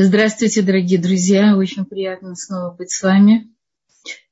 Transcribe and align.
Здравствуйте, 0.00 0.62
дорогие 0.62 1.00
друзья. 1.00 1.56
Очень 1.56 1.84
приятно 1.84 2.36
снова 2.36 2.72
быть 2.72 2.92
с 2.92 3.02
вами. 3.02 3.52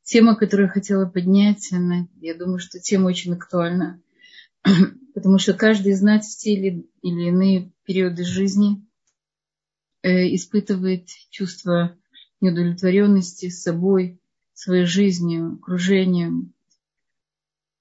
Тема, 0.05 0.37
которую 0.37 0.69
я 0.69 0.73
хотела 0.73 1.07
поднять, 1.07 1.73
она, 1.73 2.07
я 2.21 2.37
думаю, 2.37 2.61
что 2.61 2.79
тема 2.79 3.09
очень 3.09 3.33
актуальна, 3.35 4.01
потому 5.15 5.39
что 5.39 5.55
каждый 5.55 5.91
из 5.91 6.03
нас 6.03 6.33
в 6.33 6.39
те 6.39 6.53
или, 6.53 6.89
или 7.03 7.31
иные 7.31 7.73
периоды 7.83 8.23
жизни 8.23 8.81
э, 10.03 10.33
испытывает 10.37 11.09
чувство 11.31 11.99
неудовлетворенности 12.41 13.49
с 13.49 13.61
собой, 13.61 14.21
своей 14.55 14.85
жизнью, 14.85 15.55
окружением, 15.55 16.55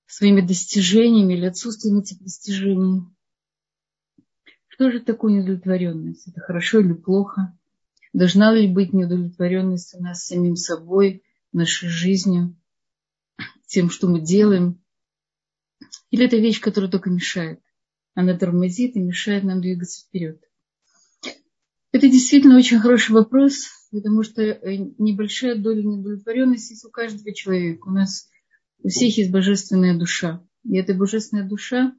своими 0.08 0.42
достижениями 0.42 1.34
или 1.34 1.46
отсутствием 1.46 2.00
этих 2.00 2.18
достижений. 2.20 3.04
Что 4.70 4.90
же 4.90 5.02
такое 5.02 5.34
неудовлетворенность? 5.34 6.28
Это 6.28 6.42
хорошо 6.42 6.80
или 6.80 6.94
плохо? 6.94 7.56
Должна 8.16 8.54
ли 8.54 8.66
быть 8.66 8.94
неудовлетворенность 8.94 9.94
у 9.94 10.02
нас 10.02 10.26
самим 10.26 10.56
собой, 10.56 11.22
нашей 11.52 11.90
жизнью, 11.90 12.56
тем, 13.68 13.90
что 13.90 14.08
мы 14.08 14.22
делаем? 14.22 14.82
Или 16.12 16.26
это 16.26 16.38
вещь, 16.38 16.62
которая 16.62 16.90
только 16.90 17.10
мешает? 17.10 17.60
Она 18.14 18.38
тормозит 18.38 18.96
и 18.96 19.02
мешает 19.02 19.44
нам 19.44 19.60
двигаться 19.60 20.06
вперед. 20.06 20.42
Это 21.92 22.08
действительно 22.08 22.56
очень 22.56 22.80
хороший 22.80 23.12
вопрос, 23.12 23.68
потому 23.92 24.24
что 24.24 24.42
э, 24.42 24.78
небольшая 24.98 25.58
доля 25.58 25.84
неудовлетворенности 25.84 26.72
есть 26.72 26.86
у 26.86 26.92
каждого 26.92 27.34
человека. 27.34 27.90
У 27.90 27.92
нас 27.92 28.30
у 28.82 28.88
всех 28.88 29.18
есть 29.18 29.32
божественная 29.32 30.00
душа. 30.00 30.42
И 30.64 30.78
эта 30.78 30.94
божественная 30.94 31.46
душа 31.46 31.94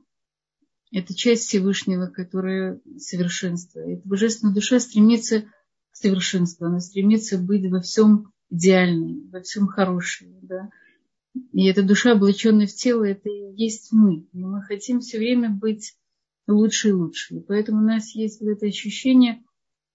–это 0.93 1.15
часть 1.15 1.49
Всевышнего, 1.49 2.07
которая 2.07 2.81
совершенство. 2.97 3.81
Эта 3.81 4.09
божественная 4.09 4.55
душа 4.55 4.81
стремится 4.81 5.45
совершенства, 5.97 6.69
она 6.69 6.81
стремится 6.81 7.39
быть 7.39 7.71
во 7.71 7.81
всем 7.81 8.33
идеальной, 8.51 9.29
во 9.31 9.41
всем 9.41 9.67
хорошей. 9.67 10.29
Да? 10.43 10.71
И 11.53 11.67
эта 11.67 11.83
душа, 11.83 12.13
облаченная 12.13 12.67
в 12.67 12.75
тело, 12.75 13.05
это 13.05 13.29
и 13.29 13.55
есть 13.55 13.93
мы. 13.93 14.27
И 14.33 14.39
мы 14.39 14.63
хотим 14.63 15.01
все 15.01 15.19
время 15.19 15.51
быть 15.51 15.97
лучше 16.47 16.91
и 16.91 16.93
лучше. 16.93 17.37
И 17.37 17.41
поэтому 17.41 17.83
у 17.83 17.85
нас 17.85 18.15
есть 18.15 18.41
вот 18.41 18.51
это 18.51 18.67
ощущение, 18.67 19.43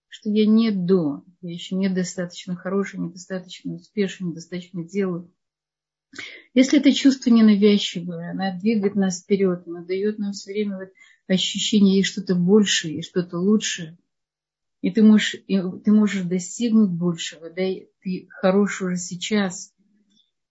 что 0.08 0.30
я 0.30 0.45
не 0.45 0.71
до, 0.71 1.23
я 1.41 1.52
еще 1.52 1.75
недостаточно 1.75 2.55
хороший, 2.55 2.99
недостаточно 2.99 3.73
успешный, 3.73 4.30
недостаточно 4.30 4.83
делаю. 4.83 5.31
Если 6.53 6.80
это 6.80 6.91
чувство 6.91 7.30
ненавязчивое, 7.30 8.31
она 8.31 8.59
двигает 8.59 8.95
нас 8.95 9.21
вперед, 9.21 9.63
она 9.65 9.86
дает 9.86 10.19
нам 10.19 10.33
все 10.33 10.52
время 10.52 10.77
вот 10.77 10.89
ощущение, 11.27 11.97
есть 11.97 12.09
что-то 12.09 12.36
большее, 12.36 12.95
есть 12.95 13.09
что-то 13.09 13.38
лучшее– 13.38 13.97
и 14.81 14.91
ты 14.91 15.03
можешь, 15.03 15.35
и 15.47 15.61
ты 15.83 15.91
можешь 15.91 16.23
достигнуть 16.23 16.89
большего, 16.89 17.49
да, 17.49 17.63
ты 18.01 18.27
хорош 18.29 18.81
уже 18.81 18.97
сейчас. 18.97 19.73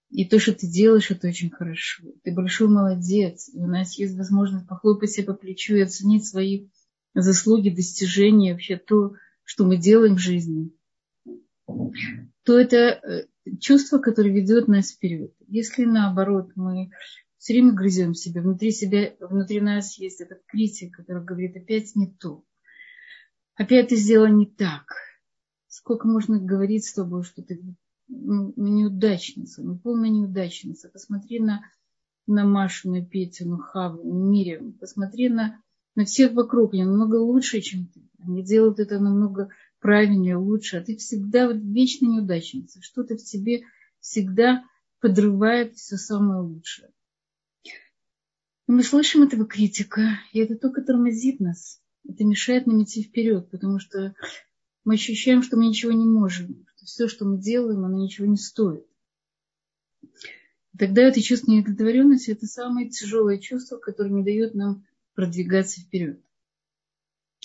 И 0.08 0.24
то, 0.24 0.40
что 0.40 0.52
ты 0.52 0.66
делаешь, 0.66 1.10
это 1.10 1.28
очень 1.28 1.50
хорошо. 1.50 2.04
Ты 2.24 2.32
большой 2.32 2.68
молодец. 2.68 3.48
И 3.52 3.58
у 3.58 3.66
нас 3.66 3.96
есть 3.96 4.16
возможность 4.16 4.66
похлопать 4.66 5.10
себя 5.10 5.26
по 5.26 5.34
плечу 5.34 5.74
и 5.74 5.82
оценить 5.82 6.26
свои 6.26 6.68
заслуги, 7.14 7.70
достижения, 7.70 8.52
вообще 8.52 8.76
то, 8.76 9.14
что 9.44 9.64
мы 9.64 9.76
делаем 9.76 10.16
в 10.16 10.20
жизни. 10.20 10.72
То 12.44 12.58
это 12.58 12.76
э, 12.76 13.26
чувство, 13.60 13.98
которое 13.98 14.32
ведет 14.32 14.68
нас 14.68 14.92
вперед. 14.92 15.32
Если 15.46 15.84
наоборот 15.84 16.50
мы 16.56 16.90
все 17.38 17.54
время 17.54 17.72
грызем 17.72 18.14
себя, 18.14 18.42
внутри 18.42 18.70
себя, 18.70 19.14
внутри 19.20 19.60
нас 19.60 19.98
есть 19.98 20.20
этот 20.20 20.40
критик, 20.46 20.96
который 20.96 21.24
говорит 21.24 21.56
опять 21.56 21.94
не 21.94 22.12
то, 22.12 22.44
опять 23.60 23.88
ты 23.88 23.96
сделала 23.96 24.28
не 24.28 24.46
так. 24.46 24.94
Сколько 25.68 26.08
можно 26.08 26.40
говорить 26.40 26.86
с 26.86 26.94
тобой, 26.94 27.22
что 27.22 27.42
ты 27.42 27.60
ну, 28.08 28.54
неудачница, 28.56 29.62
ну, 29.62 29.78
полная 29.78 30.08
неудачница. 30.08 30.88
Посмотри 30.88 31.40
на, 31.40 31.60
на 32.26 32.46
Машу, 32.46 32.90
на 32.90 33.04
Петю, 33.04 33.48
на 33.48 33.58
Хаву, 33.58 34.02
на 34.02 34.30
Мире. 34.30 34.62
Посмотри 34.80 35.28
на, 35.28 35.62
на 35.94 36.06
всех 36.06 36.32
вокруг. 36.32 36.72
Они 36.72 36.84
намного 36.84 37.16
лучше, 37.16 37.60
чем 37.60 37.86
ты. 37.86 38.00
Они 38.18 38.42
делают 38.42 38.80
это 38.80 38.98
намного 38.98 39.50
правильнее, 39.78 40.36
лучше. 40.36 40.78
А 40.78 40.82
ты 40.82 40.96
всегда 40.96 41.46
вот 41.46 41.58
вечно 41.58 42.06
неудачница. 42.06 42.80
Что-то 42.80 43.16
в 43.16 43.22
тебе 43.22 43.64
всегда 44.00 44.64
подрывает 45.00 45.76
все 45.76 45.96
самое 45.96 46.40
лучшее. 46.40 46.90
И 47.64 48.72
мы 48.72 48.82
слышим 48.82 49.22
этого 49.22 49.44
критика, 49.44 50.18
и 50.32 50.38
это 50.38 50.56
только 50.56 50.80
тормозит 50.80 51.40
нас 51.40 51.80
это 52.08 52.24
мешает 52.24 52.66
нам 52.66 52.82
идти 52.82 53.02
вперед, 53.02 53.50
потому 53.50 53.78
что 53.78 54.14
мы 54.84 54.94
ощущаем, 54.94 55.42
что 55.42 55.56
мы 55.56 55.66
ничего 55.66 55.92
не 55.92 56.04
можем, 56.04 56.66
что 56.74 56.86
все, 56.86 57.08
что 57.08 57.24
мы 57.24 57.38
делаем, 57.38 57.84
оно 57.84 58.02
ничего 58.02 58.26
не 58.26 58.36
стоит. 58.36 58.86
Тогда 60.78 61.02
это 61.02 61.20
чувство 61.20 61.50
неудовлетворенности– 61.50 62.30
это 62.32 62.46
самое 62.46 62.88
тяжелое 62.88 63.38
чувство, 63.38 63.76
которое 63.76 64.10
не 64.10 64.24
дает 64.24 64.54
нам 64.54 64.86
продвигаться 65.14 65.80
вперед. 65.80 66.20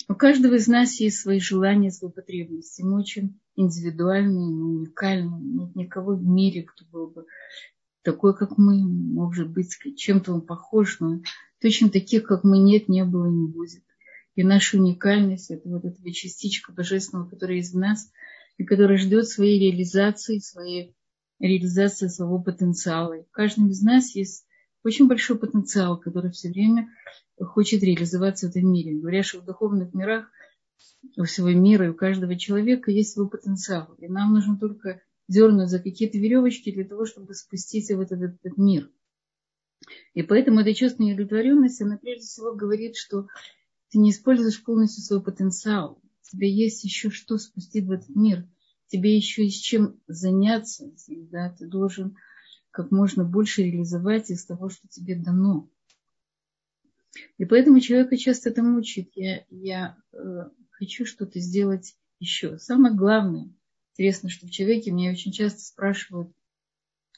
У 0.08 0.14
каждого 0.14 0.54
из 0.54 0.68
нас 0.68 1.00
есть 1.00 1.18
свои 1.18 1.40
желания, 1.40 1.90
свои 1.90 2.10
потребности. 2.10 2.82
Мы 2.82 2.98
очень 2.98 3.40
индивидуальные, 3.56 4.50
мы 4.50 4.78
уникальные. 4.78 5.40
Нет 5.40 5.74
никого 5.74 6.14
в 6.14 6.24
мире, 6.24 6.62
кто 6.62 6.84
был 6.84 7.08
бы 7.08 7.26
такой, 8.02 8.36
как 8.36 8.56
мы. 8.56 8.86
Может 8.86 9.50
быть, 9.50 9.76
чем-то 9.96 10.32
он 10.32 10.42
похож, 10.42 11.00
но 11.00 11.20
точно 11.60 11.90
таких, 11.90 12.24
как 12.24 12.44
мы, 12.44 12.58
нет, 12.58 12.88
не 12.88 13.04
было 13.04 13.26
и 13.26 13.34
не 13.34 13.48
будет. 13.48 13.82
И 14.36 14.44
наша 14.44 14.76
уникальность– 14.76 15.50
это 15.50 15.68
вот 15.68 15.84
эта 15.84 16.12
частичка 16.12 16.72
божественного, 16.72 17.28
которая 17.28 17.58
из 17.58 17.72
нас, 17.72 18.12
и 18.58 18.64
которая 18.64 18.98
ждет 18.98 19.26
своей 19.28 19.58
реализации, 19.58 20.38
своей 20.38 20.94
реализации 21.40 22.08
своего 22.08 22.38
потенциала. 22.38 23.14
И 23.14 23.24
в 23.24 23.30
каждом 23.30 23.70
из 23.70 23.82
нас 23.82 24.14
есть 24.14 24.46
очень 24.84 25.08
большой 25.08 25.38
потенциал, 25.38 25.98
который 25.98 26.30
все 26.30 26.50
время 26.50 26.88
хочет 27.40 27.82
реализоваться 27.82 28.46
в 28.46 28.50
этом 28.50 28.70
мире. 28.70 28.98
Говорят, 28.98 29.24
что 29.24 29.40
в 29.40 29.44
духовных 29.44 29.94
мирах 29.94 30.30
у 31.16 31.24
всего 31.24 31.50
мира 31.50 31.86
и 31.86 31.90
у 31.90 31.94
каждого 31.94 32.36
человека 32.36 32.90
есть 32.90 33.12
свой 33.12 33.28
потенциал. 33.28 33.94
И 33.98 34.06
нам 34.06 34.34
нужно 34.34 34.58
только 34.58 35.00
дернуть 35.28 35.70
за 35.70 35.78
какие-то 35.78 36.18
веревочки 36.18 36.72
для 36.72 36.84
того, 36.84 37.06
чтобы 37.06 37.34
спуститься 37.34 37.96
в 37.96 38.00
этот, 38.00 38.20
этот 38.20 38.56
мир. 38.58 38.90
И 40.14 40.22
поэтому 40.22 40.60
это 40.60 40.74
чувство 40.74 41.02
неудовлетворенности, 41.02 41.82
оно 41.82 41.98
прежде 41.98 42.26
всего 42.26 42.54
говорит, 42.54 42.96
что 42.96 43.28
ты 43.90 43.98
не 43.98 44.10
используешь 44.10 44.62
полностью 44.62 45.02
свой 45.02 45.22
потенциал. 45.22 46.00
Тебе 46.22 46.52
есть 46.52 46.84
еще 46.84 47.10
что 47.10 47.38
спустить 47.38 47.86
в 47.86 47.90
этот 47.92 48.14
мир. 48.14 48.48
Тебе 48.88 49.16
еще 49.16 49.44
есть 49.44 49.64
чем 49.64 50.00
заняться. 50.06 50.92
Да? 51.08 51.50
Ты 51.50 51.66
должен 51.66 52.16
как 52.70 52.90
можно 52.90 53.24
больше 53.24 53.62
реализовать 53.62 54.30
из 54.30 54.44
того, 54.44 54.68
что 54.68 54.86
тебе 54.88 55.16
дано. 55.16 55.70
И 57.38 57.44
поэтому 57.44 57.80
человека 57.80 58.16
часто 58.16 58.50
это 58.50 58.62
мучает. 58.62 59.10
Я, 59.14 59.44
я 59.48 59.96
э, 60.12 60.50
хочу 60.70 61.06
что-то 61.06 61.40
сделать 61.40 61.96
еще. 62.18 62.58
Самое 62.58 62.94
главное, 62.94 63.52
интересно, 63.92 64.28
что 64.28 64.46
в 64.46 64.50
человеке 64.50 64.90
меня 64.90 65.12
очень 65.12 65.32
часто 65.32 65.60
спрашивают, 65.60 66.30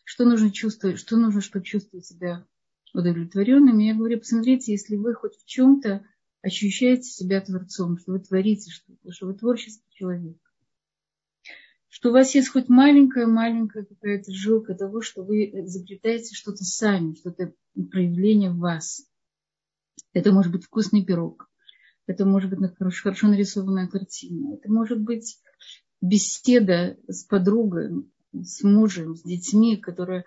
что 0.05 0.25
нужно 0.25 0.53
чувствовать, 0.53 0.99
что 0.99 1.17
нужно, 1.17 1.41
чтобы 1.41 1.65
чувствовать 1.65 2.07
себя 2.07 2.47
удовлетворенным. 2.95 3.79
Я 3.79 3.95
говорю, 3.95 4.19
посмотрите, 4.19 4.73
если 4.73 4.97
вы 4.97 5.15
хоть 5.15 5.37
в 5.37 5.45
чем-то 5.45 6.07
ощущаете 6.43 7.05
себя 7.05 7.41
творцом, 7.41 7.99
что 7.99 8.13
вы 8.13 8.21
творите 8.21 8.71
что-то, 8.71 9.13
что 9.13 9.27
вы 9.27 9.35
творческий 9.35 9.87
человек. 9.91 10.37
Что 11.89 12.11
у 12.11 12.13
вас 12.13 12.35
есть 12.35 12.51
хоть 12.51 12.69
маленькая-маленькая 12.69 13.85
какая-то 13.85 14.33
жилка 14.33 14.75
того, 14.75 15.01
что 15.01 15.25
вы 15.25 15.47
изобретаете 15.47 16.35
что-то 16.35 16.65
сами, 16.65 17.15
что-то 17.15 17.55
проявление 17.91 18.51
в 18.51 18.59
вас. 18.59 19.07
Это 20.13 20.33
может 20.33 20.53
быть 20.53 20.65
вкусный 20.65 21.05
пирог. 21.05 21.51
Это 22.07 22.25
может 22.25 22.51
быть 22.51 22.75
хорошо 22.77 23.29
нарисованная 23.29 23.89
картина. 23.89 24.55
Это 24.55 24.71
может 24.71 25.01
быть 25.01 25.39
беседа 26.01 26.97
с 27.09 27.25
подругой, 27.25 28.07
с 28.33 28.63
мужем, 28.63 29.17
с 29.17 29.23
детьми, 29.23 29.77
которая 29.77 30.25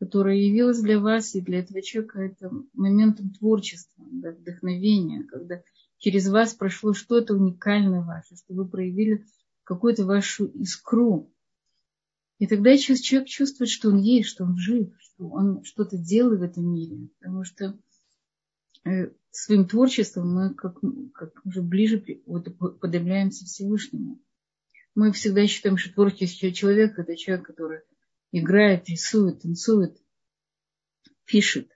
которая 0.00 0.36
явилась 0.36 0.80
для 0.80 0.98
вас 0.98 1.34
и 1.34 1.42
для 1.42 1.58
этого 1.58 1.82
человека 1.82 2.20
это 2.20 2.50
моментом 2.72 3.30
творчества, 3.34 4.02
да, 4.10 4.30
вдохновения, 4.32 5.24
когда 5.24 5.62
через 5.98 6.26
вас 6.26 6.54
прошло 6.54 6.94
что-то 6.94 7.34
уникальное 7.34 8.00
ваше, 8.00 8.34
что 8.36 8.54
вы 8.54 8.66
проявили 8.66 9.26
какую-то 9.62 10.06
вашу 10.06 10.46
искру. 10.46 11.30
И 12.38 12.46
тогда 12.46 12.78
человек 12.78 13.28
чувствует, 13.28 13.68
что 13.68 13.90
он 13.90 13.98
есть, 13.98 14.30
что 14.30 14.44
он 14.44 14.56
жив, 14.56 14.88
что 14.98 15.28
он 15.28 15.62
что-то 15.64 15.98
делает 15.98 16.40
в 16.40 16.44
этом 16.44 16.72
мире. 16.72 17.10
Потому 17.18 17.44
что 17.44 17.78
э, 18.86 19.10
своим 19.30 19.68
творчеством 19.68 20.34
мы 20.34 20.54
как, 20.54 20.80
как 21.12 21.44
уже 21.44 21.60
ближе 21.60 22.02
вот, 22.24 22.48
подавляемся 22.80 23.44
Всевышнему. 23.44 24.18
Мы 24.94 25.12
всегда 25.12 25.46
считаем, 25.46 25.76
что 25.76 25.92
творческий 25.92 26.54
человек– 26.54 26.94
это 26.98 27.18
человек, 27.18 27.46
который 27.46 27.80
играет, 28.32 28.88
рисует, 28.88 29.42
танцует, 29.42 29.96
пишет. 31.24 31.70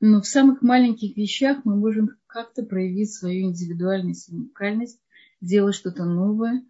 Но 0.00 0.20
в 0.20 0.26
самых 0.26 0.62
маленьких 0.62 1.16
вещах 1.16 1.64
мы 1.64 1.74
можем 1.76 2.10
как-то 2.26 2.62
проявить 2.62 3.12
свою 3.12 3.48
индивидуальность, 3.48 4.28
уникальность, 4.32 5.00
делать 5.40 5.74
что-то 5.74 6.04
новое 6.04 6.62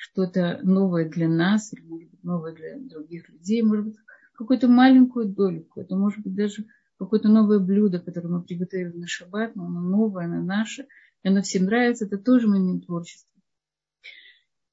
что-то 0.00 0.60
новое 0.62 1.06
для 1.06 1.28
нас, 1.28 1.74
или, 1.74 1.82
может 1.82 2.10
быть, 2.10 2.24
новое 2.24 2.54
для 2.54 2.78
других 2.78 3.28
людей, 3.28 3.62
может 3.62 3.84
быть, 3.84 3.96
какую-то 4.32 4.66
маленькую 4.66 5.26
дольку. 5.26 5.78
Это 5.78 5.94
может 5.94 6.22
быть 6.22 6.34
даже 6.34 6.64
какое-то 6.98 7.28
новое 7.28 7.58
блюдо, 7.58 8.00
которое 8.00 8.28
мы 8.28 8.42
приготовили 8.42 8.96
на 8.96 9.06
шаббат, 9.06 9.54
но 9.56 9.66
оно 9.66 9.82
новое, 9.82 10.24
оно 10.24 10.42
наше, 10.42 10.86
и 11.22 11.28
оно 11.28 11.42
всем 11.42 11.66
нравится, 11.66 12.06
это 12.06 12.16
тоже 12.16 12.48
момент 12.48 12.86
творчества. 12.86 13.39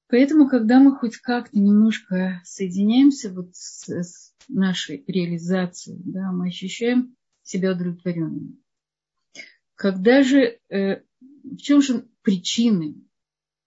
Поэтому, 0.10 0.48
когда 0.48 0.80
мы 0.80 0.96
хоть 0.96 1.18
как-то 1.18 1.60
немножко 1.60 2.42
соединяемся 2.46 3.32
вот 3.32 3.50
с, 3.54 3.90
с 3.90 4.34
нашей 4.48 5.04
реализацией, 5.06 6.02
да, 6.06 6.32
мы 6.32 6.48
ощущаем 6.48 7.16
себя 7.44 7.74
удовлетворенными. 7.74 8.58
Когда 9.76 10.24
же, 10.24 10.60
э, 10.70 11.02
в 11.20 11.58
чем 11.58 11.82
же 11.82 12.08
причины 12.22 12.96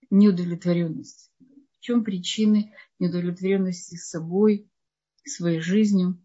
неудовлетворенности? 0.08 1.30
В 1.78 1.80
чем 1.80 2.04
причины 2.04 2.72
неудовлетворенности 2.98 3.96
с 3.96 4.08
собой, 4.08 4.66
своей 5.24 5.60
жизнью? 5.60 6.18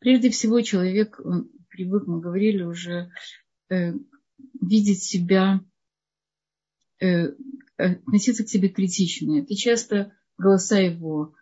Прежде 0.00 0.30
всего, 0.30 0.60
человек 0.60 1.20
он 1.24 1.50
привык, 1.68 2.06
мы 2.06 2.20
говорили 2.20 2.62
уже, 2.62 3.10
э, 3.70 3.92
видеть 4.60 5.02
себя, 5.02 5.60
э, 7.00 7.32
относиться 7.76 8.44
к 8.44 8.48
себе 8.48 8.68
критично. 8.68 9.40
Это 9.40 9.54
часто 9.54 10.12
голоса 10.38 10.78
его 10.78 11.34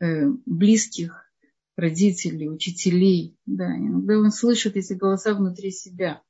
э, 0.00 0.26
близких, 0.46 1.30
родителей, 1.76 2.48
учителей. 2.48 3.36
Да, 3.46 3.76
иногда 3.76 4.18
он 4.18 4.30
слышит 4.30 4.76
эти 4.76 4.92
голоса 4.92 5.34
внутри 5.34 5.70
себя. 5.70 6.22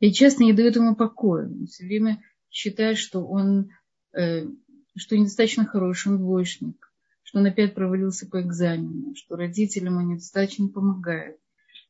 И 0.00 0.12
часто 0.12 0.42
не 0.42 0.52
дает 0.52 0.76
ему 0.76 0.96
покоя. 0.96 1.46
Он 1.46 1.66
все 1.66 1.84
время 1.84 2.22
считает, 2.50 2.98
что 2.98 3.24
он 3.24 3.70
э, 4.12 4.46
что 4.96 5.16
недостаточно 5.16 5.64
хороший, 5.64 6.12
он 6.12 6.18
двоечник, 6.18 6.92
что 7.22 7.38
он 7.38 7.46
опять 7.46 7.74
провалился 7.74 8.26
по 8.26 8.40
экзамену, 8.42 9.14
что 9.14 9.36
родителям 9.36 9.96
он 9.96 10.08
недостаточно 10.08 10.68
помогает, 10.68 11.38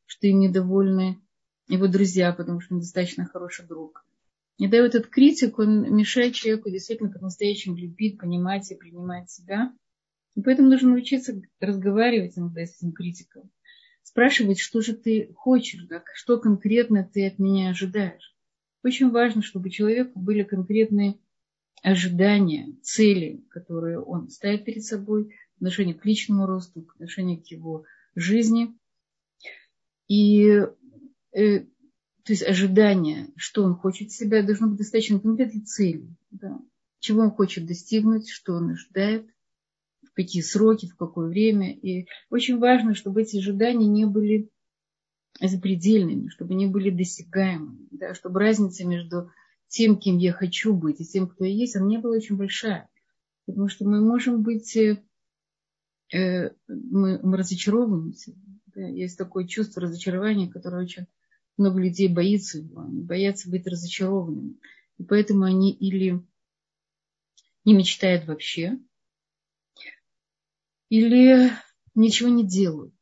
что 0.05 0.27
им 0.27 0.39
недовольны 0.39 1.21
его 1.67 1.87
друзья, 1.87 2.31
потому 2.33 2.61
что 2.61 2.73
он 2.73 2.79
недостаточно 2.79 3.25
хороший 3.25 3.65
друг. 3.65 4.05
И 4.57 4.67
да, 4.67 4.77
этот 4.77 5.07
критик, 5.07 5.59
он 5.59 5.95
мешает 5.95 6.35
человеку 6.35 6.69
действительно 6.69 7.09
по-настоящему 7.09 7.75
любить, 7.75 8.19
понимать 8.19 8.71
и 8.71 8.75
принимать 8.75 9.29
себя. 9.29 9.73
И 10.35 10.41
поэтому 10.41 10.69
нужно 10.69 10.89
научиться 10.89 11.41
разговаривать 11.59 12.37
иногда 12.37 12.65
с 12.65 12.77
этим 12.77 12.91
критиком. 12.91 13.49
Спрашивать, 14.03 14.59
что 14.59 14.81
же 14.81 14.93
ты 14.93 15.31
хочешь, 15.35 15.85
да, 15.85 16.03
что 16.13 16.39
конкретно 16.39 17.09
ты 17.11 17.27
от 17.27 17.39
меня 17.39 17.69
ожидаешь. 17.69 18.35
Очень 18.83 19.09
важно, 19.11 19.41
чтобы 19.41 19.69
у 19.69 19.71
человека 19.71 20.11
были 20.15 20.43
конкретные 20.43 21.17
ожидания, 21.81 22.75
цели, 22.81 23.43
которые 23.49 23.99
он 23.99 24.29
ставит 24.29 24.65
перед 24.65 24.83
собой 24.83 25.35
в 25.53 25.57
отношении 25.57 25.93
к 25.93 26.05
личному 26.05 26.45
росту, 26.45 26.83
в 26.83 26.91
отношении 26.91 27.37
к 27.37 27.47
его 27.47 27.85
жизни. 28.15 28.77
И 30.07 30.61
э, 31.31 31.65
то 32.23 32.31
есть 32.31 32.43
ожидание, 32.43 33.29
что 33.35 33.63
он 33.63 33.75
хочет 33.75 34.11
себя, 34.11 34.43
должно 34.43 34.67
быть 34.67 34.77
достаточно 34.77 35.19
конкретной 35.19 35.61
цели. 35.61 36.07
Да. 36.31 36.59
Чего 36.99 37.21
он 37.21 37.31
хочет 37.31 37.65
достигнуть, 37.65 38.29
что 38.29 38.53
он 38.53 38.71
ожидает, 38.71 39.27
в 40.03 40.13
какие 40.13 40.41
сроки, 40.41 40.87
в 40.87 40.95
какое 40.95 41.27
время. 41.27 41.73
И 41.73 42.07
очень 42.29 42.59
важно, 42.59 42.95
чтобы 42.95 43.23
эти 43.23 43.37
ожидания 43.37 43.87
не 43.87 44.05
были 44.05 44.49
запредельными, 45.41 46.29
чтобы 46.29 46.53
не 46.53 46.67
были 46.67 46.91
досягаемыми, 46.91 47.87
да, 47.91 48.13
чтобы 48.13 48.39
разница 48.39 48.87
между 48.87 49.31
тем, 49.67 49.97
кем 49.97 50.17
я 50.17 50.31
хочу 50.31 50.73
быть, 50.73 51.01
и 51.01 51.05
тем, 51.05 51.27
кто 51.27 51.43
я 51.43 51.51
есть, 51.51 51.75
она 51.75 51.87
не 51.87 51.97
была 51.97 52.15
очень 52.15 52.37
большая. 52.37 52.87
Потому 53.45 53.67
что 53.67 53.85
мы 53.85 53.99
можем 53.99 54.43
быть, 54.43 54.77
э, 54.77 55.03
э 56.13 56.51
мы, 56.67 57.19
мы 57.21 57.37
разочаровываемся. 57.37 58.33
Да, 58.67 58.87
есть 58.87 59.17
такое 59.17 59.45
чувство 59.45 59.81
разочарования, 59.81 60.49
которое 60.49 60.83
очень 60.83 61.07
много 61.57 61.79
людей 61.79 62.07
боится 62.07 62.59
его, 62.59 62.81
они 62.81 63.01
боятся 63.01 63.49
быть 63.49 63.67
разочарованными. 63.67 64.57
И 64.97 65.03
поэтому 65.03 65.43
они 65.43 65.71
или 65.73 66.21
не 67.65 67.73
мечтают 67.73 68.25
вообще, 68.25 68.79
или 70.89 71.51
ничего 71.95 72.29
не 72.29 72.45
делают. 72.45 72.93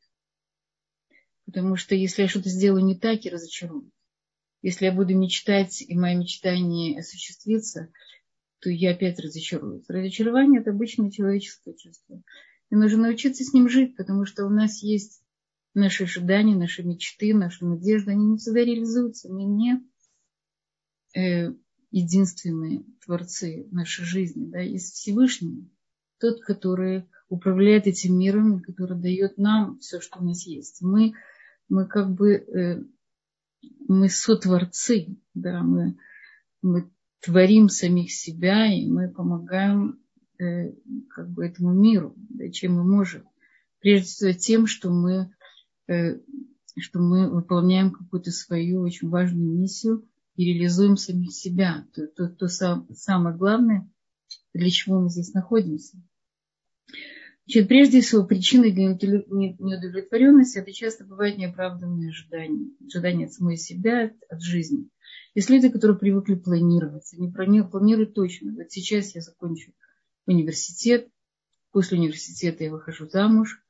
Потому 1.46 1.76
что 1.76 1.94
если 1.94 2.22
я 2.22 2.28
что-то 2.28 2.48
сделаю 2.48 2.84
не 2.84 2.98
так, 2.98 3.24
я 3.24 3.32
разочарую. 3.32 3.90
Если 4.62 4.84
я 4.84 4.92
буду 4.92 5.14
мечтать, 5.16 5.82
и 5.82 5.94
моя 5.94 6.14
мечта 6.14 6.56
не 6.56 6.98
осуществится, 6.98 7.92
то 8.60 8.70
я 8.70 8.92
опять 8.92 9.18
разочаруюсь. 9.18 9.84
Разочарование– 9.88 10.60
это 10.62 10.70
обычное 10.70 11.10
человеческое 11.10 11.74
чувство. 11.74 12.22
И 12.70 12.76
нужно 12.76 13.02
научиться 13.02 13.44
с 13.44 13.52
ним 13.52 13.68
жить, 13.68 13.96
потому 13.96 14.24
что 14.24 14.46
у 14.46 14.50
нас 14.50 14.82
есть 14.82 15.21
наши 15.74 16.04
ожидания, 16.04 16.54
наши 16.54 16.82
мечты, 16.82 17.34
наши 17.34 17.64
надежды, 17.64 18.12
они 18.12 18.26
не 18.26 18.36
всегда 18.38 18.60
реализуются. 18.60 19.32
Мы 19.32 19.44
не 19.44 19.82
э, 21.14 21.54
единственные 21.90 22.84
творцы 23.04 23.66
нашей 23.70 24.04
жизни. 24.04 24.50
Да? 24.50 24.60
Есть 24.60 24.94
Всевышний, 24.94 25.70
тот, 26.18 26.40
который 26.42 27.08
управляет 27.28 27.86
этим 27.86 28.18
миром, 28.18 28.60
который 28.60 28.98
дает 28.98 29.38
нам 29.38 29.78
все, 29.78 30.00
что 30.00 30.20
у 30.20 30.24
нас 30.24 30.46
есть. 30.46 30.82
Мы, 30.82 31.14
мы 31.68 31.86
как 31.86 32.12
бы 32.12 32.34
э, 32.34 32.84
мы 33.88 34.08
сотворцы, 34.08 35.16
да, 35.34 35.62
мы, 35.62 35.96
мы 36.62 36.90
творим 37.20 37.68
самих 37.68 38.12
себя, 38.12 38.66
и 38.72 38.86
мы 38.86 39.08
помогаем 39.08 40.00
э, 40.38 40.72
как 41.10 41.30
бы 41.30 41.46
этому 41.46 41.72
миру, 41.72 42.14
да, 42.16 42.50
чем 42.50 42.74
мы 42.74 42.84
можем. 42.84 43.28
Прежде 43.80 44.06
всего 44.06 44.32
тем, 44.32 44.66
что 44.66 44.90
мы 44.90 45.34
что 45.86 47.00
мы 47.00 47.30
выполняем 47.30 47.90
какую-то 47.90 48.30
свою 48.30 48.80
очень 48.80 49.08
важную 49.08 49.52
миссию 49.58 50.08
и 50.36 50.44
реализуем 50.44 50.96
самих 50.96 51.32
себя. 51.32 51.86
То, 51.94 52.06
то, 52.06 52.28
то 52.28 52.48
самое 52.48 53.36
главное, 53.36 53.90
для 54.54 54.70
чего 54.70 55.00
мы 55.00 55.10
здесь 55.10 55.34
находимся. 55.34 55.98
Значит, 57.44 57.68
прежде 57.68 58.00
всего, 58.00 58.24
причиной 58.24 58.70
для 58.70 58.94
неудовлетворенности 58.94 60.58
это 60.58 60.72
часто 60.72 61.04
бывают 61.04 61.38
неоправданные 61.38 62.10
ожидания. 62.10 62.70
Ожидания 62.86 63.26
от 63.26 63.32
самой 63.32 63.56
себя, 63.56 64.12
от, 64.28 64.42
жизни. 64.42 64.88
Есть 65.34 65.50
люди, 65.50 65.68
которые 65.68 65.98
привыкли 65.98 66.34
планировать. 66.34 67.12
Они 67.12 67.30
планируют 67.30 68.14
точно. 68.14 68.52
Вот 68.54 68.70
сейчас 68.70 69.14
я 69.14 69.20
закончу 69.20 69.72
университет, 70.26 71.08
после 71.72 71.98
университета 71.98 72.64
я 72.64 72.70
выхожу 72.70 73.08
замуж, 73.08 73.61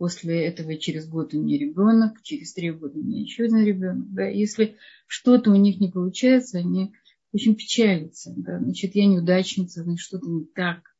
после 0.00 0.46
этого 0.46 0.78
через 0.78 1.06
год 1.06 1.34
у 1.34 1.42
меня 1.42 1.58
ребенок, 1.58 2.22
через 2.22 2.54
три 2.54 2.70
года 2.70 2.98
у 2.98 3.02
меня 3.02 3.20
еще 3.20 3.44
один 3.44 3.62
ребенок. 3.62 4.10
Да. 4.14 4.26
Если 4.26 4.78
что-то 5.06 5.50
у 5.50 5.56
них 5.56 5.78
не 5.78 5.90
получается, 5.90 6.56
они 6.56 6.94
очень 7.32 7.54
печалятся. 7.54 8.32
Да. 8.34 8.58
Значит, 8.60 8.94
я 8.94 9.04
неудачница, 9.04 9.82
значит, 9.84 10.02
что-то 10.02 10.26
не 10.26 10.46
так. 10.46 10.96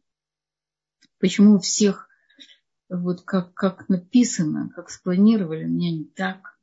Почему 1.18 1.54
у 1.54 1.60
всех 1.60 2.10
вот 2.90 3.22
как, 3.22 3.54
как 3.54 3.88
написано, 3.88 4.68
как 4.76 4.90
спланировали, 4.90 5.64
у 5.64 5.68
меня 5.68 5.92
не 5.92 6.04
так. 6.04 6.58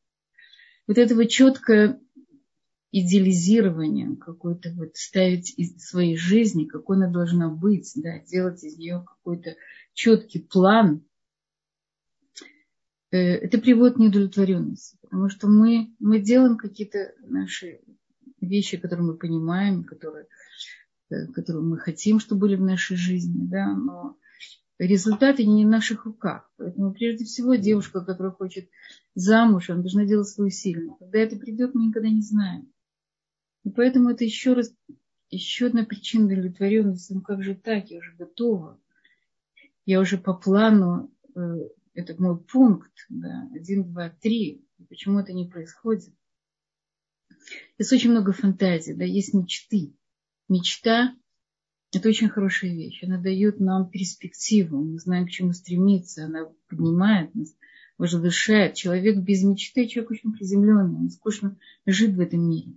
Вот 0.85 0.99
этого 0.99 1.25
четкое 1.25 1.99
идеализирование 2.91 4.15
какое-то 4.15 4.75
вот 4.75 4.95
ставить 4.95 5.57
из 5.57 5.83
своей 5.83 6.15
жизни, 6.15 6.65
какой 6.65 6.97
она 6.97 7.09
должна 7.09 7.49
быть, 7.49 7.91
да, 7.95 8.19
делать 8.19 8.63
из 8.63 8.77
нее 8.77 9.03
какой-то 9.03 9.55
четкий 9.95 10.39
план, 10.39 11.03
это 13.15 13.57
приводит 13.59 13.95
к 13.95 13.99
неудовлетворенности, 13.99 14.97
потому 15.01 15.29
что 15.29 15.47
мы, 15.47 15.93
мы 15.99 16.19
делаем 16.19 16.57
какие-то 16.57 17.13
наши 17.21 17.81
вещи, 18.41 18.77
которые 18.77 19.07
мы 19.07 19.17
понимаем, 19.17 19.83
которые, 19.83 20.27
э, 21.09 21.27
которые 21.27 21.63
мы 21.63 21.77
хотим, 21.77 22.19
чтобы 22.19 22.41
были 22.41 22.55
в 22.55 22.61
нашей 22.61 22.97
жизни, 22.97 23.47
да, 23.47 23.73
но 23.75 24.17
результаты 24.77 25.45
не 25.45 25.65
в 25.65 25.69
наших 25.69 26.05
руках. 26.05 26.51
Поэтому 26.57 26.93
прежде 26.93 27.25
всего 27.25 27.55
девушка, 27.55 28.03
которая 28.03 28.31
хочет 28.31 28.69
замуж, 29.15 29.69
она 29.69 29.81
должна 29.81 30.05
делать 30.05 30.27
свою 30.27 30.49
силу. 30.49 30.95
Когда 30.99 31.19
это 31.19 31.37
придет, 31.37 31.73
мы 31.73 31.87
никогда 31.87 32.09
не 32.09 32.21
знаем. 32.21 32.71
И 33.63 33.69
поэтому 33.69 34.09
это 34.09 34.23
еще 34.23 34.53
раз, 34.53 34.73
еще 35.29 35.67
одна 35.67 35.83
причина 35.83 36.25
удовлетворенности. 36.25 37.13
Ну 37.13 37.21
как 37.21 37.43
же 37.43 37.55
так, 37.55 37.89
я 37.89 37.99
уже 37.99 38.15
готова. 38.15 38.79
Я 39.85 39.99
уже 39.99 40.17
по 40.17 40.33
плану 40.33 41.11
э, 41.97 42.01
это 42.01 42.21
мой 42.21 42.39
пункт, 42.39 42.91
да, 43.09 43.49
один, 43.53 43.91
два, 43.91 44.09
три. 44.09 44.65
Почему 44.89 45.19
это 45.19 45.33
не 45.33 45.45
происходит? 45.45 46.13
Есть 47.77 47.93
очень 47.93 48.11
много 48.11 48.33
фантазий, 48.33 48.93
да, 48.93 49.05
есть 49.05 49.33
мечты. 49.33 49.93
Мечта– 50.49 51.15
это 51.93 52.09
очень 52.09 52.29
хорошая 52.29 52.73
вещь. 52.73 53.03
Она 53.03 53.19
дает 53.19 53.59
нам 53.59 53.89
перспективу, 53.89 54.83
мы 54.83 54.99
знаем, 54.99 55.27
к 55.27 55.31
чему 55.31 55.53
стремиться, 55.53 56.25
она 56.25 56.51
поднимает 56.69 57.33
нас, 57.35 57.55
возвышает. 57.97 58.75
Человек 58.75 59.17
без 59.17 59.43
мечты, 59.43 59.87
человек 59.87 60.11
очень 60.11 60.33
приземленный, 60.33 60.99
он 60.99 61.09
скучно 61.09 61.57
жить 61.85 62.15
в 62.15 62.19
этом 62.19 62.49
мире. 62.49 62.73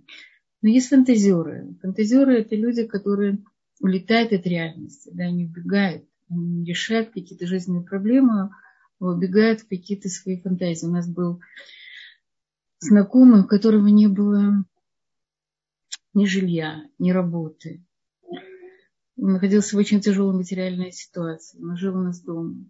Но 0.61 0.69
есть 0.69 0.89
фантазеры. 0.89 1.75
Фантазеры– 1.81 2.39
это 2.41 2.55
люди, 2.55 2.85
которые 2.85 3.39
улетает 3.79 4.31
от 4.31 4.45
реальности, 4.45 5.09
да, 5.13 5.29
не 5.29 5.45
убегает, 5.45 6.05
не 6.29 6.65
решает 6.65 7.09
какие-то 7.11 7.47
жизненные 7.47 7.83
проблемы, 7.83 8.51
убегает 9.07 9.61
в 9.61 9.67
какие-то 9.67 10.09
свои 10.09 10.41
фантазии. 10.41 10.85
У 10.85 10.91
нас 10.91 11.07
был 11.07 11.41
знакомый, 12.79 13.41
у 13.41 13.47
которого 13.47 13.87
не 13.87 14.07
было 14.07 14.65
ни 16.13 16.25
жилья, 16.25 16.83
ни 16.99 17.11
работы. 17.11 17.83
Он 19.17 19.33
находился 19.33 19.75
в 19.75 19.79
очень 19.79 20.01
тяжелой 20.01 20.35
материальной 20.35 20.91
ситуации. 20.91 21.61
Он 21.61 21.77
жил 21.77 21.95
у 21.95 22.01
нас 22.01 22.21
дома. 22.21 22.65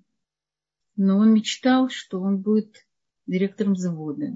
Но 0.95 1.17
он 1.17 1.33
мечтал, 1.33 1.89
что 1.89 2.19
он 2.19 2.41
будет 2.41 2.85
директором 3.25 3.75
завода. 3.75 4.33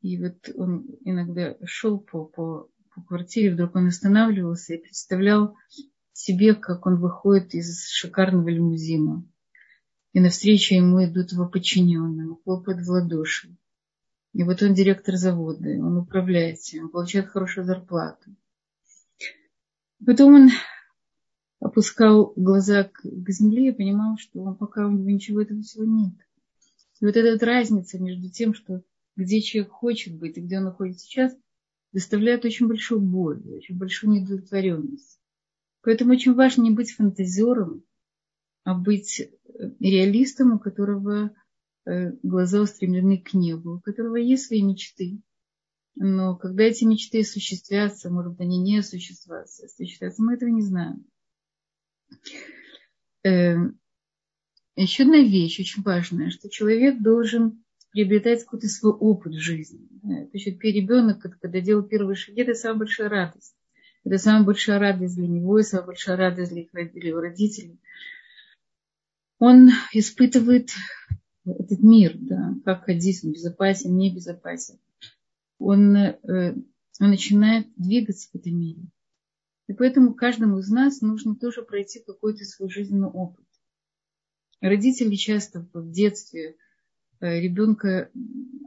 И 0.00 0.22
вот 0.22 0.50
он 0.54 0.86
иногда 1.04 1.56
шел 1.64 1.98
по, 1.98 2.24
по, 2.24 2.70
по 2.94 3.02
квартире, 3.02 3.52
вдруг 3.52 3.76
он 3.76 3.88
останавливался 3.88 4.74
и 4.74 4.82
представлял 4.82 5.56
себе, 6.12 6.54
как 6.54 6.86
он 6.86 6.96
выходит 6.96 7.54
из 7.54 7.86
шикарного 7.88 8.48
лимузина. 8.48 9.24
И 10.12 10.20
навстречу 10.20 10.74
ему 10.74 11.04
идут 11.04 11.32
его 11.32 11.48
подчиненные, 11.48 12.36
хлопают 12.44 12.80
в 12.84 12.90
ладоши. 12.90 13.56
И 14.32 14.42
вот 14.42 14.62
он 14.62 14.74
директор 14.74 15.16
завода, 15.16 15.68
он 15.68 15.98
управляет 15.98 16.58
всем, 16.58 16.88
получает 16.88 17.28
хорошую 17.28 17.64
зарплату. 17.64 18.34
Потом 20.04 20.34
он 20.34 20.50
опускал 21.60 22.32
глаза 22.36 22.84
к, 22.84 23.02
к 23.02 23.30
земле 23.30 23.68
и 23.68 23.74
понимал, 23.74 24.16
что 24.18 24.40
он, 24.40 24.56
пока 24.56 24.86
у 24.86 24.90
него 24.90 25.10
ничего 25.10 25.42
этого 25.42 25.62
всего 25.62 25.84
нет. 25.84 26.14
И 27.00 27.06
вот 27.06 27.16
эта 27.16 27.44
разница 27.44 27.98
между 27.98 28.30
тем, 28.30 28.54
что 28.54 28.82
где 29.16 29.40
человек 29.40 29.72
хочет 29.72 30.16
быть 30.18 30.38
и 30.38 30.40
где 30.40 30.58
он 30.58 30.64
находится 30.64 31.04
сейчас, 31.04 31.36
доставляет 31.92 32.44
очень 32.44 32.68
большую 32.68 33.00
боль, 33.00 33.42
очень 33.48 33.76
большую 33.76 34.12
недовлетворенность. 34.12 35.20
Поэтому 35.82 36.12
очень 36.12 36.34
важно 36.34 36.62
не 36.62 36.70
быть 36.70 36.92
фантазером, 36.92 37.84
а 38.64 38.74
быть 38.74 39.28
реалистом, 39.78 40.54
у 40.54 40.58
которого 40.58 41.34
э, 41.86 42.12
глаза 42.22 42.60
устремлены 42.60 43.18
к 43.18 43.34
небу, 43.34 43.76
у 43.76 43.80
которого 43.80 44.16
есть 44.16 44.46
свои 44.46 44.62
мечты. 44.62 45.20
Но 45.96 46.36
когда 46.36 46.64
эти 46.64 46.84
мечты 46.84 47.20
осуществятся, 47.20 48.10
может 48.10 48.32
быть, 48.32 48.40
они 48.40 48.58
не 48.58 48.78
осуществятся, 48.78 49.66
осуществятся, 49.66 50.22
мы 50.22 50.34
этого 50.34 50.48
не 50.50 50.62
знаем. 50.62 51.04
Э, 53.24 53.56
еще 54.76 55.02
одна 55.02 55.18
вещь 55.18 55.60
очень 55.60 55.82
важная, 55.82 56.30
что 56.30 56.48
человек 56.48 57.02
должен 57.02 57.64
приобретать 57.90 58.44
какой-то 58.44 58.68
свой 58.68 58.92
опыт 58.92 59.34
в 59.34 59.40
жизни. 59.40 59.88
То 60.02 60.30
есть 60.32 60.46
ребенок, 60.46 61.20
когда 61.20 61.60
делал 61.60 61.82
первые 61.82 62.16
шаги, 62.16 62.42
это 62.42 62.54
самая 62.54 62.78
большая 62.78 63.08
радость. 63.08 63.56
Это 64.04 64.16
самая 64.16 64.44
большая 64.44 64.78
радость 64.78 65.16
для 65.16 65.26
него 65.26 65.58
и 65.58 65.62
самая 65.62 65.86
большая 65.86 66.16
радость 66.16 66.52
для 66.52 66.62
его 66.62 67.20
родителей. 67.20 67.78
Он 69.40 69.70
испытывает 69.92 70.70
этот 71.44 71.80
мир, 71.80 72.12
да, 72.16 72.54
как 72.64 72.84
ходить, 72.84 73.24
он 73.24 73.32
безопасен, 73.32 73.96
не 73.96 74.14
безопасен. 74.14 74.78
Он, 75.58 75.96
он 75.96 76.64
начинает 77.00 77.66
двигаться 77.76 78.28
в 78.30 78.34
этом 78.36 78.56
мире. 78.58 78.82
И 79.66 79.72
поэтому 79.72 80.14
каждому 80.14 80.58
из 80.58 80.68
нас 80.68 81.00
нужно 81.00 81.36
тоже 81.36 81.62
пройти 81.62 82.00
какой-то 82.00 82.44
свой 82.44 82.68
жизненный 82.68 83.08
опыт. 83.08 83.46
Родители 84.60 85.14
часто 85.14 85.66
в 85.72 85.90
детстве 85.90 86.56
э, 87.20 87.40
ребенка 87.40 88.10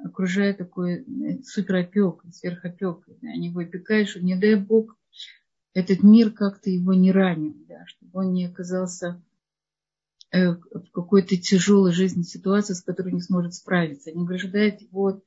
окружает 0.03 0.57
такой 0.57 1.01
э, 1.01 1.43
суперопекой, 1.43 2.31
сверхопекой. 2.31 3.17
Да, 3.21 3.27
они 3.27 3.49
его 3.49 3.59
опекают, 3.59 4.09
что 4.09 4.21
не 4.21 4.35
дай 4.35 4.55
Бог 4.55 4.97
этот 5.73 6.01
мир 6.01 6.31
как-то 6.31 6.69
его 6.69 6.93
не 6.93 7.11
ранил, 7.11 7.53
да, 7.67 7.85
чтобы 7.85 8.21
он 8.21 8.33
не 8.33 8.45
оказался 8.45 9.21
в 10.33 10.91
какой-то 10.91 11.37
тяжелой 11.37 11.93
жизненной 11.93 12.25
ситуации, 12.25 12.73
с 12.73 12.81
которой 12.81 13.13
не 13.13 13.21
сможет 13.21 13.53
справиться. 13.53 14.09
Они 14.09 14.23
ограждают 14.23 14.81
его 14.81 15.21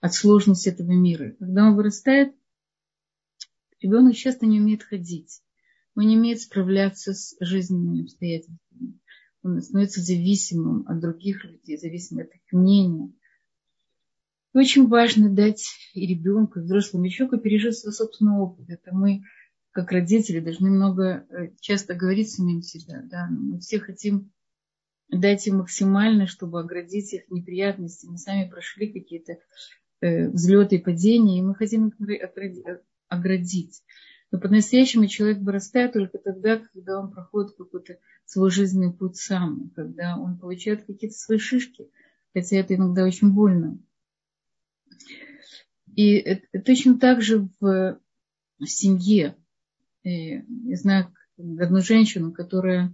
от 0.00 0.14
сложности 0.14 0.68
этого 0.68 0.92
мира. 0.92 1.34
Когда 1.38 1.66
он 1.66 1.74
вырастает, 1.74 2.34
ребенок 3.80 4.14
часто 4.14 4.46
не 4.46 4.60
умеет 4.60 4.84
ходить. 4.84 5.42
Он 5.96 6.06
не 6.06 6.16
умеет 6.16 6.40
справляться 6.40 7.12
с 7.12 7.36
жизненными 7.40 8.02
обстоятельствами. 8.02 9.00
Он 9.42 9.60
становится 9.60 10.00
зависимым 10.00 10.86
от 10.86 11.00
других 11.00 11.44
людей, 11.44 11.76
зависимым 11.76 12.26
от 12.26 12.34
их 12.34 12.52
мнения. 12.52 13.12
И 14.54 14.58
очень 14.58 14.86
важно 14.86 15.28
дать 15.28 15.64
и 15.94 16.06
ребенку, 16.06 16.60
и 16.60 16.62
взрослому 16.62 17.08
человеку 17.08 17.38
пережить 17.38 17.78
свой 17.78 17.92
собственный 17.92 18.38
опыт. 18.38 18.66
Это 18.68 18.94
мы 18.94 19.24
как 19.72 19.90
родители, 19.90 20.38
должны 20.38 20.70
много 20.70 21.26
э, 21.28 21.50
часто 21.60 21.94
говорить 21.94 22.30
самим 22.30 22.62
себя. 22.62 23.02
Да? 23.10 23.26
Мы 23.30 23.58
все 23.58 23.80
хотим 23.80 24.30
им 25.46 25.58
максимально, 25.58 26.26
чтобы 26.26 26.60
оградить 26.60 27.12
их 27.12 27.30
неприятности. 27.30 28.06
Мы 28.06 28.18
сами 28.18 28.48
прошли 28.48 28.92
какие-то 28.92 29.38
э, 30.00 30.28
взлеты 30.28 30.76
и 30.76 30.82
падения, 30.82 31.38
и 31.38 31.42
мы 31.42 31.54
хотим 31.54 31.88
их 31.88 31.94
оградить. 33.08 33.82
Но 34.30 34.40
по-настоящему 34.40 35.06
человек 35.06 35.38
вырастает 35.38 35.92
только 35.92 36.18
тогда, 36.18 36.58
когда 36.58 36.98
он 36.98 37.12
проходит 37.12 37.54
какой-то 37.56 37.98
свой 38.24 38.50
жизненный 38.50 38.92
путь 38.92 39.16
сам, 39.16 39.70
когда 39.76 40.16
он 40.18 40.38
получает 40.38 40.86
какие-то 40.86 41.16
свои 41.16 41.38
шишки, 41.38 41.90
хотя 42.32 42.56
это 42.56 42.74
иногда 42.74 43.04
очень 43.04 43.32
больно. 43.32 43.78
И 45.94 46.14
это, 46.14 46.62
точно 46.62 46.98
так 46.98 47.20
же 47.20 47.48
в, 47.60 48.00
семье 48.64 49.36
я 50.04 50.76
знаю 50.76 51.14
одну 51.36 51.80
женщину, 51.80 52.32
которая, 52.32 52.86
э, 52.86 52.90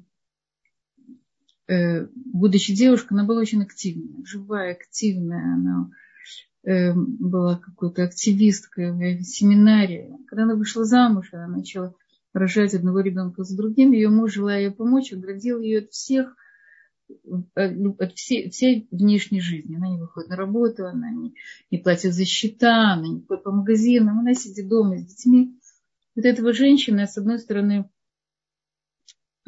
будучи 1.68 2.74
девушкой, 2.74 3.14
она 3.14 3.24
была 3.24 3.40
очень 3.40 3.62
активная, 3.62 4.24
живая, 4.24 4.72
активная, 4.72 5.54
она 5.54 5.90
э, 6.64 6.92
была 6.94 7.56
какой-то 7.56 8.04
активисткой 8.04 8.92
в 8.92 9.24
семинаре. 9.24 10.16
Когда 10.26 10.44
она 10.44 10.54
вышла 10.54 10.84
замуж, 10.84 11.28
она 11.32 11.46
начала 11.46 11.94
рожать 12.32 12.74
одного 12.74 13.00
ребенка 13.00 13.44
за 13.44 13.56
другим, 13.56 13.92
ее 13.92 14.08
муж, 14.08 14.32
желая 14.32 14.62
ей 14.62 14.70
помочь, 14.70 15.12
оградил 15.12 15.60
ее 15.60 15.80
от 15.80 15.92
всех, 15.92 16.36
от 17.54 18.12
всей, 18.14 18.50
всей 18.50 18.88
внешней 18.90 19.40
жизни. 19.40 19.76
Она 19.76 19.88
не 19.88 19.98
выходит 19.98 20.30
на 20.30 20.36
работу, 20.36 20.86
она 20.86 21.10
не, 21.10 21.34
не 21.70 21.78
платит 21.78 22.14
за 22.14 22.24
счета, 22.24 22.92
она 22.94 23.08
не 23.08 23.22
ходит 23.26 23.44
по 23.44 23.50
магазинам, 23.50 24.20
она 24.20 24.34
сидит 24.34 24.68
дома 24.68 24.98
с 24.98 25.04
детьми 25.04 25.58
вот 26.18 26.24
этого 26.24 26.52
женщина, 26.52 27.06
с 27.06 27.16
одной 27.16 27.38
стороны, 27.38 27.88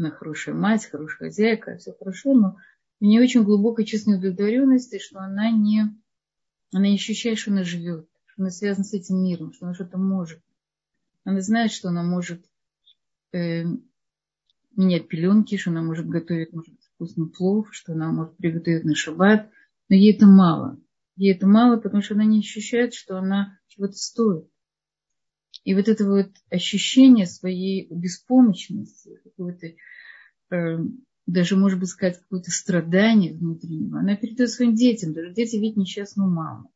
она 0.00 0.11
хорошая 0.11 0.54
мать, 0.54 0.87
хорошая 0.87 1.28
хозяйка, 1.28 1.76
все 1.76 1.92
хорошо, 1.92 2.35
но 2.35 2.57
у 3.00 3.04
нее 3.04 3.23
очень 3.23 3.45
глубокая 3.45 3.87
чувство 3.87 4.12
удовлетворенности, 4.12 4.99
что 4.99 5.21
она 5.21 5.50
не, 5.50 5.83
она 6.73 6.85
не 6.85 6.95
ощущает, 6.95 7.38
что 7.38 7.50
она 7.50 7.64
живет, 7.64 8.09
что 8.26 8.42
она 8.42 8.50
связана 8.50 8.85
с 8.85 8.92
этим 8.92 9.23
миром, 9.23 9.52
что 9.52 9.66
она 9.66 9.75
что-то 9.75 9.99
может. 9.99 10.40
Она 11.25 11.40
знает, 11.40 11.71
что 11.71 11.88
она 11.88 12.02
может 12.02 12.45
э, 13.33 13.64
менять 14.76 15.09
пеленки, 15.09 15.57
что 15.57 15.71
она 15.71 15.83
может 15.83 16.09
готовить, 16.09 16.52
может, 16.52 16.75
вкусный 16.95 17.28
плов, 17.28 17.69
что 17.71 17.92
она 17.92 18.11
может 18.11 18.37
приготовить 18.37 18.85
на 18.85 18.95
шаббат, 18.95 19.50
но 19.88 19.97
ей 19.97 20.14
это 20.14 20.26
мало. 20.26 20.78
Ей 21.16 21.35
это 21.35 21.47
мало, 21.47 21.76
потому 21.76 22.02
что 22.02 22.14
она 22.14 22.25
не 22.25 22.40
ощущает, 22.40 22.95
что 22.95 23.19
она 23.19 23.59
чего-то 23.69 23.95
стоит. 23.95 24.50
И 25.64 25.75
вот 25.75 25.88
это 25.88 26.05
вот 26.07 26.31
ощущение 26.50 27.26
своей 27.26 27.87
беспомощности, 27.90 29.21
какого-то, 29.25 29.69
э, 30.55 30.79
даже, 31.26 31.57
может 31.57 31.79
быть, 31.79 31.88
сказать, 31.88 32.19
какое-то 32.19 32.50
страдание 32.50 33.35
внутреннего, 33.35 34.00
она 34.00 34.17
передает 34.17 34.50
своим 34.50 34.75
детям. 34.75 35.12
Даже 35.12 35.35
дети 35.35 35.57
видят 35.57 35.76
несчастную 35.76 36.31
маму, 36.31 36.73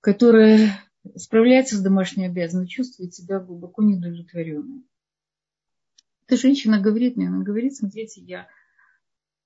которая 0.00 0.70
справляется 1.16 1.76
с 1.76 1.82
домашней 1.82 2.26
обязанностью, 2.26 2.84
чувствует 2.84 3.14
себя 3.14 3.38
глубоко 3.40 3.82
недовлетворенной. 3.82 4.84
Эта 6.26 6.38
женщина 6.38 6.80
говорит 6.80 7.16
мне, 7.16 7.28
она 7.28 7.44
говорит, 7.44 7.76
смотрите, 7.76 8.22
я, 8.22 8.48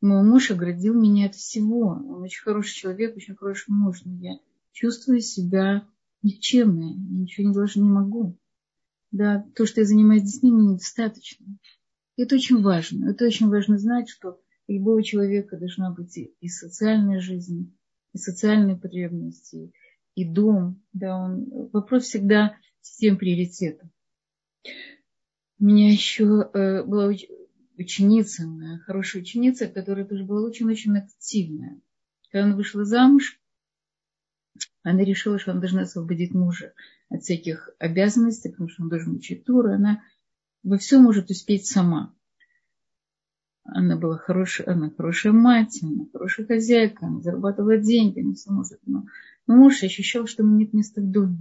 мой 0.01 0.23
муж 0.23 0.53
оградил 0.53 0.95
меня 0.95 1.27
от 1.27 1.35
всего. 1.35 1.89
Он 1.89 2.23
очень 2.23 2.43
хороший 2.43 2.75
человек, 2.75 3.17
очень 3.17 3.35
хороший 3.35 3.71
муж, 3.71 4.03
но 4.05 4.15
я 4.15 4.39
чувствую 4.71 5.21
себя 5.21 5.89
никчемная, 6.23 6.95
я 6.95 7.19
ничего 7.19 7.49
не 7.49 7.55
должна, 7.55 7.83
не 7.83 7.91
могу. 7.91 8.39
Да, 9.11 9.47
то, 9.55 9.67
что 9.67 9.81
я 9.81 9.87
занимаюсь 9.87 10.23
детьми, 10.23 10.51
мне 10.51 10.73
недостаточно. 10.73 11.47
Это 12.17 12.35
очень 12.35 12.61
важно. 12.61 13.11
Это 13.11 13.25
очень 13.25 13.49
важно 13.49 13.79
знать, 13.79 14.09
что 14.09 14.41
у 14.67 14.73
любого 14.73 15.03
человека 15.03 15.57
должна 15.57 15.91
быть 15.91 16.17
и 16.19 16.49
социальная 16.49 17.21
жизнь, 17.21 17.77
и 18.13 18.19
социальные 18.19 18.77
потребности, 18.77 19.73
и 20.15 20.25
дом. 20.25 20.83
Да, 20.93 21.17
он, 21.17 21.71
вопрос 21.73 22.05
всегда 22.05 22.57
систем 22.81 23.17
приоритетов. 23.17 23.89
У 25.61 25.65
меня 25.65 25.91
еще 25.91 26.51
э, 26.53 26.85
была 26.85 27.13
ученица, 27.79 28.45
хорошая 28.85 29.23
ученица, 29.23 29.69
которая 29.69 30.05
тоже 30.05 30.25
была 30.25 30.43
очень-очень 30.43 30.97
активная. 30.99 31.81
Когда 32.31 32.47
она 32.47 32.57
вышла 32.57 32.85
замуж, 32.85 33.38
она 34.91 35.05
решила, 35.05 35.39
что 35.39 35.51
она 35.53 35.61
должна 35.61 35.83
освободить 35.83 36.33
мужа 36.33 36.73
от 37.11 37.23
всяких 37.23 37.71
обязанностей, 37.79 38.51
потому 38.51 38.69
что 38.69 38.83
он 38.83 38.89
должен 38.89 39.17
учить 39.17 39.45
Туру. 39.45 39.73
Она 39.73 40.03
во 40.63 40.79
всем 40.79 41.03
может 41.03 41.31
успеть 41.31 41.67
сама. 41.67 42.15
Она 43.65 43.97
была 43.97 44.17
хорошая, 44.17 44.73
она 44.73 44.91
хорошая 44.91 45.35
мать, 45.35 45.81
она 45.83 46.07
хорошая 46.11 46.47
хозяйка, 46.47 47.07
она 47.07 47.21
зарабатывала 47.21 47.77
деньги, 47.77 48.21
она 48.21 48.33
все 48.33 48.51
может. 48.51 48.81
Но, 48.87 49.05
но 49.47 49.57
муж 49.57 49.83
ощущал, 49.83 50.27
что 50.27 50.43
ему 50.43 50.57
нет 50.57 50.73
места 50.73 51.03
в 51.03 51.11
доме. 51.11 51.39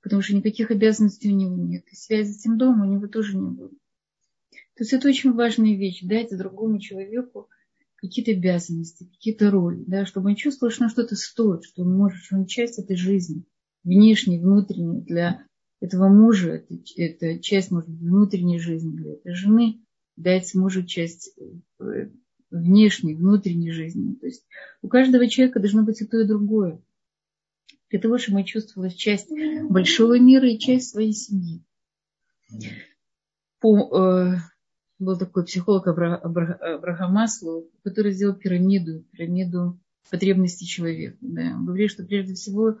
Потому 0.00 0.22
что 0.22 0.36
никаких 0.36 0.70
обязанностей 0.70 1.32
у 1.32 1.36
него 1.36 1.56
нет. 1.56 1.84
И 1.90 1.96
связи 1.96 2.32
с 2.32 2.40
этим 2.40 2.58
домом 2.58 2.82
у 2.82 2.92
него 2.92 3.08
тоже 3.08 3.36
не 3.36 3.50
было. 3.50 3.70
То 4.76 4.82
есть 4.82 4.92
это 4.92 5.08
очень 5.08 5.32
важная 5.32 5.76
вещь. 5.76 6.02
Дать 6.02 6.36
другому 6.36 6.78
человеку 6.78 7.48
какие-то 8.06 8.32
обязанности, 8.32 9.04
какие-то 9.04 9.50
роли, 9.50 9.84
да, 9.86 10.06
чтобы 10.06 10.30
он 10.30 10.36
чувствовал, 10.36 10.72
что 10.72 10.84
он 10.84 10.90
что-то 10.90 11.16
стоит, 11.16 11.64
что 11.64 11.82
он 11.82 11.96
может, 11.96 12.22
что 12.22 12.36
он 12.36 12.46
часть 12.46 12.78
этой 12.78 12.96
жизни, 12.96 13.44
внешней, 13.84 14.38
внутренней, 14.38 15.02
для 15.02 15.46
этого 15.80 16.08
мужа, 16.08 16.52
это, 16.52 16.74
это 16.96 17.38
часть, 17.40 17.70
может 17.70 17.88
быть, 17.88 18.00
внутренней 18.00 18.58
жизни, 18.58 18.96
для 18.96 19.12
этой 19.14 19.34
жены, 19.34 19.80
дать 20.16 20.54
мужу 20.54 20.84
часть 20.84 21.38
э, 21.80 22.10
внешней, 22.50 23.14
внутренней 23.14 23.70
жизни. 23.70 24.14
То 24.14 24.26
есть 24.26 24.46
у 24.82 24.88
каждого 24.88 25.28
человека 25.28 25.60
должно 25.60 25.82
быть 25.82 26.00
и 26.00 26.06
то, 26.06 26.18
и 26.18 26.26
другое. 26.26 26.82
Для 27.90 28.00
того, 28.00 28.18
чтобы 28.18 28.38
мы 28.38 28.44
чувствовали 28.44 28.90
часть 28.90 29.30
большого 29.68 30.18
мира 30.18 30.48
и 30.48 30.58
часть 30.58 30.90
своей 30.90 31.12
семьи. 31.12 31.62
По, 33.60 33.78
э, 33.78 34.36
был 34.98 35.18
такой 35.18 35.44
психолог 35.44 35.86
Абрахам 35.86 37.12
Маслоу, 37.12 37.70
который 37.82 38.12
сделал 38.12 38.34
пирамиду, 38.34 39.04
пирамиду 39.12 39.80
потребностей 40.10 40.66
человека. 40.66 41.16
Да. 41.20 41.54
Он 41.56 41.66
говорит, 41.66 41.90
что 41.90 42.04
прежде 42.04 42.34
всего 42.34 42.78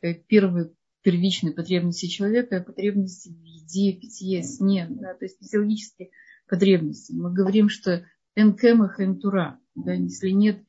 э, 0.00 0.14
первые 0.14 0.72
первичные 1.02 1.52
потребности 1.52 2.06
человека– 2.06 2.60
потребности 2.66 3.28
в 3.28 3.42
еде, 3.44 3.92
питье, 3.92 4.42
сне, 4.42 4.86
да, 4.88 5.14
то 5.14 5.26
есть 5.26 5.38
физиологические 5.38 6.10
потребности. 6.48 7.12
Мы 7.12 7.32
говорим, 7.32 7.68
что 7.68 8.04
энкема 8.34 8.88
хентура, 8.88 9.60
да, 9.74 9.92
если 9.92 10.30
нет, 10.30 10.64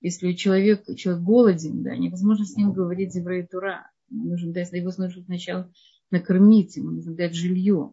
если 0.00 0.32
человек, 0.32 0.84
человек 0.96 1.22
голоден, 1.22 1.82
да, 1.82 1.96
невозможно 1.96 2.44
с 2.44 2.56
ним 2.56 2.72
говорить 2.72 3.14
еврей 3.14 3.46
тура. 3.46 3.90
Нужно 4.10 4.52
дать, 4.52 4.72
его 4.72 4.90
нужно 4.96 5.22
сначала 5.22 5.72
накормить, 6.10 6.76
ему 6.76 6.90
нужно 6.90 7.14
дать 7.14 7.34
жилье 7.34 7.92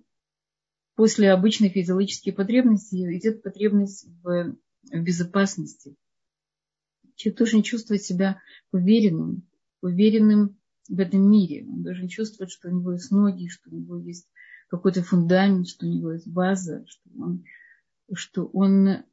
после 0.95 1.31
обычной 1.31 1.69
физиологической 1.69 2.33
потребности 2.33 2.95
идет 3.17 3.43
потребность 3.43 4.07
в, 4.23 4.55
в 4.91 4.99
безопасности. 5.01 5.95
Человек 7.15 7.37
должен 7.37 7.63
чувствовать 7.63 8.03
себя 8.03 8.41
уверенным, 8.71 9.47
уверенным 9.81 10.57
в 10.89 10.99
этом 10.99 11.29
мире. 11.29 11.65
Он 11.65 11.83
должен 11.83 12.07
чувствовать, 12.07 12.51
что 12.51 12.69
у 12.69 12.71
него 12.71 12.93
есть 12.93 13.11
ноги, 13.11 13.47
что 13.47 13.69
у 13.69 13.75
него 13.75 13.97
есть 13.97 14.27
какой-то 14.67 15.03
фундамент, 15.03 15.67
что 15.67 15.85
у 15.85 15.89
него 15.89 16.13
есть 16.13 16.27
база, 16.27 16.85
что 16.87 17.09
он, 17.17 17.43
что 18.13 18.45
он, 18.45 19.03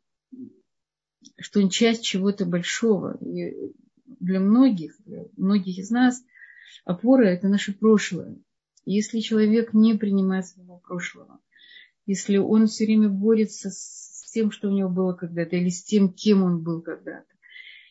что 1.39 1.61
он 1.61 1.69
часть 1.69 2.03
чего-то 2.03 2.45
большого. 2.45 3.17
И 3.19 3.73
для 4.21 4.41
многих, 4.41 4.95
для 5.05 5.27
многих 5.37 5.79
из 5.79 5.91
нас 5.91 6.23
опора– 6.85 7.25
это 7.27 7.49
наше 7.49 7.73
прошлое. 7.73 8.37
Если 8.85 9.21
человек 9.21 9.73
не 9.73 9.95
принимает 9.95 10.47
своего 10.47 10.79
прошлого, 10.79 11.41
если 12.07 12.37
он 12.37 12.67
все 12.67 12.85
время 12.85 13.09
борется 13.09 13.71
с 13.71 14.31
тем, 14.33 14.51
что 14.51 14.69
у 14.69 14.73
него 14.73 14.89
было 14.89 15.13
когда-то, 15.13 15.57
или 15.57 15.69
с 15.69 15.85
тем, 15.85 16.13
кем 16.13 16.43
он 16.43 16.63
был 16.63 16.83
когда-то, 16.83 17.27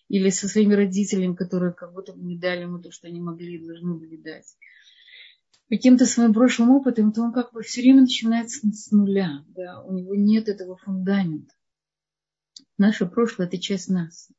или 0.09 0.29
со 0.29 0.47
своими 0.47 0.73
родителями, 0.73 1.35
которые 1.35 1.73
как 1.73 1.93
будто 1.93 2.13
бы 2.13 2.21
не 2.21 2.37
дали 2.37 2.61
ему 2.61 2.79
то, 2.79 2.91
что 2.91 3.07
они 3.07 3.21
могли 3.21 3.55
и 3.55 3.65
должны 3.65 3.95
были 3.95 4.17
дать, 4.17 4.55
каким-то 5.69 6.05
своим 6.05 6.33
прошлым 6.33 6.71
опытом, 6.71 7.13
то 7.13 7.21
он 7.21 7.31
как 7.31 7.53
бы 7.53 7.61
все 7.61 7.81
время 7.81 8.01
начинается 8.01 8.67
с 8.67 8.91
нуля. 8.91 9.45
Да? 9.47 9.81
У 9.83 9.93
него 9.93 10.15
нет 10.15 10.49
этого 10.49 10.75
фундамента. 10.75 11.53
Наше 12.77 13.05
прошлое– 13.05 13.47
это 13.47 13.57
часть 13.57 13.87
нас. 13.87 14.29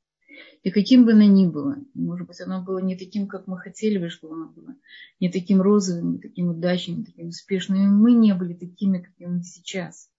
И 0.62 0.71
каким 0.71 1.05
бы 1.05 1.12
оно 1.12 1.25
ни 1.25 1.47
было, 1.47 1.77
может 1.95 2.27
быть, 2.27 2.40
оно 2.40 2.62
было 2.62 2.79
не 2.79 2.97
таким, 2.97 3.27
как 3.27 3.47
мы 3.47 3.59
хотели 3.59 3.99
бы, 3.99 4.09
чтобы 4.09 4.35
оно 4.35 4.49
было, 4.49 4.77
не 5.18 5.31
таким 5.31 5.61
розовым, 5.61 6.12
не 6.12 6.18
таким 6.18 6.49
удачным, 6.51 6.99
не 6.99 7.05
таким 7.05 7.29
успешным, 7.29 7.79
и 7.79 7.87
мы 7.87 8.12
не 8.12 8.35
были 8.35 8.55
такими, 8.55 9.03
какими 9.03 9.29
мы 9.29 9.42
сейчас. 9.42 10.11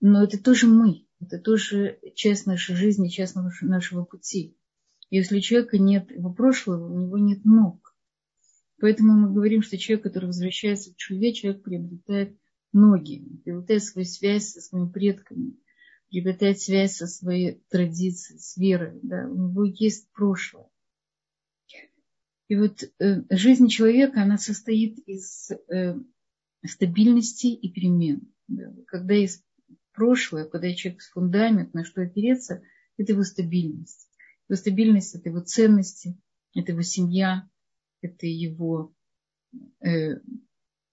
Но 0.00 0.22
это 0.22 0.42
тоже 0.42 0.66
мы, 0.66 1.06
это 1.20 1.38
тоже 1.38 1.98
часть 2.14 2.46
нашей 2.46 2.74
жизни, 2.74 3.08
часть 3.08 3.36
нашего 3.62 4.04
пути. 4.04 4.56
Если 5.10 5.38
у 5.38 5.40
человека 5.40 5.78
нет 5.78 6.10
его 6.10 6.32
прошлого, 6.32 6.92
у 6.92 6.98
него 6.98 7.18
нет 7.18 7.44
ног. 7.44 7.94
Поэтому 8.80 9.12
мы 9.14 9.32
говорим, 9.32 9.62
что 9.62 9.78
человек, 9.78 10.04
который 10.04 10.26
возвращается 10.26 10.92
в 10.92 10.96
чуве, 10.96 11.32
человек 11.32 11.62
приобретает 11.62 12.36
ноги, 12.72 13.24
приобретает 13.44 13.84
свою 13.84 14.04
связь 14.04 14.50
со 14.50 14.60
своими 14.60 14.90
предками– 14.90 15.54
приобретает 16.10 16.60
связь 16.60 16.96
со 16.96 17.06
своей 17.06 17.62
традицией, 17.68 18.38
с 18.38 18.56
верой. 18.56 18.98
Да? 19.02 19.28
У 19.28 19.34
него 19.34 19.64
есть 19.64 20.10
прошлое. 20.12 20.68
И 22.48 22.56
вот 22.56 22.82
э, 23.00 23.22
жизнь 23.30 23.68
человека, 23.68 24.22
она 24.22 24.38
состоит 24.38 24.98
из 25.00 25.50
э, 25.50 25.96
стабильности 26.64 27.48
и 27.48 27.70
перемен. 27.70 28.32
Да? 28.46 28.72
Когда 28.86 29.14
есть 29.14 29.44
прошлое, 29.92 30.44
когда 30.44 30.72
человек 30.72 31.02
с 31.02 31.10
фундамент, 31.10 31.74
на 31.74 31.84
что 31.84 32.02
опереться, 32.02 32.62
это 32.96 33.12
его 33.12 33.24
стабильность. 33.24 34.08
Его 34.48 34.56
стабильность– 34.56 35.14
это 35.16 35.28
его 35.30 35.40
ценности, 35.40 36.16
это 36.54 36.72
его 36.72 36.82
семья, 36.82 37.48
это 38.00 38.26
его, 38.26 38.94
э, 39.80 40.20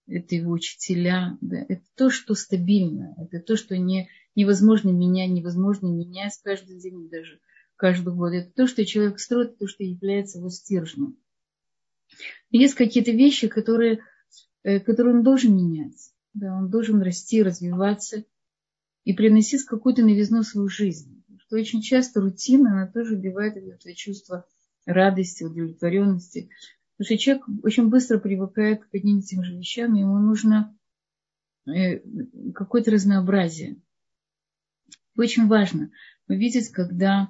это 0.08 0.36
его 0.36 0.52
учителя. 0.52 1.38
Да? 1.41 1.63
Это 1.69 1.84
то, 1.95 2.10
что 2.10 2.34
стабильно, 2.34 3.15
это 3.19 3.39
то, 3.39 3.56
что 3.56 3.78
не 3.78 4.10
невозможно 4.36 4.89
менять, 4.89 5.32
невозможно 5.32 5.88
менять 5.88 6.39
каждый 6.43 6.80
день, 6.80 7.10
даже 7.10 7.39
каждый 7.76 8.13
год. 8.13 8.34
Это 8.34 8.52
то, 8.52 8.67
что 8.67 8.86
человек 8.86 9.19
строит, 9.19 9.58
то, 9.58 9.67
что 9.67 9.84
является 9.84 10.39
его 10.39 10.50
стержнем. 10.50 11.17
Есть 12.50 12.76
какие-то 12.76 13.12
вещи, 13.12 13.48
которые, 13.48 14.04
э, 14.63 14.80
которые 14.80 15.15
он 15.15 15.24
должен 15.24 15.56
менять. 15.56 16.12
Да, 16.34 16.56
он 16.56 16.69
должен 16.69 17.02
расти, 17.02 17.43
развиваться 17.43 18.26
и 19.04 19.13
приносить 19.13 19.63
какую-то 19.65 20.02
новизну 20.02 20.41
в 20.41 20.48
свою 20.48 20.67
жизнь. 20.67 21.24
Что 21.39 21.58
очень 21.58 21.82
часто 21.82 22.22
рутина, 22.22 22.72
она 22.72 22.88
тоже 22.88 23.15
убивает 23.15 23.58
это 23.58 23.93
чувство 23.93 24.46
радости, 24.86 25.43
удовлетворенности. 25.43 26.50
Потому 26.98 27.06
что 27.06 27.17
человек 27.17 27.43
очень 27.63 27.89
быстро 27.89 28.19
привыкает 28.19 28.86
к 28.86 28.96
одним 28.96 29.19
и 29.19 29.24
тем 29.24 29.43
же 29.43 29.58
вещам, 29.58 29.93
ему 29.93 30.17
нужно 30.19 30.78
э, 31.67 32.00
какое-то 32.54 32.91
разнообразие. 32.91 33.82
Очень 35.15 35.47
важно 35.47 35.91
увидеть, 36.28 36.69
когда, 36.69 37.30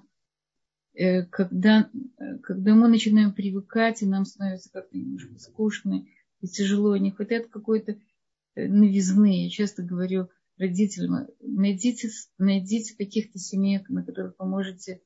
э, 0.94 1.24
когда, 1.26 1.90
э, 2.18 2.38
когда 2.40 2.76
мы 2.76 2.88
начинаем 2.88 3.34
привыкать, 3.34 4.02
и 4.02 4.06
нам 4.06 4.26
становится 4.26 4.72
как-то 4.72 4.98
немножко 4.98 5.38
скучно 5.40 6.06
и 6.40 6.48
тяжело, 6.48 6.96
не 6.96 7.12
хватает 7.12 7.50
какой-то 7.50 7.98
э, 8.56 8.68
новизны. 8.68 9.44
Я 9.44 9.50
часто 9.50 9.84
говорю 9.84 10.30
родителям, 10.58 11.28
найдите, 11.42 12.10
найдите 12.38 12.96
каких-то 12.96 13.38
семей, 13.40 13.82
на 13.90 14.04
которых 14.04 14.36
вы 14.38 14.46
можете 14.46 15.02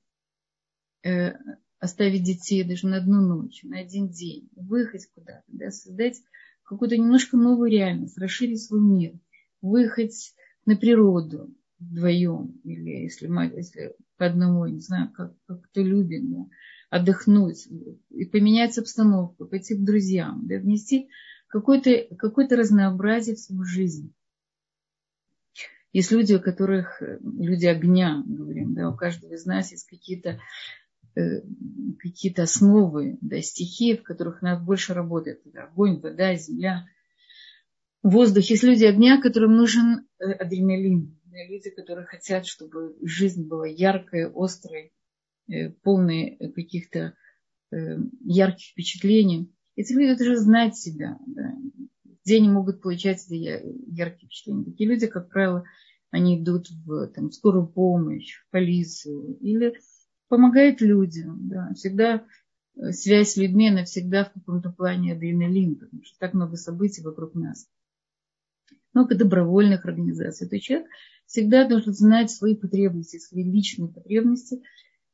оставить 1.79 2.23
детей 2.23 2.63
даже 2.63 2.87
на 2.87 2.97
одну 2.97 3.21
ночь, 3.21 3.63
на 3.63 3.79
один 3.79 4.09
день, 4.09 4.49
выехать 4.55 5.07
куда-то, 5.13 5.43
да, 5.47 5.71
создать 5.71 6.21
какую-то 6.63 6.97
немножко 6.97 7.37
новую 7.37 7.71
реальность, 7.71 8.17
расширить 8.17 8.61
свой 8.61 8.81
мир, 8.81 9.13
выехать 9.61 10.33
на 10.65 10.75
природу, 10.75 11.55
вдвоем, 11.79 12.59
или 12.63 13.03
если, 13.03 13.27
если 13.55 13.95
по 14.17 14.25
одному, 14.25 14.65
не 14.67 14.79
знаю, 14.79 15.11
как, 15.11 15.33
как 15.45 15.61
кто 15.63 15.81
любит, 15.81 16.29
да, 16.29 16.47
отдохнуть, 16.89 17.67
и 18.09 18.25
поменять 18.25 18.77
обстановку, 18.77 19.45
пойти 19.45 19.75
к 19.75 19.83
друзьям, 19.83 20.47
да, 20.47 20.57
внести 20.57 21.09
какое-то 21.47 22.15
какое 22.15 22.47
разнообразие 22.49 23.35
в 23.35 23.39
свою 23.39 23.63
жизнь. 23.63 24.13
Есть 25.93 26.11
люди, 26.11 26.33
у 26.33 26.41
которых, 26.41 27.01
люди 27.21 27.65
огня, 27.65 28.23
говорим, 28.25 28.73
да, 28.73 28.89
у 28.89 28.95
каждого 28.95 29.33
из 29.33 29.45
нас 29.45 29.71
есть 29.71 29.87
какие-то 29.87 30.39
э, 31.15 31.41
какие-то 31.99 32.43
основы, 32.43 33.17
да, 33.21 33.41
стихии, 33.41 33.95
в 33.95 34.03
которых 34.03 34.41
надо 34.41 34.63
больше 34.63 34.93
работать. 34.93 35.39
Да, 35.45 35.63
огонь, 35.63 35.99
вода, 35.99 36.35
земля, 36.35 36.85
воздух. 38.03 38.43
Есть 38.45 38.63
люди 38.63 38.85
огня, 38.85 39.21
которым 39.21 39.55
нужен 39.55 40.07
э, 40.19 40.25
адреналин, 41.37 41.49
люди, 41.49 41.69
которые 41.69 42.05
хотят, 42.05 42.45
чтобы 42.45 42.95
жизнь 43.01 43.47
была 43.47 43.67
яркой, 43.67 44.31
острой, 44.33 44.91
э, 45.49 45.69
полной 45.69 46.37
каких-то 46.55 47.15
э, 47.71 47.97
ярких 48.23 48.71
впечатлений. 48.71 49.53
Эти 49.75 49.93
люди 49.93 50.17
должны 50.17 50.37
знать 50.37 50.75
себя, 50.75 51.19
да, 51.27 51.53
где 52.23 52.37
они 52.37 52.49
могут 52.49 52.81
получать 52.81 53.23
эти 53.25 53.35
яркие 53.35 54.27
впечатления. 54.27 54.65
Такие 54.65 54.89
люди, 54.89 55.07
как 55.07 55.29
правило, 55.29 55.63
они 56.09 56.41
идут 56.41 56.69
в 56.69 57.07
там, 57.09 57.31
скорую 57.31 57.67
помощь, 57.67 58.39
в 58.39 58.49
полицию 58.51 59.37
или 59.39 59.73
помогают 60.29 60.81
людям. 60.81 61.47
Да. 61.47 61.73
Всегда 61.75 62.25
э, 62.75 62.91
связь 62.91 63.33
с 63.33 63.37
людьми, 63.37 63.69
она 63.69 63.83
всегда 63.85 64.25
в 64.25 64.33
каком-то 64.33 64.71
плане 64.71 65.13
адреналин, 65.13 65.75
потому 65.75 66.03
что 66.03 66.17
так 66.19 66.33
много 66.33 66.55
событий 66.55 67.03
вокруг 67.03 67.35
нас. 67.35 67.67
Много 68.97 69.15
добровольных 69.15 69.85
организаций, 69.85 70.49
то 70.49 70.59
человек 70.59 70.87
всегда 71.27 71.67
должен 71.67 71.93
знать 71.93 72.31
свои 72.31 72.55
потребности, 72.55 73.19
свои 73.19 73.43
личные 73.43 73.89
потребности 73.89 74.63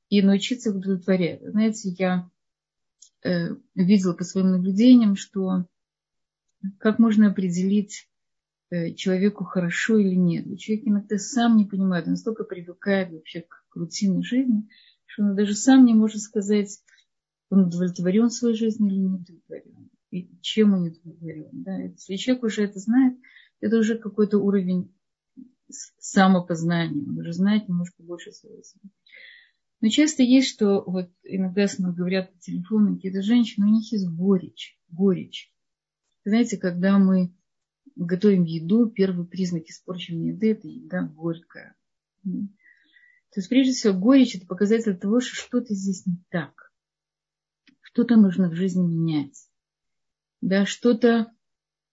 и 0.10 0.22
научиться 0.22 0.70
их 0.70 0.78
удовлетворять. 0.78 1.42
Знаете, 1.44 1.90
я 1.90 2.30
э, 3.24 3.56
видела 3.76 4.14
по 4.14 4.24
своим 4.24 4.52
наблюдениям, 4.52 5.16
что 5.18 5.66
как 6.80 6.98
можно 6.98 7.28
определить 7.28 8.08
э, 8.70 8.94
человеку 8.94 9.44
хорошо 9.44 9.98
или 9.98 10.16
нет. 10.16 10.46
Человек 10.60 10.88
иногда 10.88 11.18
сам 11.18 11.58
не 11.58 11.66
понимает, 11.66 12.06
он 12.06 12.12
настолько 12.12 12.46
привыкает 12.46 13.12
вообще 13.12 13.42
к 13.42 13.76
рутинной 13.76 14.24
жизни, 14.24 14.70
что 15.06 15.24
он 15.24 15.36
даже 15.36 15.56
сам 15.56 15.84
не 15.84 15.94
может 15.94 16.22
сказать, 16.22 16.80
он 17.50 17.66
удовлетворен 17.66 18.30
своей 18.30 18.56
жизнью 18.56 18.92
или 18.92 19.00
не 19.00 19.08
удовлетворен. 19.08 19.90
И 20.12 20.30
чем 20.42 20.74
он 20.74 20.84
удовлетворен. 20.84 21.50
Да? 21.52 21.82
Если 21.82 22.16
человек 22.16 22.44
уже 22.44 22.64
это 22.64 22.80
знает, 22.80 23.18
это 23.64 23.78
уже 23.78 23.98
какой-то 23.98 24.40
уровень 24.40 24.94
самопознания. 25.70 27.02
Он 27.02 27.18
уже 27.18 27.32
знает 27.32 27.70
немножко 27.70 28.04
больше 28.04 28.34
своего 28.34 28.62
себя. 28.62 28.90
Но 29.80 29.88
часто 29.88 30.22
есть, 30.22 30.50
что 30.50 30.84
вот 30.86 31.10
иногда 31.24 31.68
с 31.68 31.80
мной 31.80 31.94
говорят 31.94 32.34
по 32.34 32.40
телефону 32.40 32.96
какие-то 32.96 33.22
женщины, 33.22 33.68
у 33.68 33.70
них 33.70 33.90
есть 33.92 34.08
горечь, 34.08 34.78
горечь. 34.90 35.50
Знаете, 36.26 36.58
когда 36.58 37.00
мы 37.00 37.34
готовим 37.96 38.44
еду, 38.44 38.90
первый 38.90 39.26
признак 39.26 39.64
испорченной 39.66 40.34
еды– 40.34 40.52
это 40.54 40.68
еда 40.68 41.04
горькая. 41.04 41.76
То 42.24 43.40
есть, 43.40 43.50
прежде 43.50 43.72
всего, 43.72 43.98
горечь– 43.98 44.36
это 44.38 44.46
показатель 44.46 44.98
того, 44.98 45.22
что 45.22 45.36
что-то 45.36 45.74
здесь 45.74 46.06
не 46.06 46.18
так. 46.30 46.72
Что-то 47.82 48.18
нужно 48.18 48.50
в 48.50 48.56
жизни 48.56 48.82
менять. 48.82 49.50
Да, 50.42 50.66
что-то 50.66 51.33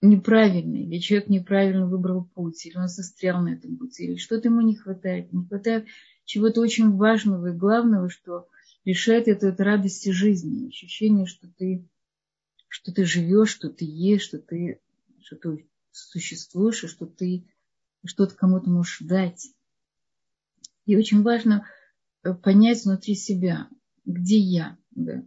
неправильное, 0.02 0.82
или 0.82 0.98
человек 0.98 1.28
неправильно 1.28 1.86
выбрал 1.86 2.24
путь, 2.24 2.64
или 2.66 2.76
он 2.76 2.88
застрял 2.88 3.42
на 3.42 3.54
этом 3.54 3.76
пути, 3.76 4.04
или 4.04 4.16
что-то 4.16 4.48
ему 4.48 4.60
не 4.62 4.74
хватает. 4.74 5.32
Не 5.32 5.46
хватает 5.46 5.86
чего-то 6.24 6.60
очень 6.60 6.96
важного 6.96 7.48
и 7.48 7.56
главного, 7.56 8.08
что 8.08 8.48
решает 8.84 9.28
эту, 9.28 9.48
эту 9.48 9.62
радости 9.62 10.10
жизни, 10.10 10.68
ощущение, 10.68 11.26
что 11.26 11.48
ты, 11.48 11.86
что 12.68 12.92
ты 12.92 13.04
живешь, 13.04 13.50
что 13.50 13.68
ты 13.68 13.84
ешь, 13.84 14.22
что 14.22 14.38
ты, 14.38 14.80
что 15.22 15.36
ты 15.36 15.68
существуешь, 15.92 16.84
и 16.84 16.88
что 16.88 17.06
ты 17.06 17.44
что-то 18.04 18.34
кому-то 18.34 18.70
можешь 18.70 19.00
дать. 19.00 19.48
И 20.86 20.96
очень 20.96 21.22
важно 21.22 21.66
э, 22.22 22.32
понять 22.32 22.84
внутри 22.84 23.14
себя, 23.14 23.68
где 24.06 24.38
я, 24.38 24.78
да? 24.92 25.24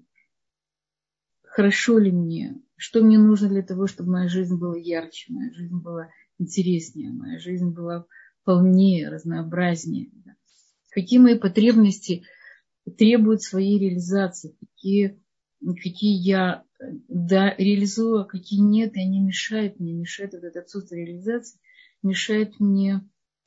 хорошо 1.53 1.99
ли 1.99 2.11
мне, 2.11 2.59
что 2.83 3.01
мне 3.01 3.17
нужно 3.17 3.47
для 3.47 3.61
того, 3.61 3.87
чтобы 3.87 4.11
моя 4.11 4.27
жизнь 4.27 4.57
была 4.57 4.77
ярче, 4.77 5.31
моя 5.31 5.53
жизнь 5.53 5.77
была 5.77 6.09
интереснее, 6.37 7.11
моя 7.11 7.39
жизнь 7.39 7.69
была 7.69 8.05
полнее, 8.43 9.07
разнообразнее. 9.07 10.09
Да? 10.25 10.35
Какие 10.91 11.19
мои 11.19 11.39
потребности 11.39 12.23
требуют 12.97 13.41
своей 13.41 13.79
реализации, 13.79 14.57
какие, 14.59 15.23
какие 15.81 16.27
я 16.27 16.65
да, 17.07 17.55
реализую, 17.57 18.19
а 18.19 18.25
какие 18.25 18.59
нет, 18.59 18.97
и 18.97 18.99
они 18.99 19.21
мешают 19.21 19.79
мне, 19.79 19.93
мешают 19.93 20.33
вот 20.33 20.43
это 20.43 20.59
отсутствие 20.59 21.05
реализации, 21.05 21.61
мешают 22.01 22.59
мне, 22.59 22.99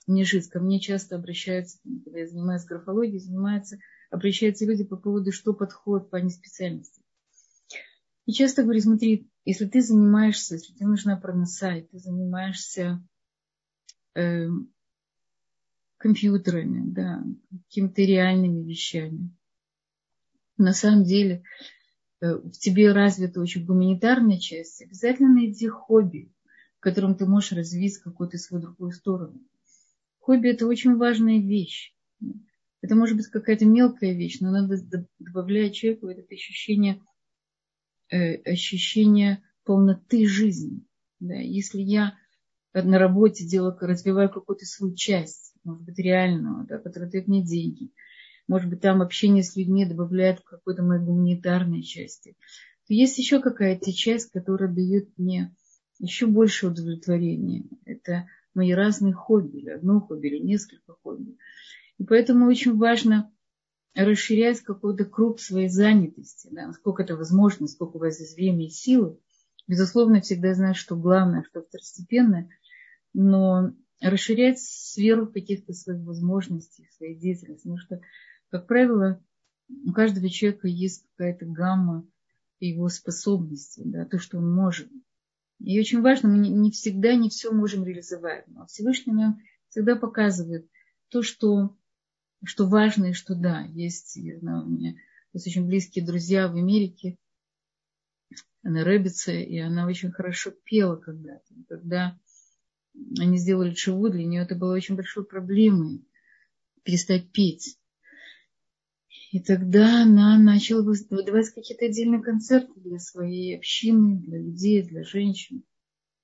мне 0.07 0.25
жить. 0.25 0.49
Ко 0.49 0.61
мне 0.61 0.81
часто 0.81 1.17
обращаются, 1.17 1.79
когда 2.07 2.21
я 2.21 2.27
занимаюсь 2.27 2.65
графологией, 2.65 3.19
занимаются, 3.19 3.77
обращаются 4.11 4.65
люди 4.65 4.85
по 4.85 4.97
поводу, 4.97 5.31
что 5.31 5.53
подходит 5.53 6.09
по 6.09 6.27
специальности. 6.31 7.03
И 8.27 8.33
часто 8.33 8.65
говорю, 8.65 8.81
смотри, 8.81 9.31
если 9.45 9.67
ты 9.67 9.81
занимаешься, 9.81 10.55
если 10.55 10.73
тебе 10.73 10.87
нужна 10.87 11.17
проносай, 11.17 11.83
ты 11.83 11.99
занимаешься 11.99 13.01
э, 14.17 14.49
компьютерами, 15.97 16.91
да, 16.91 17.23
какими-то 17.69 18.03
реальными 18.03 18.65
вещами. 18.65 19.31
На 20.59 20.73
самом 20.73 21.05
деле 21.05 21.45
э, 22.21 22.35
в 22.35 22.51
тебе 22.51 22.91
развита 22.91 23.41
очень 23.41 23.65
гуманитарная 23.65 24.39
часть, 24.39 24.83
обязательно 24.83 25.33
найди 25.33 25.69
хобби, 25.69 26.33
в 26.79 26.81
котором 26.81 27.15
ты 27.15 27.27
можешь 27.27 27.53
развить 27.53 27.99
какую-то 27.99 28.39
свою 28.39 28.61
другую 28.61 28.91
сторону. 28.91 29.41
Хобби– 30.19 30.49
это 30.51 30.67
очень 30.67 30.97
важная 30.97 31.39
вещь. 31.39 31.95
Это 32.81 32.97
может 32.97 33.17
быть 33.17 33.29
какая-то 33.29 33.67
мелкая 33.67 34.15
вещь, 34.15 34.41
но 34.41 34.51
надо 34.51 34.79
добавлять 35.21 35.77
человеку 35.77 36.09
это 36.09 36.35
ощущение– 36.35 37.01
ощущение 38.11 39.43
полноты 39.65 40.27
жизни. 40.27 40.85
Да? 41.21 41.35
Если 41.35 41.81
я 41.81 42.15
на 42.73 42.99
работе 42.99 43.45
делаю, 43.47 43.77
развиваю 43.81 44.31
какую-то 44.31 44.65
свою 44.67 44.95
часть, 44.95 45.55
может 45.65 45.83
быть, 45.83 45.99
реальную, 45.99 46.67
да, 46.67 46.79
которая 46.79 47.11
дает 47.11 47.27
мне 47.27 47.45
деньги, 47.45 47.91
может 48.49 48.71
быть, 48.71 48.81
там 48.81 49.03
общение 49.03 49.43
с 49.43 49.57
людьми 49.57 49.87
добавляет 49.87 50.41
какой-то 50.41 50.83
моей 50.83 51.03
гуманитарной 51.03 51.83
части, 51.83 52.37
то 52.87 52.95
есть 52.95 53.19
еще 53.19 53.41
какая-то 53.41 53.93
часть, 53.93 54.31
которая 54.31 54.73
дает 54.73 55.09
мне 55.19 55.53
еще 55.99 56.27
больше 56.27 56.69
удовлетворения. 56.69 57.65
Это 57.85 58.29
мои 58.55 58.73
разные 58.73 59.13
хобби, 59.13 59.69
одно 59.69 60.01
хобби, 60.01 60.29
или 60.29 60.39
несколько 60.39 60.95
хобби. 61.03 61.37
И 61.99 62.05
поэтому 62.05 62.47
очень 62.47 62.77
важно 62.77 63.33
расширять 64.05 64.61
какой-то 64.61 65.05
круг 65.07 65.41
своей 65.41 65.69
занятости, 65.69 66.49
да, 66.51 66.67
насколько 66.67 67.03
это 67.03 67.17
возможно, 67.17 67.67
сколько 67.67 67.97
у 67.97 68.01
вас 68.01 68.21
есть 68.21 68.37
времени 68.37 68.67
и 68.67 68.71
силы. 68.71 69.19
Безусловно, 69.67 70.21
всегда 70.21 70.55
знать, 70.55 70.77
что 70.77 70.97
главное, 70.97 71.43
что 71.43 71.63
второстепенное, 71.63 72.51
но 73.15 73.73
расширять 74.01 74.61
сферу 74.61 75.27
каких-то 75.27 75.73
своих 75.73 76.05
возможностей, 76.05 76.89
своей 76.97 77.17
деятельности. 77.17 77.63
Потому 77.63 77.79
что, 77.79 78.01
как 78.51 78.67
правило, 78.67 79.21
у 79.69 79.93
каждого 79.93 80.29
человека 80.29 80.69
есть 80.69 81.07
какая-то 81.17 81.47
гамма 81.47 82.07
его 82.61 82.89
способностей, 82.89 83.83
да, 83.87 84.05
то, 84.05 84.19
что 84.19 84.39
он 84.39 84.55
может. 84.55 84.89
И 85.59 85.81
очень 85.81 86.03
важно, 86.03 86.29
мы 86.29 86.49
не 86.49 86.71
всегда 86.71 87.15
не 87.15 87.31
все 87.31 87.51
можем 87.51 87.85
реализовать, 87.85 88.47
но 88.47 88.67
Всевышний 88.67 89.15
нам 89.15 89.41
всегда 89.71 89.97
показывает 89.97 90.69
то, 91.09 91.23
что 91.23 91.75
что 92.45 92.67
важно 92.67 93.07
и 93.07 93.13
что 93.13 93.35
да. 93.35 93.63
Есть, 93.73 94.17
я 94.17 94.39
знаю, 94.39 94.65
у 94.65 94.69
меня 94.69 94.95
есть 95.33 95.47
очень 95.47 95.67
близкие 95.67 96.05
друзья 96.05 96.49
в 96.49 96.57
Америке, 96.57 97.19
она 98.63 98.83
рэбится, 98.83 99.33
и 99.33 99.59
она 99.59 99.87
очень 99.87 100.11
хорошо 100.11 100.51
пела 100.51 100.97
когда-то. 100.97 101.55
Когда 101.69 102.19
они 103.19 103.39
сделали 103.39 103.75
чего, 103.75 104.09
для 104.09 104.25
нее 104.25 104.43
это 104.43 104.57
было 104.57 104.75
очень 104.75 104.97
большой 104.97 105.25
проблемой 105.25 106.05
перестать 106.83 107.31
петь. 107.31 107.79
И 109.31 109.41
тогда 109.41 110.03
она 110.03 110.39
начала 110.39 110.83
выдавать 110.83 111.51
какие-то 111.51 111.85
отдельные 111.85 112.23
концерты 112.23 112.73
для 112.81 112.99
своей 112.99 113.57
общины, 113.57 114.19
для 114.19 114.39
людей, 114.39 114.83
для 114.83 115.03
женщин. 115.05 115.63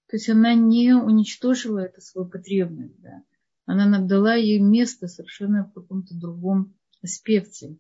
То 0.09 0.17
есть 0.17 0.29
она 0.29 0.55
не 0.55 0.95
уничтожила 0.95 1.81
это 1.81 2.01
свою 2.01 2.29
потребность. 2.29 2.99
Да 3.01 3.23
она 3.67 3.99
отдала 3.99 4.35
ей 4.35 4.59
место 4.59 5.09
совершенно 5.09 5.65
в 5.65 5.73
каком-то 5.73 6.15
другом 6.15 6.75
аспекте. 7.03 7.77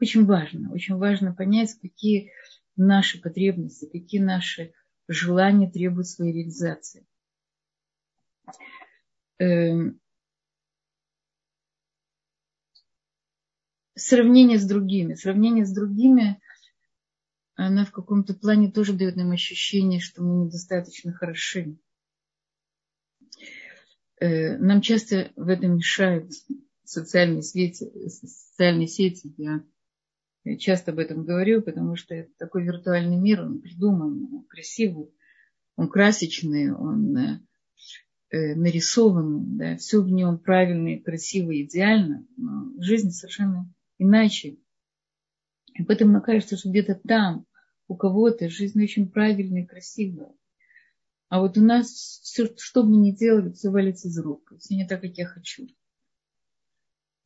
Очень 0.00 0.24
важно, 0.24 0.72
очень 0.72 0.96
важно 0.96 1.34
понять, 1.34 1.74
какие 1.80 2.32
наши 2.76 3.20
потребности, 3.20 3.86
какие 3.86 4.20
наши 4.20 4.72
желания 5.08 5.70
требуют 5.70 6.08
своей 6.08 6.32
реализации. 6.32 7.06
Эм, 9.38 10.00
сравнение 13.94 14.58
с 14.58 14.66
другими. 14.66 15.14
Сравнение 15.14 15.64
с 15.64 15.72
другими, 15.72 16.40
она 17.54 17.84
в 17.84 17.92
каком-то 17.92 18.34
плане 18.34 18.70
тоже 18.70 18.94
дает 18.94 19.16
нам 19.16 19.32
ощущение, 19.32 20.00
что 20.00 20.22
мы 20.22 20.46
недостаточно 20.46 21.12
хороши. 21.12 21.76
Э, 24.20 24.58
нам 24.58 24.82
часто 24.82 25.32
в 25.34 25.48
этом 25.48 25.76
мешают 25.76 26.30
социальные 26.84 27.42
сети. 27.42 27.90
Социальные 28.08 28.86
сети. 28.86 29.32
Я 29.38 29.64
часто 30.58 30.92
об 30.92 30.98
этом 30.98 31.24
говорю, 31.24 31.62
потому 31.62 31.96
что 31.96 32.14
это 32.14 32.30
такой 32.38 32.64
виртуальный 32.64 33.16
мир, 33.16 33.42
он 33.42 33.60
придуман, 33.60 34.28
он 34.32 34.44
красивый, 34.44 35.10
он 35.76 35.88
красочный, 35.88 36.72
он 36.72 37.16
э, 37.16 37.40
э, 38.30 38.54
нарисован, 38.54 39.56
да, 39.56 39.76
все 39.76 40.02
в 40.02 40.08
нем 40.08 40.38
правильно, 40.38 41.02
красиво, 41.02 41.58
идеально, 41.58 42.26
но 42.36 42.72
жизнь 42.78 43.10
совершенно 43.10 43.72
иначе. 43.98 44.58
И 45.74 45.82
поэтому 45.84 46.12
мне 46.12 46.20
кажется, 46.20 46.56
что 46.56 46.68
где-то 46.68 47.00
там 47.06 47.46
у 47.88 47.96
кого-то 47.96 48.50
жизнь 48.50 48.82
очень 48.82 49.10
правильная 49.10 49.62
и 49.62 49.66
красивая. 49.66 50.32
А 51.30 51.38
вот 51.38 51.56
у 51.56 51.62
нас 51.62 51.86
все, 51.86 52.50
что 52.58 52.82
бы 52.82 52.90
мы 52.90 52.96
ни 52.96 53.12
делали, 53.12 53.52
все 53.52 53.70
валится 53.70 54.08
из 54.08 54.18
рук. 54.18 54.52
Все 54.58 54.74
не 54.74 54.84
так, 54.84 55.00
как 55.00 55.16
я 55.16 55.26
хочу. 55.26 55.68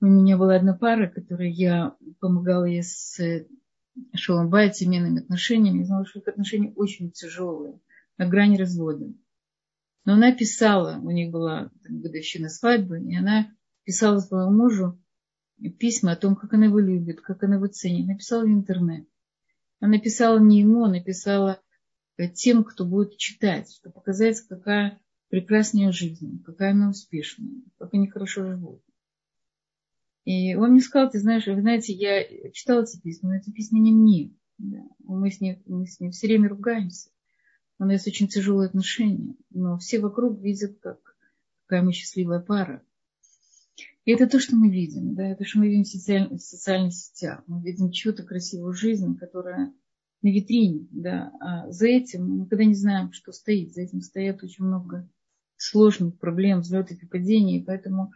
У 0.02 0.06
меня 0.06 0.36
была 0.36 0.56
одна 0.56 0.74
пара, 0.74 1.08
которой 1.08 1.50
я 1.50 1.96
помогала 2.20 2.66
ей 2.66 2.82
с 2.82 3.18
э, 3.18 3.48
шаломбай, 4.14 4.74
семейными 4.74 5.22
отношениями. 5.22 5.78
Я 5.78 5.86
знала, 5.86 6.04
что 6.04 6.18
их 6.18 6.28
отношения 6.28 6.74
очень 6.76 7.12
тяжелые, 7.12 7.80
на 8.18 8.28
грани 8.28 8.58
развода. 8.58 9.10
Но 10.04 10.12
она 10.12 10.32
писала, 10.32 10.98
у 11.02 11.10
них 11.10 11.30
была 11.30 11.70
годовщина 11.84 12.50
свадьбы, 12.50 13.00
и 13.00 13.16
она 13.16 13.50
писала 13.84 14.18
своему 14.18 14.52
мужу 14.52 15.00
письма 15.78 16.12
о 16.12 16.16
том, 16.16 16.36
как 16.36 16.52
она 16.52 16.66
его 16.66 16.78
любит, 16.78 17.22
как 17.22 17.42
она 17.42 17.54
его 17.54 17.68
ценит. 17.68 18.06
Написала 18.06 18.42
в 18.42 18.48
интернет. 18.48 19.08
Она 19.80 19.92
написала 19.92 20.38
не 20.38 20.60
ему, 20.60 20.84
она 20.84 20.98
написала 20.98 21.52
э, 21.52 21.73
тем, 22.34 22.64
кто 22.64 22.84
будет 22.84 23.16
читать, 23.16 23.72
чтобы 23.72 23.94
показать, 23.94 24.40
какая 24.48 25.00
прекрасная 25.28 25.92
жизнь, 25.92 26.42
какая 26.44 26.72
она 26.72 26.90
успешная, 26.90 27.62
как 27.78 27.94
они 27.94 28.08
хорошо 28.08 28.46
живут. 28.46 28.82
И 30.24 30.54
он 30.54 30.70
мне 30.70 30.80
сказал, 30.80 31.10
ты 31.10 31.18
знаешь, 31.18 31.46
вы 31.46 31.60
знаете, 31.60 31.92
я 31.92 32.50
читала 32.52 32.82
эти 32.82 33.00
письма, 33.00 33.30
но 33.30 33.36
эти 33.36 33.50
письма 33.50 33.78
не 33.78 33.92
мне. 33.92 34.32
Да. 34.58 34.82
Мы, 35.00 35.30
с 35.30 35.40
ним, 35.40 35.62
мы 35.66 35.86
с 35.86 36.00
ним 36.00 36.12
все 36.12 36.28
время 36.28 36.48
ругаемся. 36.48 37.10
У 37.78 37.84
нас 37.84 38.06
очень 38.06 38.28
тяжелые 38.28 38.68
отношения. 38.68 39.34
Но 39.50 39.76
все 39.78 39.98
вокруг 39.98 40.40
видят, 40.40 40.78
как, 40.80 40.98
какая 41.66 41.82
мы 41.82 41.92
счастливая 41.92 42.40
пара. 42.40 42.82
И 44.04 44.12
это 44.12 44.26
то, 44.26 44.38
что 44.38 44.56
мы 44.56 44.70
видим. 44.70 45.14
Да, 45.14 45.26
это 45.26 45.44
что 45.44 45.58
мы 45.58 45.68
видим 45.68 45.82
в, 45.82 45.88
социаль, 45.88 46.28
в 46.28 46.40
социальных 46.40 46.94
сетях. 46.94 47.42
Мы 47.46 47.62
видим 47.62 47.90
чью-то 47.90 48.22
красивую 48.22 48.72
жизнь, 48.72 49.16
которая 49.16 49.74
на 50.24 50.28
витрине. 50.28 50.88
Да. 50.90 51.32
А 51.38 51.70
за 51.70 51.86
этим 51.86 52.26
мы 52.26 52.38
никогда 52.40 52.64
не 52.64 52.74
знаем, 52.74 53.12
что 53.12 53.30
стоит. 53.30 53.74
За 53.74 53.82
этим 53.82 54.00
стоят 54.00 54.42
очень 54.42 54.64
много 54.64 55.08
сложных 55.56 56.18
проблем, 56.18 56.60
взлетов 56.60 57.00
и 57.02 57.06
падений. 57.06 57.62
Поэтому 57.62 58.12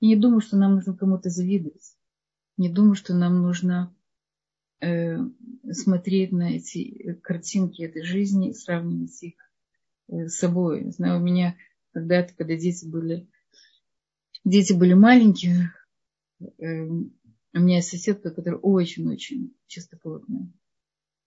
я 0.00 0.08
не 0.08 0.16
думаю, 0.16 0.40
что 0.40 0.56
нам 0.56 0.74
нужно 0.74 0.96
кому-то 0.96 1.30
завидовать. 1.30 1.96
Не 2.56 2.68
думаю, 2.68 2.96
что 2.96 3.14
нам 3.14 3.42
нужно 3.42 3.94
э, 4.80 5.18
смотреть 5.70 6.32
на 6.32 6.56
эти 6.56 7.14
картинки 7.22 7.82
этой 7.82 8.02
жизни 8.02 8.50
и 8.50 8.54
сравнивать 8.54 9.22
их 9.22 9.34
э, 10.08 10.26
с 10.26 10.38
собой. 10.38 10.90
Знаю, 10.90 11.20
у 11.20 11.24
меня 11.24 11.56
когда-то, 11.92 12.34
когда 12.34 12.56
дети 12.56 12.86
были, 12.86 13.28
дети 14.44 14.72
были 14.72 14.94
маленькие, 14.94 15.72
э, 16.40 16.88
у 16.88 17.58
меня 17.58 17.76
есть 17.76 17.88
соседка, 17.88 18.32
которая 18.32 18.58
очень-очень 18.58 19.54
чистоплотная. 19.68 20.52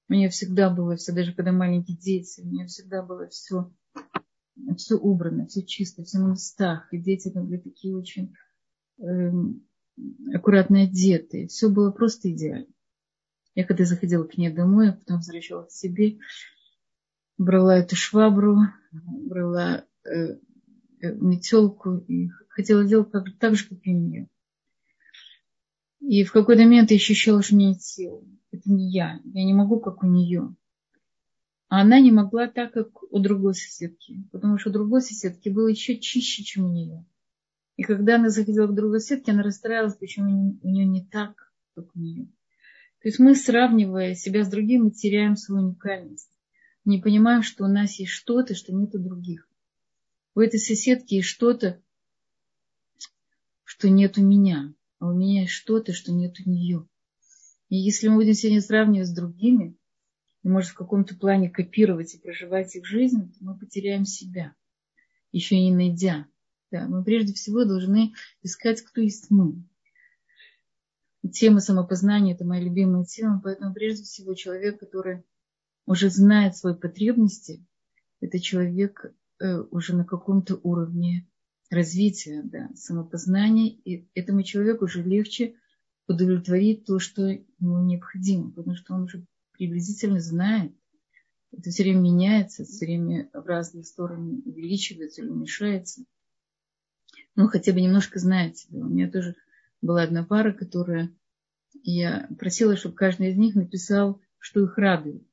У 0.10 0.14
меня 0.14 0.30
всегда 0.30 0.70
было 0.70 0.96
все, 0.96 1.14
даже 1.14 1.34
когда 1.34 1.52
маленькие 1.52 1.98
дети, 1.98 2.42
у 2.42 2.48
меня 2.48 2.66
всегда 2.66 3.04
было 3.04 3.30
все, 3.30 3.72
все 4.76 4.96
убрано, 4.96 5.46
все 5.48 5.64
чисто, 5.64 6.04
все 6.04 6.20
на 6.20 6.32
местах. 6.32 6.92
И 6.92 6.98
дети 6.98 7.30
там 7.30 7.48
были 7.48 7.60
такие 7.60 7.96
очень 7.96 8.34
Эм, 9.02 9.66
аккуратно 10.34 10.84
одетые. 10.84 11.48
Все 11.48 11.70
было 11.70 11.92
просто 11.92 12.32
идеально. 12.32 12.68
Я 13.56 13.66
когда 13.66 13.86
заходила 13.86 14.24
к 14.26 14.38
ней 14.38 14.52
домой, 14.52 14.90
а 14.90 14.94
потом 14.94 15.18
возвращалась 15.18 15.74
к 15.74 15.78
себе, 15.78 16.20
брала 17.38 17.78
эту 17.78 17.96
швабру, 17.96 18.58
брала 18.92 19.86
э, 20.06 20.38
э, 21.02 21.14
метелку 21.14 21.98
и 21.98 22.30
хотела 22.50 22.86
делать 22.86 23.12
как, 23.12 23.26
так 23.40 23.56
же, 23.56 23.68
как 23.68 23.80
и 23.84 23.92
нее. 23.92 24.30
И 26.00 26.24
в 26.24 26.32
какой-то 26.32 26.64
момент 26.64 26.92
я 26.92 26.98
ощущала, 26.98 27.42
что 27.42 27.56
у 27.56 27.58
меня 27.58 27.70
нет 27.70 27.82
сил. 27.82 28.28
Это 28.52 28.72
не 28.72 28.92
я. 28.92 29.20
Я 29.26 29.46
не 29.46 29.54
могу, 29.54 29.80
как 29.80 30.04
у 30.04 30.08
нее. 30.08 30.56
А 31.68 31.82
она 31.82 32.00
не 32.00 32.12
могла 32.12 32.48
так, 32.48 32.74
как 32.74 33.04
у 33.04 33.20
другой 33.20 33.54
соседки. 33.54 34.24
Потому 34.32 34.58
что 34.58 34.70
у 34.70 34.74
другой 34.74 35.02
соседки 35.02 35.50
было 35.50 35.68
еще 35.68 36.00
чище, 36.00 36.44
чем 36.44 36.66
у 36.66 36.74
нее. 36.74 37.06
И 37.76 37.84
когда 37.84 38.16
она 38.16 38.30
заходила 38.30 38.68
к 38.68 38.76
другой 38.76 39.02
сетке, 39.02 39.32
она 39.32 39.44
расстраивалась, 39.44 39.96
почему 39.96 40.60
у 40.62 40.68
нее 40.68 40.86
не 40.86 41.06
так, 41.06 41.54
как 41.76 41.96
у 41.96 42.00
нее. 42.00 42.26
То 43.02 43.08
есть 43.08 43.20
мы, 43.20 43.36
сравнивая 43.36 44.16
себя 44.16 44.44
с 44.44 44.50
другим, 44.50 44.86
мы 44.86 44.92
теряем 44.92 45.38
свою 45.38 45.68
уникальность. 45.68 46.30
Не 46.84 47.00
понимаем, 47.00 47.44
что 47.44 47.64
у 47.64 47.68
нас 47.68 48.00
есть 48.00 48.12
что-то, 48.12 48.56
что 48.56 48.74
нет 48.74 48.94
у 48.96 49.00
других. 49.00 49.48
У 50.36 50.42
этой 50.42 50.60
соседки 50.60 51.16
есть 51.16 51.28
что-то, 51.28 51.82
что 53.64 53.90
нет 53.90 54.18
у 54.18 54.24
меня. 54.24 54.74
А 55.00 55.08
у 55.08 55.14
меня 55.14 55.42
есть 55.42 55.54
что-то, 55.54 55.94
что 55.94 56.12
нет 56.12 56.40
у 56.46 56.50
нее. 56.50 56.88
И 57.70 57.78
если 57.78 58.08
мы 58.08 58.16
будем 58.16 58.34
сегодня 58.34 58.62
сравнивать 58.62 59.08
с 59.08 59.14
другими, 59.14 59.76
и, 60.44 60.48
может, 60.48 60.72
в 60.72 60.76
каком-то 60.76 61.16
плане 61.16 61.50
копировать 61.50 62.14
и 62.14 62.20
проживать 62.20 62.76
их 62.76 62.86
жизнь, 62.86 63.32
то 63.32 63.38
мы 63.44 63.58
потеряем 63.58 64.06
себя, 64.06 64.56
еще 65.32 65.60
не 65.60 65.74
найдя 65.74 66.28
да, 66.72 66.88
мы 66.88 67.04
прежде 67.04 67.34
всего 67.34 67.66
должны 67.66 68.14
искать, 68.42 68.82
кто 68.82 69.02
есть 69.02 69.30
мы. 69.30 69.64
Тема 71.32 71.60
самопознания– 71.60 72.34
это 72.36 72.46
моя 72.46 72.64
любимая 72.64 73.06
тема, 73.06 73.42
поэтому 73.44 73.74
прежде 73.74 74.04
всего 74.04 74.34
человек, 74.36 74.80
который 74.80 75.24
уже 75.86 76.10
знает 76.10 76.56
свои 76.56 76.76
потребности, 76.76 77.66
это 78.22 78.40
человек 78.40 79.14
э, 79.40 79.60
уже 79.72 79.96
на 79.96 80.06
каком-то 80.06 80.60
уровне 80.64 81.28
развития, 81.70 82.42
да, 82.44 82.70
самопознания, 82.76 83.70
и 83.70 84.08
этому 84.16 84.44
человеку 84.44 84.86
уже 84.86 85.04
легче 85.04 85.56
удовлетворить 86.08 86.86
то, 86.86 87.00
что 87.00 87.28
ему 87.28 87.84
необходимо, 87.86 88.52
потому 88.52 88.76
что 88.76 88.94
он 88.94 89.04
уже 89.04 89.26
приблизительно 89.52 90.20
знает, 90.20 90.74
это 91.52 91.70
все 91.70 91.84
время 91.84 92.02
меняется, 92.02 92.64
все 92.64 92.86
время 92.86 93.30
в 93.34 93.46
разные 93.46 93.84
стороны 93.84 94.42
увеличивается 94.46 95.22
или 95.22 95.30
уменьшается– 95.30 96.04
ну, 97.40 97.48
хотя 97.48 97.72
бы 97.72 97.80
немножко 97.80 98.20
знает 98.20 98.58
себя. 98.58 98.82
У 98.82 98.90
меня 98.90 99.10
тоже 99.10 99.34
была 99.82 100.04
одна 100.04 100.26
пара, 100.26 100.52
которая... 100.52 101.10
Я 101.84 102.28
просила, 102.38 102.76
чтобы 102.76 102.96
каждый 102.96 103.30
из 103.30 103.38
них 103.38 103.56
написал, 103.56 104.20
что 104.40 104.62
их 104.62 104.78
радует. 104.78 105.24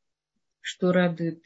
Что 0.61 0.93
радует 0.93 1.43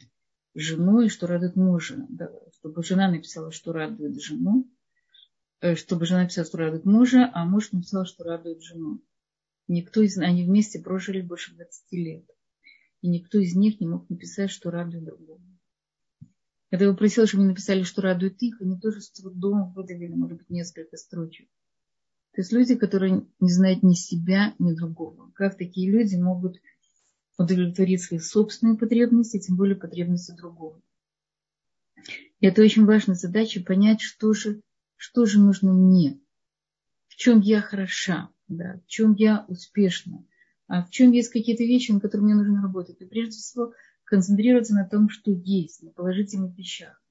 жену 0.53 1.01
и 1.01 1.09
что 1.09 1.25
радует 1.25 1.55
мужа. 1.55 2.05
Да, 2.09 2.31
чтобы 2.53 2.83
жена 2.83 3.09
написала, 3.09 3.51
что 3.51 3.73
радует 3.73 4.21
жену. 4.21 4.69
Э, 5.61 5.75
чтобы 5.75 6.07
жена 6.07 6.23
написала, 6.23 6.47
что 6.47 6.57
радует 6.57 6.85
мужа, 6.85 7.29
а 7.33 7.45
муж 7.45 7.71
написал, 7.71 8.05
что 8.05 8.23
радует 8.23 8.63
жену. 8.63 8.99
Никто 9.67 10.01
из... 10.01 10.17
Они 10.17 10.43
вместе 10.43 10.79
прожили 10.79 11.21
больше 11.21 11.53
20 11.53 11.91
лет. 11.91 12.25
И 13.01 13.07
никто 13.07 13.37
из 13.37 13.55
них 13.55 13.79
не 13.79 13.87
мог 13.87 14.09
написать, 14.09 14.49
что 14.49 14.71
радует 14.71 15.05
другого. 15.05 15.41
Когда 16.71 16.85
я 16.85 16.91
попросила, 16.91 17.27
чтобы 17.27 17.43
мне 17.43 17.51
написали, 17.51 17.83
что 17.83 18.01
радует 18.01 18.41
их, 18.41 18.59
они 18.61 18.79
тоже 18.79 19.01
с 19.01 19.11
трудом 19.11 19.71
выдавили, 19.73 20.13
может 20.13 20.39
быть, 20.39 20.49
несколько 20.49 20.97
строчек. 20.97 21.47
То 22.33 22.41
есть 22.41 22.51
люди, 22.51 22.75
которые 22.75 23.27
не 23.39 23.51
знают 23.51 23.83
ни 23.83 23.93
себя, 23.93 24.55
ни 24.57 24.73
другого. 24.73 25.31
Как 25.35 25.57
такие 25.57 25.91
люди 25.91 26.15
могут 26.15 26.57
удовлетворить 27.37 28.01
свои 28.01 28.19
собственные 28.19 28.77
потребности, 28.77 29.39
тем 29.39 29.57
более 29.57 29.75
потребности 29.75 30.31
другого. 30.31 30.81
И 32.39 32.47
это 32.47 32.61
очень 32.61 32.85
важная 32.85 33.15
задача 33.15 33.61
понять, 33.61 34.01
что 34.01 34.33
же, 34.33 34.61
что 35.01 35.25
же 35.25 35.39
нужно 35.39 35.73
мне, 35.73 36.19
в 37.07 37.15
чем 37.15 37.39
я 37.39 37.59
хороша, 37.59 38.29
да, 38.47 38.79
в 38.85 38.87
чем 38.87 39.15
я 39.15 39.45
успешна, 39.47 40.23
а 40.67 40.83
в 40.83 40.91
чем 40.91 41.11
есть 41.11 41.31
какие-то 41.31 41.63
вещи, 41.63 41.91
на 41.91 41.99
которые 41.99 42.25
мне 42.25 42.35
нужно 42.35 42.61
работать. 42.61 43.01
И 43.01 43.05
прежде 43.05 43.39
всего 43.39 43.73
концентрироваться 44.03 44.75
на 44.75 44.87
том, 44.87 45.09
что 45.09 45.31
есть, 45.31 45.81
на 45.81 45.89
положительных 45.89 46.55
вещах. 46.55 47.01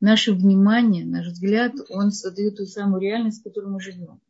Наше 0.00 0.32
внимание, 0.32 1.06
наш 1.06 1.28
взгляд, 1.28 1.74
он 1.90 2.10
создает 2.10 2.56
ту 2.56 2.66
самую 2.66 3.00
реальность, 3.00 3.42
в 3.42 3.44
которой 3.44 3.70
мы 3.70 3.80
живем. 3.80 4.20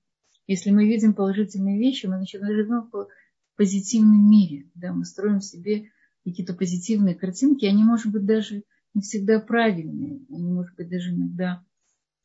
Если 0.46 0.70
мы 0.70 0.86
видим 0.86 1.14
положительные 1.14 1.78
вещи, 1.78 2.04
мы 2.04 2.18
начинаем 2.18 2.54
жить 2.54 2.68
в 2.68 3.08
позитивном 3.56 4.30
мире. 4.30 4.68
Да, 4.74 4.92
мы 4.92 5.06
строим 5.06 5.40
себе 5.40 5.90
какие-то 6.22 6.52
позитивные 6.52 7.14
картинки, 7.14 7.64
они, 7.64 7.82
может 7.82 8.12
быть, 8.12 8.26
даже 8.26 8.64
не 8.92 9.00
всегда 9.00 9.40
правильные, 9.40 10.20
они, 10.28 10.52
может 10.52 10.76
быть, 10.76 10.90
даже 10.90 11.14
иногда 11.14 11.64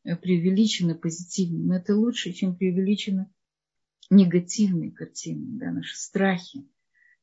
э, 0.06 0.16
преувеличены 0.16 0.94
позитивные, 0.94 1.66
но 1.66 1.76
это 1.76 1.96
лучше, 1.96 2.32
чем 2.32 2.56
преувеличены 2.56 3.30
негативные 4.10 4.92
картины, 4.92 5.58
да, 5.58 5.72
наши 5.72 5.96
страхи, 5.96 6.68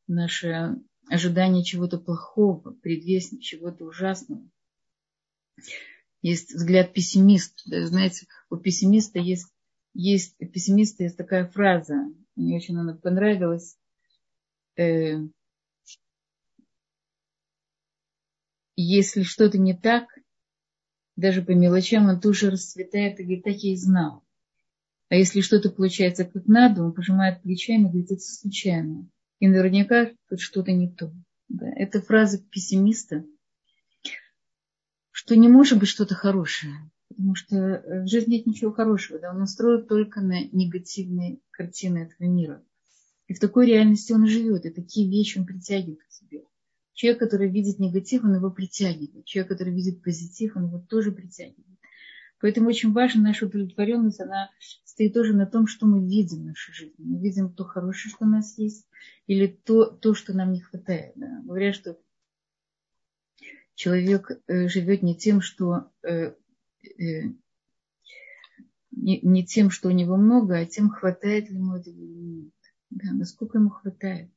наши 0.07 0.75
ожидание 1.09 1.63
чего-то 1.63 1.97
плохого, 1.97 2.71
предвестник 2.71 3.41
чего-то 3.41 3.85
ужасного. 3.85 4.47
Есть 6.21 6.53
взгляд 6.53 6.93
пессимиста. 6.93 7.85
Знаете, 7.85 8.27
у 8.49 8.57
пессимиста 8.57 9.19
есть, 9.19 9.53
есть, 9.93 10.35
у 10.39 10.45
пессимиста 10.45 11.03
есть 11.03 11.17
такая 11.17 11.47
фраза, 11.47 11.95
мне 12.35 12.55
очень 12.57 12.77
она 12.77 12.95
понравилась. 12.95 13.77
Э, 14.75 15.17
если 18.75 19.23
что-то 19.23 19.57
не 19.57 19.77
так, 19.77 20.07
даже 21.15 21.41
по 21.41 21.51
мелочам 21.51 22.09
он 22.09 22.19
тут 22.19 22.35
же 22.35 22.49
расцветает 22.49 23.19
и 23.19 23.23
говорит, 23.23 23.43
так 23.43 23.55
я 23.57 23.73
и 23.73 23.75
знал. 23.75 24.23
А 25.09 25.15
если 25.15 25.41
что-то 25.41 25.69
получается 25.69 26.25
как 26.25 26.47
надо, 26.47 26.83
он 26.83 26.93
пожимает 26.93 27.41
плечами 27.41 27.83
и 27.83 27.89
говорит, 27.89 28.11
это 28.11 28.21
случайно. 28.21 29.09
И 29.39 29.47
наверняка 29.47 30.11
тут 30.29 30.39
что-то 30.39 30.71
не 30.71 30.89
то. 30.89 31.13
Да, 31.49 31.69
это 31.75 32.01
фраза 32.01 32.39
пессимиста, 32.39 33.25
что 35.11 35.35
не 35.35 35.49
может 35.49 35.79
быть 35.79 35.89
что-то 35.89 36.15
хорошее. 36.15 36.73
Потому 37.09 37.35
что 37.35 37.83
в 37.87 38.07
жизни 38.07 38.37
нет 38.37 38.47
ничего 38.47 38.71
хорошего. 38.71 39.19
Да? 39.19 39.31
Он 39.31 39.39
настроен 39.39 39.85
только 39.85 40.19
на 40.19 40.45
негативные 40.45 41.39
картины 41.51 41.99
этого 41.99 42.27
мира. 42.27 42.63
И 43.27 43.35
в 43.35 43.39
такой 43.39 43.67
реальности 43.67 44.13
он 44.13 44.25
живет. 44.27 44.65
И 44.65 44.71
такие 44.71 45.07
вещи 45.07 45.37
он 45.37 45.45
притягивает 45.45 45.99
к 46.01 46.11
себе. 46.11 46.43
Человек, 46.93 47.19
который 47.19 47.49
видит 47.49 47.79
негатив, 47.79 48.23
он 48.23 48.35
его 48.35 48.51
притягивает. 48.51 49.25
Человек, 49.25 49.49
который 49.49 49.73
видит 49.73 50.03
позитив, 50.03 50.55
он 50.55 50.67
его 50.67 50.79
тоже 50.79 51.11
притягивает. 51.11 51.79
Поэтому 52.39 52.67
очень 52.67 52.91
важно, 52.91 53.21
наша 53.21 53.45
удовлетворенность, 53.45 54.19
она 54.19 54.51
стоит 54.83 55.13
тоже 55.13 55.33
на 55.33 55.45
том, 55.45 55.65
что 55.65 55.85
мы 55.85 56.05
видим 56.05 56.41
в 56.41 56.45
нашей 56.47 56.73
жизни. 56.73 56.95
Мы 56.97 57.19
видим 57.21 57.53
то 57.53 57.63
хорошее, 57.63 58.13
что 58.13 58.25
у 58.25 58.27
нас 58.27 58.57
есть, 58.57 58.85
или 59.27 59.47
то, 59.47 59.85
то 59.85 60.13
что 60.13 60.33
нам 60.33 60.51
не 60.51 60.59
хватает. 60.59 61.13
Да. 61.15 61.41
Говорят, 61.45 61.73
что 61.73 61.97
человек 63.75 64.29
э, 64.47 64.67
живет 64.67 65.03
не 65.03 65.15
тем, 65.15 65.41
что 65.41 65.89
э, 66.03 66.33
э, 66.83 67.23
не, 68.91 69.21
не 69.21 69.45
тем, 69.45 69.69
что 69.69 69.87
у 69.87 69.91
него 69.91 70.17
много, 70.17 70.57
а 70.57 70.65
тем, 70.65 70.89
хватает 70.89 71.49
ли 71.49 71.55
ему 71.55 71.77
этого 71.77 71.95
или 71.95 72.19
нет. 72.19 72.53
Да, 72.89 73.13
насколько 73.13 73.57
ему 73.57 73.69
хватает. 73.69 74.29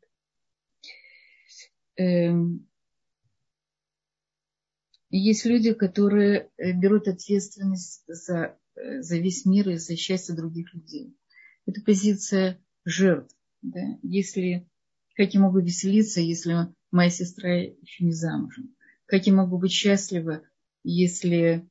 Эм, 1.96 2.66
есть 5.10 5.44
люди, 5.44 5.72
которые 5.72 6.50
э, 6.56 6.72
берут 6.72 7.08
ответственность 7.08 8.02
за, 8.06 8.58
э, 8.74 9.00
за 9.02 9.18
весь 9.18 9.46
мир 9.46 9.70
и 9.70 9.76
за 9.76 9.96
счастье 9.96 10.34
других 10.34 10.74
людей. 10.74 11.16
Это 11.64 11.80
позиция 11.82 12.60
жертв. 12.84 13.34
Да? 13.62 13.80
Если, 14.02 14.68
как 15.14 15.32
я 15.32 15.40
могу 15.40 15.60
веселиться, 15.60 16.20
если 16.20 16.74
моя 16.90 17.10
сестра 17.10 17.54
еще 17.54 18.04
не 18.04 18.12
замужем? 18.12 18.74
Как 19.06 19.26
я 19.26 19.32
могу 19.32 19.58
быть 19.58 19.72
счастлива, 19.72 20.42
если 20.82 21.68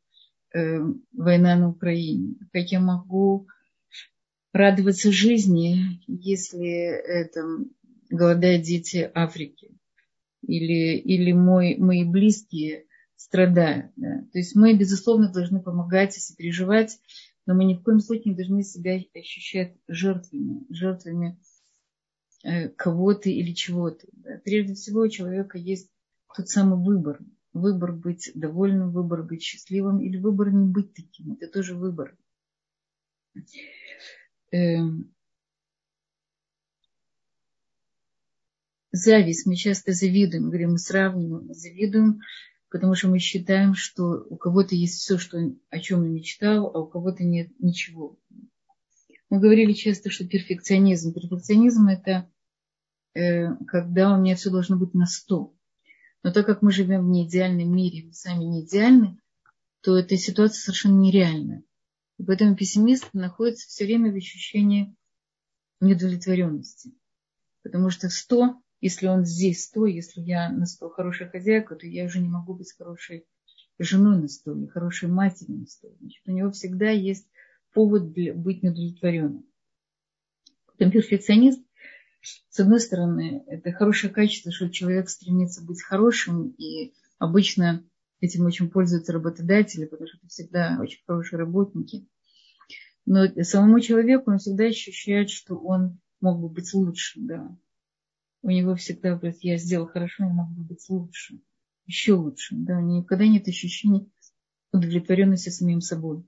э, 0.54 0.80
война 1.12 1.56
на 1.56 1.70
Украине? 1.70 2.36
Как 2.52 2.72
я 2.72 2.80
могу 2.80 3.48
радоваться 4.54 5.12
жизни, 5.12 6.02
если 6.08 6.68
это 6.68 7.44
голодают 8.10 8.64
дети 8.64 9.12
Африки? 9.14 9.75
Или, 10.48 10.98
или 10.98 11.32
мой, 11.32 11.78
мои 11.78 12.04
близкие 12.04 12.86
страдают. 13.16 13.92
Да. 13.96 14.22
То 14.32 14.38
есть 14.38 14.56
мы, 14.56 14.78
безусловно, 14.78 15.32
должны 15.32 15.62
помогать 15.62 16.18
и 16.18 16.22
сопереживать, 16.22 17.00
но 17.46 17.54
мы 17.54 17.66
ни 17.66 17.76
в 17.76 17.84
коем 17.84 18.00
случае 18.00 18.32
не 18.32 18.38
должны 18.38 18.64
себя 18.64 19.00
ощущать 19.16 19.76
жертвами, 19.88 20.66
жертвами 20.70 21.40
э, 22.44 22.70
кого-то 22.70 23.30
или 23.30 23.54
чего-то. 23.54 24.08
Да. 24.12 24.42
Прежде 24.44 24.74
всего 24.74 25.02
у 25.02 25.10
человека 25.10 25.58
есть 25.58 25.90
тот 26.36 26.50
самый 26.50 26.84
выбор. 26.84 27.20
Выбор 27.54 27.94
быть 27.94 28.32
довольным, 28.36 28.92
выбор 28.92 29.24
быть 29.24 29.42
счастливым 29.42 30.02
или 30.02 30.18
выбор 30.18 30.52
не 30.52 30.68
быть 30.68 30.94
таким. 30.94 31.34
Это 31.34 31.48
тоже 31.48 31.76
выбор. 31.76 32.18
Зависть. 38.96 39.46
Мы 39.46 39.56
часто 39.56 39.92
завидуем, 39.92 40.46
говорим, 40.46 40.72
мы 40.72 40.78
сравниваем, 40.78 41.54
завидуем 41.54 42.22
потому 42.76 42.94
что 42.94 43.08
мы 43.08 43.20
считаем, 43.20 43.74
что 43.74 44.26
у 44.30 44.36
кого-то 44.36 44.76
есть 44.76 45.00
все, 45.00 45.18
что, 45.18 45.40
о 45.70 45.80
чем 45.80 46.02
он 46.02 46.14
мечтал, 46.14 46.72
а 46.74 46.80
у 46.80 46.88
кого-то 46.88 47.24
нет 47.24 47.50
ничего. 47.60 48.20
Мы 49.30 49.40
говорили 49.40 49.72
часто, 49.72 50.10
что 50.10 50.28
перфекционизм. 50.28 51.14
Перфекционизм– 51.14 51.88
это 51.90 52.30
э, 53.14 53.56
когда 53.68 54.14
у 54.14 54.22
меня 54.22 54.36
все 54.36 54.50
должно 54.50 54.78
быть 54.78 54.94
на 54.94 55.06
сто. 55.06 55.54
Но 56.22 56.34
так 56.34 56.46
как 56.46 56.62
мы 56.62 56.74
живем 56.74 57.06
в 57.06 57.10
неидеальном 57.10 57.74
мире, 57.74 58.08
мы 58.08 58.14
сами 58.14 58.44
не 58.44 58.66
идеальны, 58.66 59.18
то 59.80 59.98
эта 59.98 60.18
ситуация 60.18 60.60
совершенно 60.60 61.00
нереальная. 61.00 61.64
И 62.18 62.24
поэтому 62.24 62.58
пессимист 62.58 63.14
находится 63.14 63.70
все 63.70 63.86
время 63.86 64.12
в 64.12 64.16
ощущении 64.16 64.94
недовлетворенности. 65.80 66.94
Потому 67.64 67.90
что 67.90 68.10
100 68.10 68.62
если 68.86 69.08
он 69.08 69.26
здесь 69.26 69.64
сто, 69.64 69.88
если 69.88 70.22
я 70.22 70.52
на 70.52 70.68
сто 70.68 70.92
хорошая 70.92 71.28
хозяйка, 71.28 71.76
то 71.76 71.88
я 71.88 72.06
уже 72.06 72.20
не 72.20 72.30
могу 72.30 72.54
быть 72.54 72.72
хорошей 72.78 73.26
женой 73.80 74.22
на 74.22 74.28
сто 74.28 74.56
или 74.56 74.68
хорошей 74.68 75.10
матерью 75.10 75.62
на 75.62 75.66
сто. 75.66 75.90
Значит, 76.00 76.22
у 76.28 76.32
него 76.32 76.52
всегда 76.52 76.92
есть 76.92 77.28
повод 77.74 78.14
для, 78.14 78.36
быть 78.36 78.62
недовлетворенным. 78.62 79.44
Потом 80.68 80.92
перфекционист, 80.92 81.66
с 82.22 82.60
одной 82.60 82.80
стороны, 82.80 83.44
это 83.48 83.72
хорошее 83.72 84.14
качество, 84.14 84.52
что 84.52 84.70
человек 84.70 85.10
стремится 85.10 85.66
быть 85.66 85.82
хорошим, 85.82 86.50
и 86.50 86.94
обычно 87.18 87.84
этим 88.20 88.46
очень 88.46 88.70
пользуются 88.70 89.14
работодатели, 89.14 89.86
потому 89.86 90.08
что 90.08 90.18
это 90.20 90.28
всегда 90.28 90.78
очень 90.80 91.02
хорошие 91.08 91.40
работники. 91.40 92.08
Но 93.08 93.26
самому 93.42 93.80
человеку 93.80 94.30
он 94.30 94.38
всегда 94.38 94.66
ощущает, 94.66 95.32
что 95.32 95.56
он 95.56 96.00
мог 96.22 96.40
бы 96.40 96.50
быть 96.50 96.72
лучше, 96.76 97.20
да 97.20 97.58
у 98.46 98.52
него 98.52 98.76
всегда 98.76 99.16
говорит, 99.16 99.40
я 99.42 99.58
сделал 99.58 99.88
хорошо, 99.88 100.24
я 100.24 100.30
могу 100.30 100.62
быть 100.62 100.86
лучше, 100.88 101.42
еще 101.88 102.14
лучше. 102.14 102.54
Да, 102.56 102.80
никогда 102.80 103.26
нет 103.26 103.48
ощущения 103.48 104.06
удовлетворенности 104.72 105.50
самим 105.50 105.82
собой. 105.82 106.24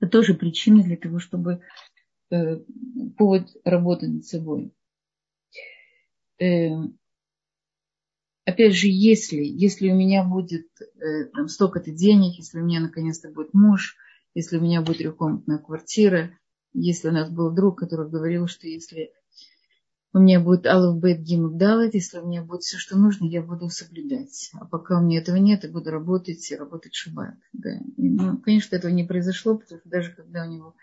Это 0.00 0.10
тоже 0.10 0.32
причина 0.32 0.82
для 0.82 0.96
того, 0.96 1.18
чтобы 1.18 1.60
э, 2.30 2.56
повод 3.18 3.48
работы 3.64 4.08
над 4.08 4.24
собой. 4.24 4.72
Э, 6.40 6.70
опять 8.46 8.74
же, 8.74 8.86
если, 8.88 9.42
если 9.42 9.90
у 9.90 9.94
меня 9.94 10.24
будет 10.24 10.68
э, 10.80 11.26
там, 11.34 11.48
столько-то 11.48 11.90
денег, 11.90 12.38
если 12.38 12.60
у 12.60 12.64
меня 12.64 12.80
наконец-то 12.80 13.30
будет 13.30 13.52
муж, 13.52 13.94
если 14.32 14.56
у 14.56 14.62
меня 14.62 14.80
будет 14.80 14.98
трехкомнатная 14.98 15.58
квартира, 15.58 16.30
если 16.72 17.08
у 17.08 17.12
нас 17.12 17.28
был 17.28 17.54
друг, 17.54 17.78
который 17.78 18.08
говорил, 18.08 18.46
что 18.46 18.66
если 18.66 19.12
у 20.14 20.20
меня 20.20 20.40
будет 20.40 20.66
Аллах 20.66 20.96
Бет 21.02 21.22
Далет, 21.22 21.94
если 21.94 22.18
у 22.18 22.26
меня 22.26 22.42
будет 22.42 22.62
все, 22.62 22.78
что 22.78 22.96
нужно, 22.96 23.26
я 23.26 23.42
буду 23.42 23.68
соблюдать. 23.68 24.50
А 24.54 24.64
пока 24.64 24.98
у 24.98 25.02
меня 25.02 25.20
этого 25.20 25.36
нет, 25.36 25.64
я 25.64 25.70
буду 25.70 25.90
работать 25.90 26.50
и 26.50 26.56
работать 26.56 26.94
шаббат. 26.94 27.34
Да. 27.52 27.78
Ну, 27.96 28.38
конечно, 28.38 28.74
этого 28.76 28.90
не 28.90 29.04
произошло, 29.04 29.58
потому 29.58 29.80
что 29.80 29.88
даже 29.88 30.12
когда 30.12 30.46
у 30.46 30.50
него 30.50 30.74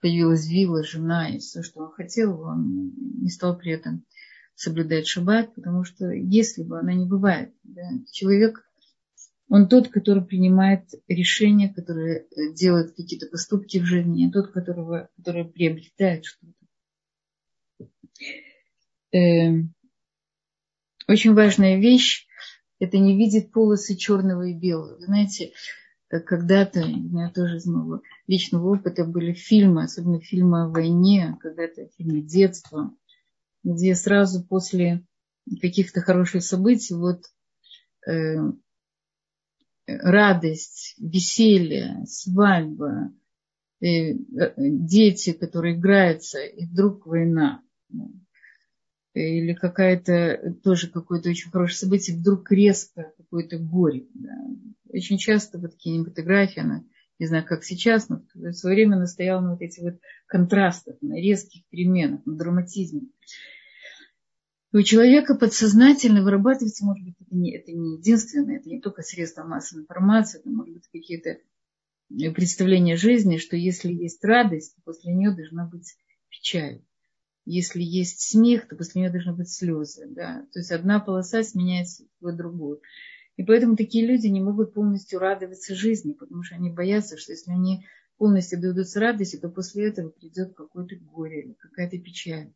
появилась 0.00 0.48
вилла, 0.48 0.82
жена 0.82 1.28
и 1.28 1.38
все, 1.38 1.62
что 1.62 1.80
он 1.80 1.92
хотел, 1.92 2.40
он 2.40 2.92
не 3.20 3.28
стал 3.28 3.56
при 3.58 3.72
этом 3.72 4.04
соблюдать 4.54 5.06
шаббат, 5.06 5.54
потому 5.54 5.84
что 5.84 6.10
если 6.10 6.62
бы 6.62 6.78
она 6.78 6.94
не 6.94 7.06
бывает, 7.06 7.54
да, 7.64 7.82
человек, 8.10 8.64
он 9.48 9.68
тот, 9.68 9.88
который 9.88 10.24
принимает 10.24 10.84
решения, 11.08 11.72
который 11.74 12.26
делает 12.54 12.94
какие-то 12.94 13.26
поступки 13.26 13.78
в 13.78 13.84
жизни, 13.84 14.30
тот, 14.30 14.52
которого, 14.52 15.10
который 15.16 15.44
приобретает 15.44 16.24
что-то. 16.24 16.59
Эм, 19.12 19.74
очень 21.08 21.34
важная 21.34 21.78
вещь– 21.78 22.26
это 22.78 22.98
не 22.98 23.16
видеть 23.16 23.50
полосы 23.50 23.96
черного 23.96 24.46
и 24.46 24.54
белого. 24.54 25.00
знаете, 25.00 25.52
э, 26.10 26.20
когда-то, 26.20 26.82
у 26.82 26.86
меня 26.86 27.30
тоже 27.30 27.56
из 27.56 27.66
моего 27.66 28.02
личного 28.28 28.68
опыта 28.68 29.04
были 29.04 29.32
фильмы, 29.32 29.84
особенно 29.84 30.20
фильмы 30.20 30.64
о 30.64 30.68
войне, 30.68 31.36
когда-то 31.40 31.88
фильмы 31.98 32.20
детства, 32.20 32.94
где 33.64 33.96
сразу 33.96 34.44
после 34.44 35.04
каких-то 35.60 36.00
хороших 36.00 36.44
событий 36.44 36.94
вот 36.94 37.24
э, 38.06 38.36
радость, 39.86 40.94
веселье, 40.98 42.04
свадьба, 42.06 43.12
э, 43.80 43.86
э 43.86 44.54
дети, 44.56 45.32
которые 45.32 45.74
играются, 45.74 46.38
и 46.40 46.66
вдруг 46.66 47.06
война 47.06 47.60
или 49.12 49.54
какая-то 49.54 50.56
тоже 50.62 50.88
какое-то 50.88 51.30
очень 51.30 51.50
хорошее 51.50 51.78
событие, 51.78 52.16
вдруг 52.16 52.50
резко 52.52 53.12
какое-то 53.16 53.58
горе. 53.58 54.06
Да. 54.14 54.30
Очень 54.88 55.18
часто 55.18 55.58
вот 55.58 55.76
кинематография, 55.76 56.62
она, 56.62 56.84
не 57.18 57.26
знаю, 57.26 57.44
как 57.44 57.64
сейчас, 57.64 58.08
но 58.08 58.24
в 58.34 58.52
свое 58.52 58.76
время 58.76 58.96
она 58.96 59.06
стояла 59.06 59.40
на 59.40 59.52
вот 59.52 59.62
этих 59.62 59.82
вот 59.82 60.00
контрастах, 60.26 60.96
на 61.00 61.20
резких 61.20 61.66
переменах, 61.68 62.24
на 62.24 62.36
драматизме. 62.36 63.08
И 64.72 64.76
у 64.76 64.82
человека 64.82 65.34
подсознательно 65.34 66.22
вырабатывается, 66.22 66.84
может 66.84 67.04
быть, 67.04 67.16
это 67.20 67.34
не, 67.34 67.56
это 67.56 67.72
не 67.72 67.98
единственное, 67.98 68.58
это 68.58 68.68
не 68.68 68.80
только 68.80 69.02
средства 69.02 69.42
массовой 69.42 69.82
информации, 69.82 70.38
это 70.38 70.48
может 70.48 70.72
быть 70.72 70.88
какие-то 70.92 71.38
представления 72.32 72.96
жизни, 72.96 73.38
что 73.38 73.56
если 73.56 73.92
есть 73.92 74.24
радость, 74.24 74.76
то 74.76 74.82
после 74.84 75.12
нее 75.12 75.34
должна 75.34 75.66
быть 75.66 75.96
печаль 76.28 76.82
если 77.44 77.82
есть 77.82 78.20
смех, 78.20 78.68
то 78.68 78.76
после 78.76 79.02
нее 79.02 79.10
должны 79.10 79.32
быть 79.32 79.50
слезы. 79.50 80.06
Да? 80.08 80.46
То 80.52 80.60
есть 80.60 80.70
одна 80.70 81.00
полоса 81.00 81.42
сменяется 81.42 82.04
в 82.20 82.36
другую. 82.36 82.80
И 83.36 83.42
поэтому 83.42 83.76
такие 83.76 84.06
люди 84.06 84.26
не 84.26 84.40
могут 84.40 84.74
полностью 84.74 85.18
радоваться 85.18 85.74
жизни, 85.74 86.12
потому 86.12 86.42
что 86.42 86.56
они 86.56 86.70
боятся, 86.70 87.16
что 87.16 87.32
если 87.32 87.50
они 87.50 87.86
полностью 88.18 88.60
дадутся 88.60 89.00
радости, 89.00 89.36
то 89.36 89.48
после 89.48 89.88
этого 89.88 90.10
придет 90.10 90.54
какое-то 90.54 90.96
горе 90.96 91.42
или 91.42 91.52
какая-то 91.54 91.98
печаль. 91.98 92.52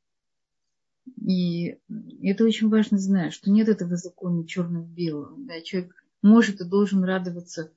И 1.26 1.78
это 2.22 2.44
очень 2.44 2.68
важно 2.68 2.98
знать, 2.98 3.32
что 3.32 3.50
нет 3.50 3.68
этого 3.68 3.96
закона 3.96 4.46
черно-белого. 4.46 5.36
Да? 5.38 5.60
Человек 5.62 5.94
может 6.22 6.60
и 6.60 6.68
должен 6.68 7.02
радоваться 7.04 7.72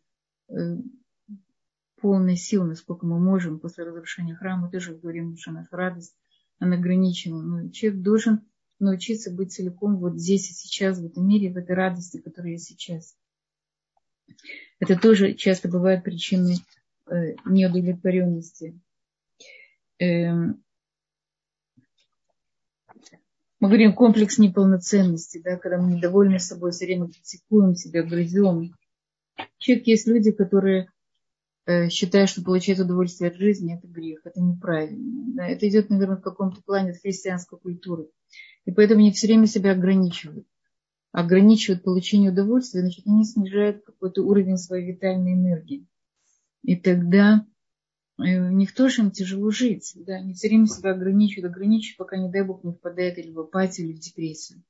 э, 0.50 0.78
полной 2.02 2.36
силой, 2.36 2.70
насколько 2.70 3.06
мы 3.06 3.20
можем 3.20 3.60
после 3.60 3.86
разрушения 3.86 4.36
храма. 4.36 4.66
Мы 4.66 4.72
тоже 4.72 4.96
говорим, 4.96 5.38
что 5.38 5.52
наша 5.52 5.76
радость 5.76 6.16
она 6.60 6.78
ограничена. 6.78 7.42
Но 7.42 7.70
человек 7.70 8.02
должен 8.02 8.42
научиться 8.80 9.32
быть 9.32 9.54
целиком 9.54 9.98
вот 9.98 10.20
здесь 10.20 10.50
и 10.50 10.54
сейчас, 10.54 11.00
в 11.00 11.06
этом 11.06 11.28
мире, 11.28 11.52
в 11.52 11.58
этой 11.58 11.76
радости, 11.76 12.20
которая 12.20 12.54
есть 12.54 12.66
сейчас. 12.66 13.16
Это 14.80 14.96
тоже 15.00 15.34
часто 15.34 15.70
бывает 15.70 16.04
причиной 16.04 16.58
э, 17.08 17.36
неудовлетворенности. 17.46 18.80
Эм, 20.00 20.64
мы 23.60 23.70
говорим 23.70 23.94
комплекс 23.94 24.38
неполноценности, 24.38 25.42
да, 25.44 25.58
когда 25.58 25.80
мы 25.80 25.96
недовольны 25.96 26.38
собой, 26.38 26.72
все 26.72 26.86
время 26.86 27.08
критикуем 27.08 27.74
себя, 27.74 28.04
грызем. 28.04 28.76
Человек 29.58 29.88
есть 29.88 30.08
люди, 30.08 30.32
которые 30.32 30.92
э, 31.68 31.90
считают, 31.90 32.30
что 32.30 32.44
получать 32.44 32.80
удовольствие 32.80 33.30
от 33.30 33.38
жизни– 33.38 33.76
это 33.78 33.88
грех, 33.88 34.22
это 34.26 34.42
неправильно. 34.42 35.36
Да. 35.36 35.48
Это 35.48 35.70
идет, 35.70 35.90
наверное, 35.90 36.18
в 36.18 36.22
каком-то 36.22 36.62
плане 36.64 36.92
от 36.92 36.98
христианской 36.98 37.60
культуры. 37.60 38.10
И 38.66 38.72
поэтому 38.72 39.02
они 39.02 39.12
все 39.12 39.28
время 39.28 39.46
себя 39.46 39.72
ограничивают. 39.72 40.48
Ограничивают 41.12 41.84
получение 41.84 42.32
удовольствия, 42.32 42.82
значит, 42.82 43.06
они 43.06 43.24
снижают 43.24 43.84
какой-то 43.86 44.24
уровень 44.24 44.58
своей 44.58 44.92
витальной 44.92 45.34
энергии. 45.34 45.86
И 46.64 46.76
тогда 46.76 47.46
Э, 48.20 48.40
у 48.40 48.52
них 48.52 48.74
тоже 48.74 49.04
им 49.04 49.12
тяжело 49.12 49.52
жить. 49.52 49.94
Да? 49.96 50.16
Они 50.16 50.34
все 50.34 50.48
время 50.48 50.68
себя 50.68 50.92
ограничивают, 50.92 51.52
ограничивают, 51.52 51.98
пока, 51.98 52.18
не 52.18 52.30
дай 52.30 52.44
бог, 52.44 52.64
не 52.64 52.74
впадает 52.74 53.18
или 53.18 53.32
в 53.32 53.40
апатию, 53.40 53.88
или 53.88 53.96
в 53.96 54.00
депрессию. 54.00 54.64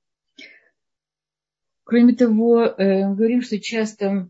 Кроме 1.84 2.14
того, 2.16 2.64
э, 2.64 3.14
говорим, 3.14 3.41
что 3.41 3.60
часто 3.60 4.30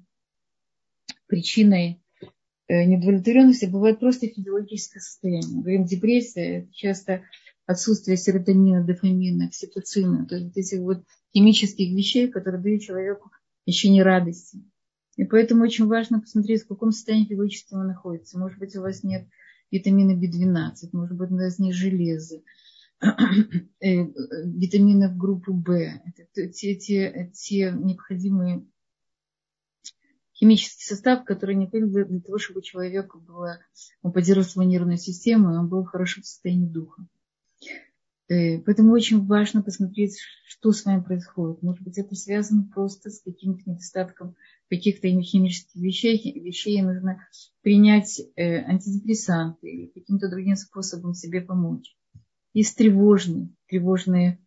причиной 1.26 1.94
э, 1.94 2.07
недовлетворенности 2.70 3.66
бывает 3.66 4.00
просто 4.00 4.28
физиологическое 4.28 5.02
состояние. 5.02 5.62
Говорим, 5.62 5.86
депрессия– 5.86 6.68
часто 6.74 7.24
отсутствие 7.66 8.18
серотонина, 8.18 8.84
дофамина, 8.84 9.48
окситоцина, 9.48 10.26
то 10.26 10.36
есть 10.36 10.58
этих 10.58 10.80
вот 10.80 11.04
химических 11.36 11.94
вещей, 11.94 12.28
которые 12.30 12.62
дают 12.62 12.82
человеку 12.82 13.32
ощущение 13.68 14.04
радости. 14.04 14.64
И 15.18 15.26
поэтому 15.26 15.64
очень 15.64 15.86
важно 15.86 16.22
посмотреть, 16.22 16.64
в 16.64 16.68
каком 16.68 16.92
состоянии 16.92 17.26
физического 17.26 17.80
он 17.80 17.88
находится. 17.88 18.40
Может 18.40 18.60
быть, 18.60 18.76
у 18.76 18.82
вас 18.82 19.04
нет 19.04 19.28
витамина 19.72 20.12
B12, 20.12 20.90
может 20.94 21.18
быть, 21.18 21.32
у 21.32 21.36
вас 21.36 21.60
нет 21.60 21.74
железа, 21.74 22.42
э, 23.02 23.08
витаминов 23.82 25.18
группы 25.18 25.52
В. 25.52 25.70
Это 25.72 26.48
те, 26.50 26.76
те, 26.76 27.32
те 27.34 27.72
необходимые 27.72 28.66
химический 30.40 30.86
состав, 30.86 31.26
который 31.26 31.56
необходим 31.56 31.92
для 31.92 32.20
того, 32.22 32.38
чтобы 32.38 32.60
у 32.60 33.20
было, 33.20 33.60
он 34.02 34.12
поддерживал 34.12 34.48
свою 34.48 34.70
нервную 34.70 34.98
систему, 34.98 35.54
и 35.54 35.58
он 35.58 35.68
был 35.68 35.84
в 35.84 35.88
хорошем 35.88 36.24
состоянии 36.24 36.68
духа. 36.68 37.08
Э, 38.30 38.60
поэтому 38.60 38.94
очень 38.94 39.26
важно 39.26 39.64
посмотреть, 39.64 40.20
что 40.46 40.72
с 40.72 40.86
вами 40.86 41.02
происходит. 41.02 41.64
Может 41.64 41.82
быть, 41.82 41.98
это 41.98 42.14
связано 42.16 42.70
просто 42.74 43.10
с 43.10 43.22
каким-то 43.22 43.70
недостатком 43.70 44.36
каких-то 44.70 45.08
химических 45.08 45.82
вещей, 45.82 46.18
вещей 46.40 46.82
нужно 46.82 47.26
принять 47.62 48.20
э, 48.36 48.64
антидепрессанты 48.64 49.70
или 49.70 49.86
каким-то 49.88 50.30
другим 50.30 50.56
способом 50.56 51.14
себе 51.14 51.42
помочь. 51.42 51.96
Есть 52.54 52.78
тревожный 52.78 53.50
э, 53.70 54.38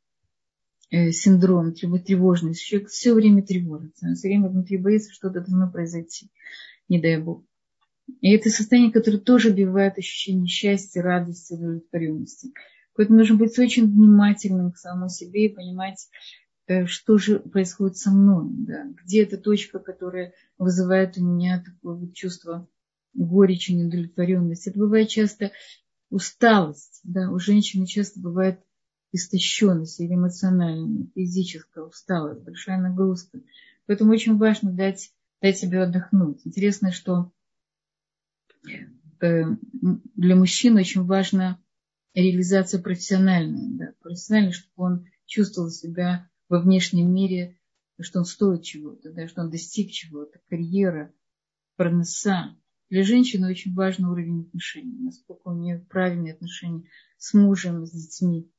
синдром, 0.90 1.74
тревожность. 1.74 2.62
Человек 2.62 2.88
все 2.88 3.14
время 3.14 3.42
тревожится, 3.42 4.06
он 4.06 4.14
все 4.14 4.28
время 4.28 4.48
внутри 4.48 4.76
боится, 4.76 5.12
что-то 5.12 5.40
должно 5.40 5.70
произойти, 5.70 6.30
не 6.88 7.00
дай 7.00 7.18
бог. 7.18 7.44
И 8.20 8.32
это 8.32 8.50
состояние, 8.50 8.92
которое 8.92 9.18
тоже 9.18 9.50
убивает 9.50 9.98
ощущение 9.98 10.48
счастья, 10.48 11.02
радости, 11.02 11.52
удовлетворенности. 11.52 12.52
Поэтому 12.96 13.18
нужно 13.18 13.36
быть 13.36 13.56
очень 13.58 13.86
внимательным 13.86 14.72
к 14.72 14.78
самому 14.78 15.08
себе 15.08 15.46
и 15.46 15.54
понимать, 15.54 16.08
Э, 16.70 16.86
что 16.86 17.18
же 17.18 17.40
происходит 17.40 17.96
со 17.96 18.12
мной, 18.12 18.46
да? 18.52 18.86
где 19.02 19.24
эта 19.24 19.36
точка, 19.36 19.80
которая 19.80 20.34
вызывает 20.56 21.18
у 21.18 21.24
меня 21.24 21.64
такое 21.66 21.96
вот 21.96 22.14
чувство 22.14 22.68
горечи, 23.12 23.72
неудовлетворенности. 23.72 24.68
Это 24.68 24.78
бывает 24.78 25.08
часто 25.08 25.50
усталость, 26.10 27.00
да? 27.02 27.32
у 27.32 27.40
женщины 27.40 27.86
часто 27.86 28.20
бывает 28.20 28.60
истощенность 29.12 30.00
или 30.00 30.14
эмоциональная, 30.14 31.06
физическая 31.14 31.84
усталость, 31.84 32.42
большая 32.42 32.80
нагрузка. 32.80 33.40
Поэтому 33.86 34.12
очень 34.12 34.36
важно 34.36 34.72
дать, 34.72 35.12
дать 35.40 35.58
себе 35.58 35.82
отдохнуть. 35.82 36.40
Интересно, 36.44 36.92
что 36.92 37.32
э, 39.20 39.44
для 40.16 40.36
мужчин 40.36 40.76
очень 40.76 41.04
важна 41.04 41.60
реализация 42.14 42.80
профессиональная, 42.80 43.78
да, 43.78 43.92
профессиональная, 44.00 44.52
чтобы 44.52 44.74
он 44.76 45.06
чувствовал 45.26 45.70
себя 45.70 46.28
во 46.48 46.60
внешнем 46.60 47.12
мире, 47.12 47.58
что 48.00 48.20
он 48.20 48.24
стоит 48.24 48.62
чего-то, 48.62 49.12
да, 49.12 49.28
что 49.28 49.42
он 49.42 49.50
достиг 49.50 49.90
чего-то, 49.90 50.40
карьера, 50.48 51.12
проноса. 51.76 52.56
Для 52.88 53.04
женщины 53.04 53.48
очень 53.48 53.74
важный 53.74 54.08
уровень 54.08 54.42
отношений, 54.42 54.98
насколько 54.98 55.48
у 55.48 55.54
нее 55.54 55.78
правильные 55.88 56.34
отношения 56.34 56.84
с 57.18 57.34
мужем, 57.34 57.86
с 57.86 57.92
детьми. 57.92 58.50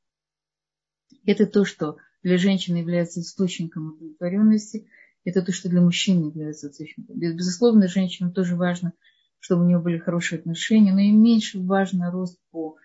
Это 1.24 1.46
то, 1.46 1.64
что 1.64 1.96
для 2.22 2.38
женщины 2.38 2.78
является 2.78 3.20
источником 3.20 3.94
удовлетворенности, 3.94 4.86
это 5.24 5.42
то, 5.42 5.52
что 5.52 5.68
для 5.68 5.80
мужчины 5.80 6.26
является 6.26 6.68
источником. 6.68 7.18
Безусловно, 7.18 7.88
женщине 7.88 8.30
тоже 8.30 8.56
важно, 8.56 8.92
чтобы 9.38 9.64
у 9.64 9.66
нее 9.66 9.78
были 9.78 9.98
хорошие 9.98 10.38
отношения, 10.38 10.92
но 10.92 11.00
и 11.00 11.10
меньше 11.10 11.60
важно 11.60 12.10
рост 12.10 12.40
по 12.50 12.76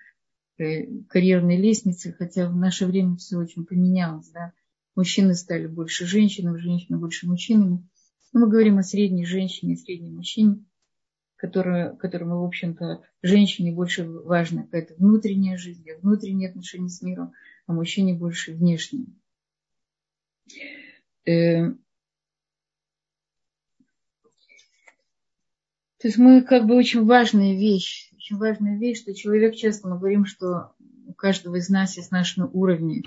э, 0.58 0.86
карьерной 1.10 1.58
лестнице, 1.58 2.16
хотя 2.18 2.50
в 2.50 2.56
наше 2.56 2.86
время 2.86 3.18
все 3.18 3.38
очень 3.38 3.66
поменялось. 3.66 4.30
Да? 4.30 4.54
мужчины 4.98 5.36
стали 5.36 5.68
больше 5.68 6.06
женщинами, 6.06 6.58
женщины 6.58 6.98
больше 6.98 7.28
мужчинами. 7.28 7.88
Но 8.34 8.40
мы 8.42 8.50
говорим 8.50 8.80
о 8.80 8.84
средней 8.84 9.26
женщине, 9.26 9.78
среднем 9.78 10.16
мужчине, 10.16 10.66
которая, 11.38 11.96
которому, 11.96 12.42
в 12.42 12.46
общем-то, 12.46 13.04
женщине 13.22 13.72
больше 13.72 14.06
важна 14.06 14.64
какая-то 14.64 14.96
внутренняя 14.96 15.56
жизнь, 15.58 15.86
внутренние 16.02 16.50
отношения 16.50 16.90
с 16.90 17.02
миром, 17.02 17.32
а 17.68 17.74
мужчине 17.74 18.16
больше 18.16 18.54
внешние. 18.54 19.08
Э, 21.26 21.70
то 26.00 26.08
есть 26.08 26.18
мы 26.18 26.42
как 26.42 26.66
бы 26.66 26.76
очень 26.76 27.06
важная 27.06 27.54
вещь, 27.54 28.12
очень 28.16 28.38
важная 28.38 28.78
вещь, 28.78 29.02
что 29.02 29.14
человек 29.14 29.56
часто 29.56 29.88
мы 29.88 30.00
говорим, 30.00 30.26
что 30.26 30.74
у 31.06 31.14
каждого 31.14 31.58
из 31.58 31.70
нас 31.70 31.98
есть 31.98 32.12
наши 32.12 32.42
уровни 32.42 33.04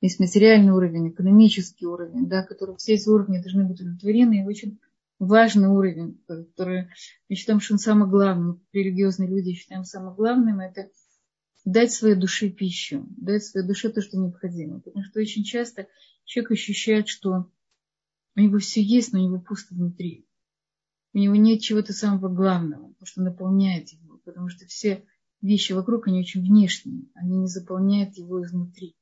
есть 0.00 0.20
материальный 0.20 0.72
уровень, 0.72 1.08
экономический 1.08 1.86
уровень, 1.86 2.28
да, 2.28 2.42
который 2.42 2.76
все 2.76 2.94
эти 2.94 3.08
уровни 3.08 3.38
должны 3.38 3.64
быть 3.64 3.80
удовлетворены, 3.80 4.42
и 4.42 4.46
очень 4.46 4.78
важный 5.18 5.68
уровень, 5.68 6.20
который 6.26 6.88
мы 7.28 7.36
считаем, 7.36 7.60
что 7.60 7.74
он 7.74 7.78
самый 7.78 8.08
главный, 8.08 8.60
религиозные 8.72 9.28
люди 9.28 9.54
считаем 9.54 9.84
самым 9.84 10.14
главным, 10.14 10.60
это 10.60 10.88
дать 11.66 11.92
своей 11.92 12.14
душе 12.14 12.48
пищу, 12.48 13.06
дать 13.18 13.44
своей 13.44 13.66
душе 13.66 13.90
то, 13.90 14.00
что 14.00 14.16
необходимо. 14.16 14.80
Потому 14.80 15.04
что 15.04 15.20
очень 15.20 15.42
часто 15.42 15.88
человек 16.24 16.52
ощущает, 16.52 17.08
что 17.08 17.50
у 18.36 18.40
него 18.40 18.58
все 18.58 18.80
есть, 18.80 19.12
но 19.12 19.20
у 19.20 19.26
него 19.26 19.40
пусто 19.40 19.74
внутри. 19.74 20.26
У 21.12 21.18
него 21.18 21.34
нет 21.34 21.60
чего-то 21.60 21.92
самого 21.92 22.28
главного, 22.28 22.94
то, 22.94 23.04
что 23.04 23.20
наполняет 23.20 23.88
его, 23.90 24.18
потому 24.24 24.48
что 24.48 24.64
все 24.66 25.04
вещи 25.42 25.72
вокруг, 25.72 26.06
они 26.06 26.20
очень 26.20 26.42
внешние, 26.42 27.08
они 27.14 27.38
не 27.38 27.48
заполняют 27.48 28.16
его 28.16 28.44
изнутри. 28.44 28.96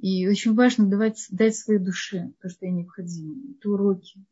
И 0.00 0.28
очень 0.28 0.54
важно 0.54 0.88
давать, 0.88 1.26
дать 1.30 1.56
своей 1.56 1.80
душе 1.80 2.32
то, 2.40 2.48
что 2.48 2.64
ей 2.64 2.72
необходимо. 2.72 3.54
Это 3.56 3.70
уроки, 3.70 4.24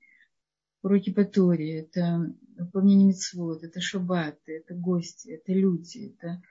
уроки 0.82 1.10
по 1.10 1.24
Торе, 1.24 1.80
это 1.80 2.32
выполнение 2.56 3.08
митцвот, 3.08 3.64
это 3.64 3.80
шаббат, 3.80 4.38
это 4.46 4.74
гости, 4.74 5.30
это 5.30 5.52
люди, 5.52 6.14
это 6.14 6.42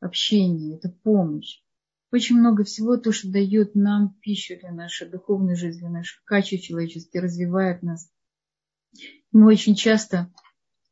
общение, 0.00 0.76
это 0.76 0.88
помощь. 0.88 1.62
Очень 2.12 2.38
много 2.38 2.64
всего, 2.64 2.96
то, 2.96 3.12
что 3.12 3.30
дает 3.30 3.74
нам 3.74 4.16
пищу 4.20 4.58
для 4.58 4.72
нашей 4.72 5.08
духовной 5.08 5.54
жизни, 5.54 5.80
для 5.80 5.90
наших 5.90 6.24
качеств 6.24 6.66
человеческих, 6.66 7.22
развивает 7.22 7.82
нас. 7.82 8.10
Мы 9.30 9.46
очень 9.46 9.76
часто 9.76 10.32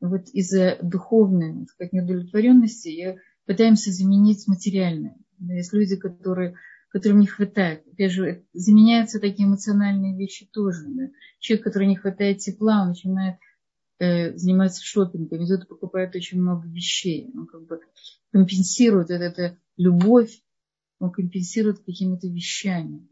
вот 0.00 0.28
из-за 0.28 0.78
духовной, 0.80 1.60
так 1.60 1.70
сказать, 1.70 1.92
неудовлетворенности 1.92 3.20
пытаемся 3.46 3.90
заменить 3.90 4.46
материальное. 4.46 5.16
Есть 5.40 5.72
люди, 5.72 5.96
которые 5.96 6.54
которым 6.90 7.20
не 7.20 7.26
хватает. 7.26 7.86
Опять 7.86 8.12
же, 8.12 8.44
заменяются 8.52 9.20
такие 9.20 9.46
эмоциональные 9.46 10.16
вещи 10.16 10.46
тоже. 10.46 10.84
Да? 10.88 11.08
Человек, 11.38 11.64
который 11.64 11.88
не 11.88 11.96
хватает 11.96 12.38
тепла, 12.38 12.82
он 12.82 12.88
начинает 12.88 13.36
э, 13.98 14.36
заниматься 14.36 14.84
шопингом, 14.84 15.44
идет 15.44 15.64
и 15.64 15.66
покупает 15.66 16.14
очень 16.14 16.40
много 16.40 16.66
вещей. 16.68 17.30
Он 17.34 17.46
как 17.46 17.66
бы 17.66 17.80
компенсирует 18.32 19.10
вот 19.10 19.20
эту 19.20 19.56
любовь, 19.76 20.42
он 20.98 21.10
компенсирует 21.10 21.80
какими-то 21.80 22.26
вещами. 22.28 23.06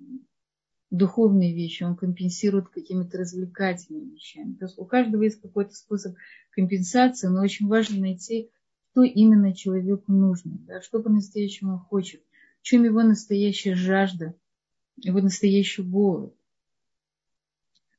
Духовные 0.91 1.55
вещи 1.55 1.83
он 1.83 1.97
компенсирует 1.97 2.69
какими-то 2.69 3.19
развлекательными 3.19 4.15
вещами. 4.15 4.55
То 4.55 4.67
есть 4.67 4.79
у 4.79 4.85
каждого 4.85 5.23
есть 5.23 5.41
какой-то 5.41 5.75
способ 5.75 6.17
компенсации, 6.51 7.29
но 7.29 7.43
очень 7.43 7.67
важно 7.67 8.01
найти, 8.01 8.51
что 8.93 9.03
именно 9.03 9.55
человеку 9.55 10.13
нужно, 10.13 10.59
да, 10.67 10.81
что 10.81 11.03
по-настоящему 11.03 11.75
он 11.75 11.79
хочет– 11.81 12.23
чем 12.67 12.83
его 12.83 13.05
настоящая 13.05 13.77
жажда, 13.77 14.35
его 14.97 15.21
настоящий 15.21 15.83
голод. 15.83 16.35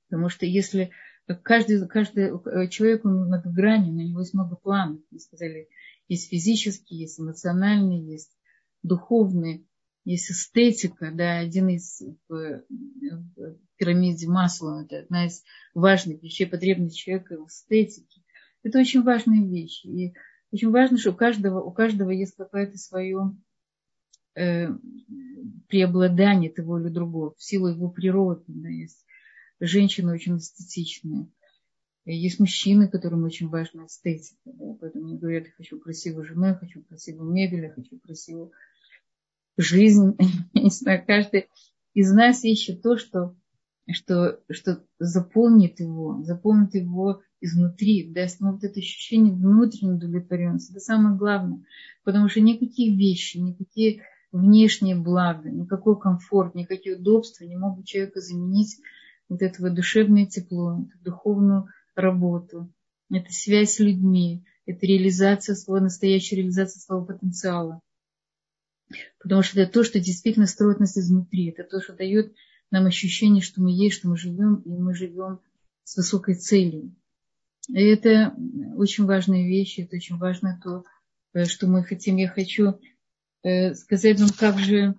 Потому 0.09 0.27
что 0.27 0.45
если 0.45 0.91
каждый, 1.35 1.87
каждый 1.87 2.29
человек 2.69 3.05
он 3.05 3.25
многогранен, 3.25 3.97
у 3.97 4.01
него 4.01 4.19
есть 4.21 4.33
много 4.33 4.55
планов. 4.55 5.01
Мы 5.11 5.19
сказали, 5.19 5.67
есть 6.07 6.29
физический, 6.29 6.95
есть 6.95 7.19
эмоциональный, 7.19 7.99
есть 7.99 8.31
духовный, 8.83 9.67
есть 10.05 10.31
эстетика, 10.31 11.11
да, 11.13 11.39
один 11.39 11.67
из 11.67 12.01
в, 12.29 12.63
в 12.69 13.57
пирамиде 13.75 14.27
масла, 14.27 14.83
это 14.83 14.99
одна 14.99 15.25
из 15.25 15.43
важных 15.73 16.23
вещей 16.23 16.45
потребностей 16.45 17.01
человека 17.01 17.37
в 17.37 17.47
эстетике. 17.47 18.21
Это 18.63 18.79
очень 18.79 19.03
важная 19.03 19.45
вещь. 19.45 19.83
И 19.85 20.13
очень 20.51 20.71
важно, 20.71 20.97
что 20.97 21.11
у 21.11 21.15
каждого, 21.15 21.61
у 21.61 21.71
каждого 21.71 22.09
есть 22.09 22.35
какое-то 22.35 22.77
свое 22.77 23.35
э, 24.35 24.69
преобладание 25.67 26.51
того 26.51 26.79
или 26.79 26.87
другого, 26.87 27.33
в 27.35 27.43
силу 27.43 27.67
его 27.67 27.89
природы. 27.89 28.43
Да, 28.47 28.69
есть 28.69 29.05
женщины 29.59 30.13
очень 30.13 30.37
эстетичные. 30.37 31.27
Есть 32.05 32.39
мужчины, 32.39 32.87
которым 32.87 33.25
очень 33.25 33.49
важна 33.49 33.85
эстетика. 33.85 34.39
Да, 34.45 34.77
поэтому 34.79 35.05
они 35.07 35.17
говорят, 35.17 35.45
я 35.45 35.51
хочу 35.57 35.77
красивую 35.79 36.25
жену, 36.25 36.47
я 36.47 36.55
хочу 36.55 36.81
красивую 36.83 37.31
мебель, 37.31 37.63
я 37.63 37.71
хочу 37.71 37.99
красивую 37.99 38.51
жизнь. 39.57 40.15
Я 40.53 40.61
не 40.61 40.69
знаю, 40.69 41.03
каждый 41.05 41.47
из 41.93 42.11
нас 42.13 42.43
ищет 42.45 42.81
то, 42.81 42.97
что, 42.97 43.35
что, 43.91 44.39
что 44.49 44.85
заполнит 44.99 45.79
его, 45.79 46.23
заполнит 46.23 46.75
его 46.75 47.21
изнутри, 47.41 48.09
даст 48.13 48.39
ему 48.39 48.53
вот 48.53 48.63
это 48.63 48.79
ощущение 48.79 49.33
внутренней 49.33 49.93
удовлетворенности. 49.93 50.71
Это 50.71 50.79
самое 50.79 51.17
главное. 51.17 51.65
Потому 52.03 52.29
что 52.29 52.39
никакие 52.39 52.95
вещи, 52.95 53.37
никакие 53.37 54.03
внешние 54.31 54.95
блага, 54.95 55.49
никакой 55.49 55.99
комфорт, 55.99 56.55
никакие 56.55 56.97
удобства 56.97 57.43
не 57.43 57.57
могут 57.57 57.85
человека 57.85 58.21
заменить 58.21 58.77
вот 59.29 59.41
это 59.41 59.61
вот 59.61 59.73
душевное 59.73 60.25
тепло, 60.25 60.85
духовную 61.01 61.67
работу, 61.95 62.71
это 63.11 63.31
связь 63.31 63.75
с 63.75 63.79
людьми, 63.79 64.45
это 64.65 64.85
реализация 64.85 65.55
своего, 65.55 65.83
настоящая 65.83 66.37
реализация 66.37 66.79
своего 66.79 67.05
потенциала. 67.05 67.81
Потому 69.19 69.41
что 69.41 69.59
это 69.59 69.71
то, 69.71 69.83
что 69.83 69.99
действительно 69.99 70.45
строит 70.45 70.79
нас 70.79 70.97
изнутри. 70.97 71.49
Это 71.49 71.63
то, 71.63 71.81
что 71.81 71.93
дает 71.93 72.33
нам 72.71 72.85
ощущение, 72.85 73.41
что 73.41 73.61
мы 73.61 73.71
есть, 73.71 73.97
что 73.97 74.09
мы 74.09 74.17
живем, 74.17 74.61
и 74.65 74.69
мы 74.69 74.93
живем 74.93 75.39
с 75.83 75.95
высокой 75.97 76.35
целью. 76.35 76.95
И 77.69 77.81
это 77.81 78.33
очень 78.75 79.05
важная 79.05 79.45
вещь, 79.45 79.79
это 79.79 79.95
очень 79.97 80.17
важно 80.17 80.59
то, 80.63 80.83
э, 81.33 81.45
что 81.45 81.67
мы 81.67 81.83
хотим. 81.83 82.15
Я 82.15 82.29
хочу 82.29 82.79
э, 83.43 83.73
сказать 83.73 84.19
вам, 84.19 84.29
как 84.29 84.57
же, 84.57 84.95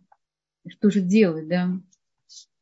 что 0.66 0.90
же 0.90 1.00
делать, 1.00 1.48
да, 1.48 1.80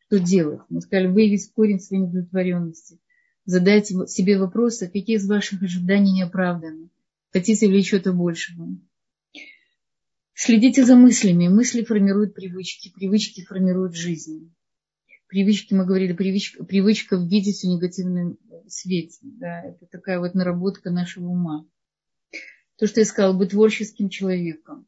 что 0.07 0.19
делать. 0.19 0.61
Мы 0.69 0.81
сказали, 0.81 1.09
выявить 1.09 1.53
корень 1.53 1.81
своей 1.81 2.05
удовлетворенности. 2.05 3.01
Задать 3.45 3.87
себе 3.87 4.39
вопросы, 4.39 4.87
какие 4.87 5.17
из 5.17 5.29
ваших 5.29 5.63
ожиданий 5.63 6.13
не 6.13 6.23
оправданы. 6.23 6.91
Хотите 7.33 7.67
ли 7.67 7.83
что-то 7.83 8.13
большего? 8.13 8.69
Следите 10.35 10.85
за 10.85 10.97
мыслями. 10.97 11.49
Мысли 11.49 11.85
формируют 11.85 12.35
привычки, 12.35 12.93
привычки 12.93 13.45
формируют 13.45 13.95
жизнь. 13.95 14.53
Привычки, 15.29 15.75
мы 15.75 15.85
говорили, 15.85 16.13
привычка, 16.13 16.65
привычка 16.65 17.17
видеть 17.17 17.61
в 17.61 17.65
негативном 17.65 18.39
свете. 18.69 19.19
Да, 19.23 19.63
это 19.65 19.87
такая 19.87 20.21
вот 20.21 20.35
наработка 20.35 20.91
нашего 20.91 21.27
ума. 21.29 21.67
То, 22.79 22.87
что 22.87 23.01
я 23.01 23.07
сказала, 23.07 23.33
быть 23.33 23.51
творческим 23.51 24.09
человеком. 24.09 24.87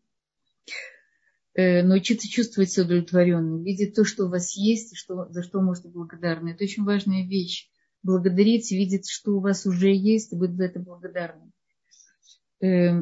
Э, 1.59 1.83
научиться 1.83 2.29
чувствовать 2.29 2.71
себя 2.71 2.85
удовлетворенным, 2.85 3.65
видеть 3.65 3.97
то, 3.97 4.05
что 4.05 4.27
у 4.27 4.29
вас 4.29 4.55
есть, 4.55 4.97
что, 4.97 5.27
за 5.31 5.43
что 5.43 5.61
можете 5.61 5.89
благодарны. 5.89 6.51
Это 6.51 6.63
очень 6.63 6.85
важная 6.85 7.27
вещь. 7.27 7.69
Благодарить, 8.05 8.71
видеть, 8.71 9.11
что 9.11 9.33
у 9.33 9.41
вас 9.41 9.67
уже 9.67 9.93
есть, 9.93 10.33
и 10.33 10.37
быть 10.37 10.53
за 10.53 10.67
это 10.67 10.79
благодарным. 10.79 11.53
Э, 12.61 13.01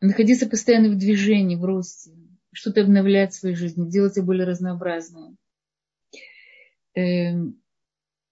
находиться 0.00 0.48
постоянно 0.48 0.88
в 0.88 0.96
движении, 0.96 1.56
в 1.56 1.64
росте, 1.66 2.12
что-то 2.52 2.80
обновлять 2.80 3.34
в 3.34 3.38
своей 3.38 3.54
жизни, 3.54 3.90
делать 3.90 4.16
ее 4.16 4.22
более 4.22 4.46
разнообразной. 4.46 5.36
Э, 6.94 7.34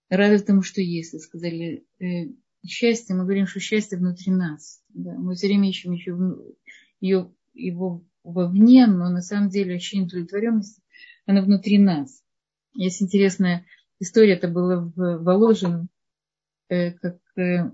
радоваться 0.09 0.47
тому, 0.47 0.62
что 0.62 0.80
есть. 0.80 1.20
Сказали, 1.20 1.84
э, 1.99 2.32
счастье, 2.66 3.14
мы 3.14 3.24
говорим, 3.24 3.47
что 3.47 3.61
счастье 3.61 3.99
внутри 3.99 4.32
нас. 4.32 4.82
Да? 4.88 5.12
Мы 5.12 5.34
все 5.34 5.49
время 5.49 5.68
ищем 5.68 5.93
еще 5.93 6.16
ее, 7.01 7.34
его 7.53 8.07
вовне, 8.31 8.87
но 8.87 9.09
на 9.09 9.22
самом 9.22 9.49
деле 9.49 9.76
ощущение 9.76 10.07
удовлетворенности, 10.07 10.83
оно 11.26 11.43
внутри 11.43 11.78
нас. 11.78 12.22
Есть 12.74 13.03
интересная 13.03 13.66
история, 13.99 14.35
это 14.35 14.49
было 14.49 14.93
в 14.95 15.22
Воложин, 15.22 15.89
э, 16.68 16.93
как 16.93 17.18
э, 17.37 17.70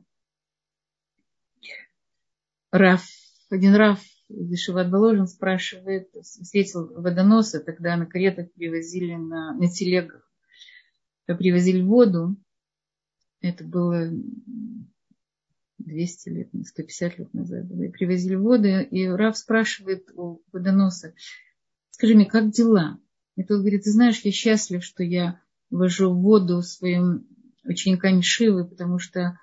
Раф 2.70 3.06
один 3.48 3.74
Раф 3.74 4.02
Вишеват 4.28 4.90
Воложин 4.90 5.28
спрашивает, 5.28 6.10
встретил 6.22 6.92
водоноса, 7.00 7.60
тогда 7.60 7.96
на 7.96 8.06
каретах 8.06 8.52
привозили 8.52 9.14
на, 9.14 9.54
на 9.54 9.68
телегах, 9.68 10.28
привозили 11.26 11.80
воду. 11.82 12.36
Это 13.40 13.62
было 13.62 14.10
200 15.78 16.28
лет, 16.30 16.48
150 16.64 17.18
лет 17.18 17.34
назад. 17.34 17.70
И 17.70 17.88
привозили 17.88 18.34
воду, 18.34 18.68
и 18.68 19.06
Раф 19.06 19.36
спрашивает 19.36 20.10
у 20.14 20.42
водоноса, 20.52 21.14
скажи 21.90 22.14
мне, 22.14 22.26
как 22.26 22.50
дела? 22.50 22.98
И 23.36 23.42
тот 23.42 23.60
говорит, 23.60 23.84
ты 23.84 23.90
знаешь, 23.90 24.20
я 24.20 24.32
счастлив, 24.32 24.82
что 24.82 25.02
я 25.02 25.40
вожу 25.70 26.12
воду 26.14 26.62
своим 26.62 27.26
ученикам 27.64 28.22
Шивы, 28.22 28.66
потому 28.66 28.98
что 28.98 29.38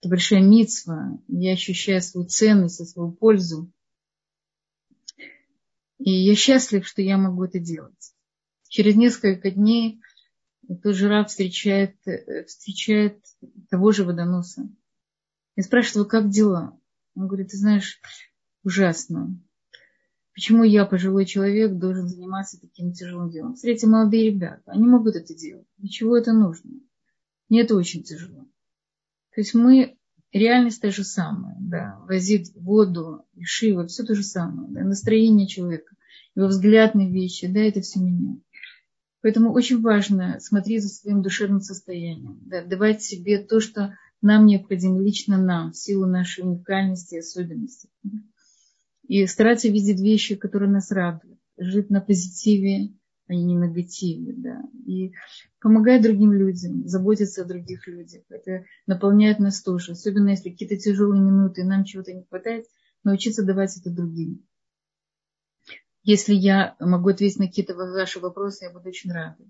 это 0.00 0.08
большая 0.08 0.42
митцва. 0.42 1.18
Я 1.28 1.52
ощущаю 1.52 2.02
свою 2.02 2.26
ценность 2.26 2.88
свою 2.88 3.12
пользу. 3.12 3.70
И 5.98 6.10
я 6.10 6.34
счастлив, 6.34 6.86
что 6.86 7.02
я 7.02 7.18
могу 7.18 7.44
это 7.44 7.58
делать. 7.58 8.14
Через 8.68 8.96
несколько 8.96 9.50
дней 9.50 10.00
тот 10.82 10.94
же 10.94 11.08
раб 11.08 11.28
встречает, 11.28 11.96
встречает 12.46 13.24
того 13.70 13.92
же 13.92 14.04
водоноса. 14.04 14.68
И 15.58 15.62
спрашивает 15.62 15.96
его, 15.96 16.04
как 16.04 16.30
дела? 16.30 16.78
Он 17.16 17.26
говорит, 17.26 17.48
ты 17.48 17.56
знаешь, 17.56 18.00
ужасно. 18.62 19.36
Почему 20.32 20.62
я, 20.62 20.86
пожилой 20.86 21.26
человек, 21.26 21.72
должен 21.72 22.06
заниматься 22.06 22.60
таким 22.60 22.92
тяжелым 22.92 23.28
делом? 23.28 23.56
Смотрите, 23.56 23.88
молодые 23.88 24.30
ребята, 24.30 24.62
они 24.66 24.86
могут 24.86 25.16
это 25.16 25.34
делать. 25.34 25.66
Для 25.78 25.88
чего 25.88 26.16
это 26.16 26.32
нужно? 26.32 26.70
Мне 27.48 27.62
это 27.62 27.74
очень 27.74 28.04
тяжело. 28.04 28.44
То 29.34 29.40
есть 29.40 29.52
мы, 29.52 29.98
реальность 30.30 30.80
та 30.80 30.92
же 30.92 31.02
самая, 31.02 31.56
да, 31.58 31.98
возить 32.06 32.52
воду, 32.54 33.26
шива, 33.42 33.84
все 33.88 34.04
то 34.04 34.14
же 34.14 34.22
самое, 34.22 34.70
да, 34.70 34.84
настроение 34.84 35.48
человека, 35.48 35.96
его 36.36 36.46
взгляд 36.46 36.94
на 36.94 37.10
вещи, 37.10 37.48
да, 37.48 37.58
это 37.58 37.80
все 37.80 37.98
меняет. 37.98 38.44
Поэтому 39.22 39.52
очень 39.52 39.80
важно 39.80 40.38
смотреть 40.38 40.84
за 40.84 40.88
своим 40.88 41.20
душевным 41.20 41.60
состоянием, 41.60 42.38
да, 42.42 42.62
давать 42.62 43.02
себе 43.02 43.38
то, 43.38 43.58
что 43.58 43.96
нам 44.20 44.46
необходимо, 44.46 45.00
лично 45.00 45.38
нам, 45.38 45.72
в 45.72 45.76
силу 45.76 46.06
нашей 46.06 46.44
уникальности 46.44 47.16
и 47.16 47.18
особенностей. 47.18 47.90
И 49.06 49.26
стараться 49.26 49.68
видеть 49.68 50.00
вещи, 50.00 50.36
которые 50.36 50.70
нас 50.70 50.90
радуют, 50.90 51.38
жить 51.56 51.88
на 51.90 52.00
позитиве, 52.00 52.92
а 53.26 53.34
не 53.34 53.54
негативе, 53.54 54.34
да. 54.36 54.62
И 54.86 55.12
помогать 55.60 56.02
другим 56.02 56.32
людям, 56.32 56.86
заботиться 56.88 57.42
о 57.42 57.44
других 57.44 57.86
людях. 57.86 58.22
Это 58.30 58.64
наполняет 58.86 59.38
нас 59.38 59.62
тоже. 59.62 59.92
Особенно 59.92 60.30
если 60.30 60.50
какие-то 60.50 60.76
тяжелые 60.76 61.22
минуты, 61.22 61.60
и 61.60 61.64
нам 61.64 61.84
чего-то 61.84 62.12
не 62.12 62.24
хватает, 62.24 62.66
научиться 63.04 63.44
давать 63.44 63.76
это 63.78 63.90
другим. 63.90 64.46
Если 66.02 66.34
я 66.34 66.74
могу 66.80 67.10
ответить 67.10 67.38
на 67.38 67.46
какие-то 67.46 67.74
ваши 67.74 68.18
вопросы, 68.18 68.64
я 68.64 68.70
буду 68.70 68.88
очень 68.88 69.12
рада. 69.12 69.44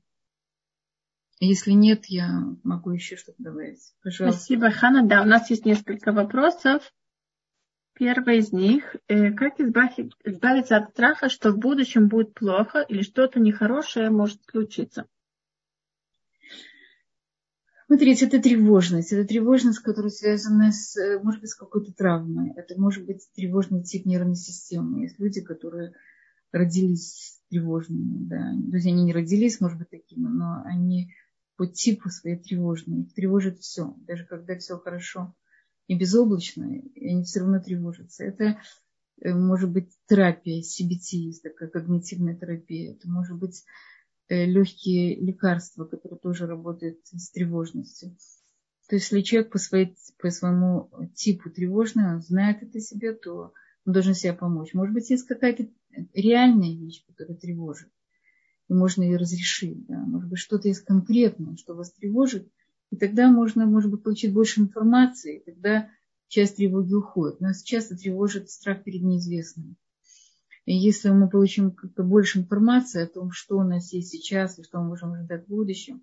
Если 1.41 1.71
нет, 1.71 2.07
я 2.07 2.43
могу 2.65 2.91
еще 2.91 3.17
что-то 3.17 3.41
добавить. 3.43 3.95
Пожалуйста. 4.03 4.41
Спасибо, 4.41 4.71
Хана. 4.71 5.07
Да, 5.07 5.23
у 5.23 5.25
нас 5.25 5.49
есть 5.51 5.65
несколько 5.65 6.13
вопросов. 6.13 6.93
Первый 7.95 8.39
из 8.39 8.53
них, 8.53 8.97
э, 9.09 9.33
как 9.33 9.61
избавить, 9.61 10.13
избавиться 10.25 10.77
от 10.77 10.91
страха, 10.91 11.29
что 11.29 11.51
в 11.51 11.59
будущем 11.59 12.09
будет 12.09 12.35
плохо 12.35 12.81
или 12.89 13.03
что-то 13.03 13.41
нехорошее 13.41 14.11
может 14.11 14.41
случиться? 14.51 15.07
Смотрите, 17.87 18.27
это 18.27 18.41
тревожность. 18.41 19.13
Это 19.13 19.27
тревожность, 19.27 19.79
которая 19.79 20.11
связана 20.11 20.73
с, 20.73 20.97
э, 20.97 21.21
может 21.23 21.41
быть, 21.41 21.51
с 21.51 21.57
какой-то 21.57 21.93
травмой. 21.93 22.53
Это 22.55 22.79
может 22.81 23.07
быть 23.07 23.27
тревожный 23.35 23.83
тип 23.83 24.07
нервной 24.07 24.37
системы. 24.37 25.03
Есть 25.03 25.19
люди, 25.19 25.41
которые 25.41 25.95
родились 26.53 27.41
тревожными. 27.49 28.29
Да. 28.29 28.53
То 28.71 28.77
есть 28.77 28.87
они 28.87 29.05
не 29.05 29.13
родились, 29.13 29.61
может 29.61 29.79
быть, 29.79 29.91
такими, 29.91 30.27
но 30.27 30.63
они 30.65 31.15
по 31.59 31.67
типу 31.67 32.09
своей 32.09 32.39
тревожные. 32.39 33.03
Их 33.03 33.15
тревожит 33.15 33.59
все. 33.59 33.95
Даже 34.07 34.25
когда 34.25 34.57
все 34.57 34.79
хорошо 34.79 35.35
и 35.89 35.99
безоблачно, 35.99 36.73
и 36.73 37.09
они 37.09 37.25
все 37.25 37.41
равно 37.41 37.61
тревожатся. 37.61 38.25
Это 38.25 38.61
э, 39.21 39.35
может 39.35 39.71
быть 39.71 39.91
терапия, 40.07 40.63
CBT, 40.63 41.33
такая 41.43 41.69
когнитивная 41.69 42.37
терапия. 42.37 42.93
Это 42.93 43.11
может 43.11 43.37
быть 43.37 43.65
э, 44.29 44.45
легкие 44.45 45.17
лекарства, 45.17 45.85
которые 45.85 46.21
тоже 46.21 46.47
работают 46.47 47.01
с 47.07 47.31
тревожностью. 47.31 48.11
То 48.89 48.95
есть, 48.95 49.11
если 49.11 49.23
человек 49.23 49.51
по, 49.51 49.59
своей, 49.59 49.97
по 50.19 50.31
своему 50.31 50.91
типу 51.17 51.51
тревожный, 51.51 52.15
он 52.15 52.23
знает 52.23 52.63
это 52.63 52.79
себе, 52.81 53.15
то 53.15 53.53
он 53.85 53.93
должен 53.93 54.15
себе 54.15 54.33
помочь. 54.33 54.75
Может 54.75 54.95
быть, 54.95 55.11
есть 55.11 55.27
какая-то 55.27 55.69
реальная 56.15 56.73
вещь, 56.73 57.05
которая 57.05 57.37
тревожит. 57.37 57.91
И 58.69 58.75
можно 58.75 59.03
ее 59.03 59.17
разрешить. 59.17 59.87
Да? 59.87 59.99
Может 59.99 60.29
быть, 60.29 60.39
что-то 60.39 60.69
есть 60.69 60.85
конкретное, 60.85 61.57
что 61.57 61.75
вас 61.75 61.93
тревожит. 61.93 62.49
И 62.91 62.97
тогда 62.97 63.31
можно, 63.31 63.67
может 63.67 63.91
быть, 63.91 64.03
получить 64.03 64.33
больше 64.33 64.61
информации. 64.61 65.39
И 65.39 65.45
тогда 65.45 65.91
часть 66.29 66.57
тревоги 66.57 66.95
уходит. 66.95 67.41
Нас 67.41 67.63
часто 67.63 67.97
тревожит 67.97 68.51
страх 68.51 68.85
перед 68.85 69.03
неизвестным. 69.03 69.77
И 70.69 70.77
если 70.77 71.09
мы 71.09 71.31
получим 71.31 71.71
как-то 71.71 72.03
больше 72.03 72.41
информации 72.41 73.03
о 73.03 73.07
том, 73.07 73.33
что 73.33 73.57
у 73.57 73.63
нас 73.63 73.91
есть 73.95 74.11
сейчас 74.11 74.59
и 74.59 74.63
что 74.63 74.81
мы 74.81 74.89
можем 74.89 75.17
ждать 75.17 75.47
в 75.47 75.49
будущем, 75.49 76.03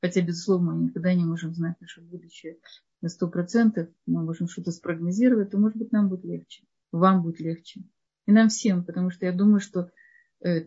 хотя, 0.00 0.20
безусловно, 0.22 0.72
мы 0.72 0.84
никогда 0.84 1.12
не 1.14 1.24
можем 1.24 1.52
знать 1.52 1.80
наше 1.80 2.00
будущее 2.00 2.58
на 3.00 3.08
сто 3.08 3.28
процентов, 3.28 3.88
мы 4.06 4.22
можем 4.22 4.46
что-то 4.46 4.70
спрогнозировать, 4.70 5.50
то, 5.50 5.58
может 5.58 5.76
быть, 5.76 5.90
нам 5.90 6.08
будет 6.08 6.24
легче, 6.24 6.64
вам 6.92 7.24
будет 7.24 7.40
легче. 7.40 7.82
И 8.26 8.30
нам 8.30 8.50
всем, 8.50 8.84
потому 8.84 9.10
что 9.10 9.26
я 9.26 9.32
думаю, 9.32 9.58
что 9.58 9.90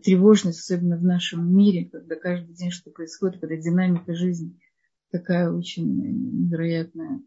тревожность, 0.02 0.60
особенно 0.60 0.96
в 0.96 1.04
нашем 1.04 1.56
мире, 1.56 1.88
когда 1.88 2.16
каждый 2.16 2.54
день 2.54 2.70
что 2.70 2.90
происходит, 2.90 3.40
когда 3.40 3.56
динамика 3.56 4.14
жизни 4.14 4.58
такая 5.10 5.50
очень 5.50 5.86
невероятная, 5.96 7.20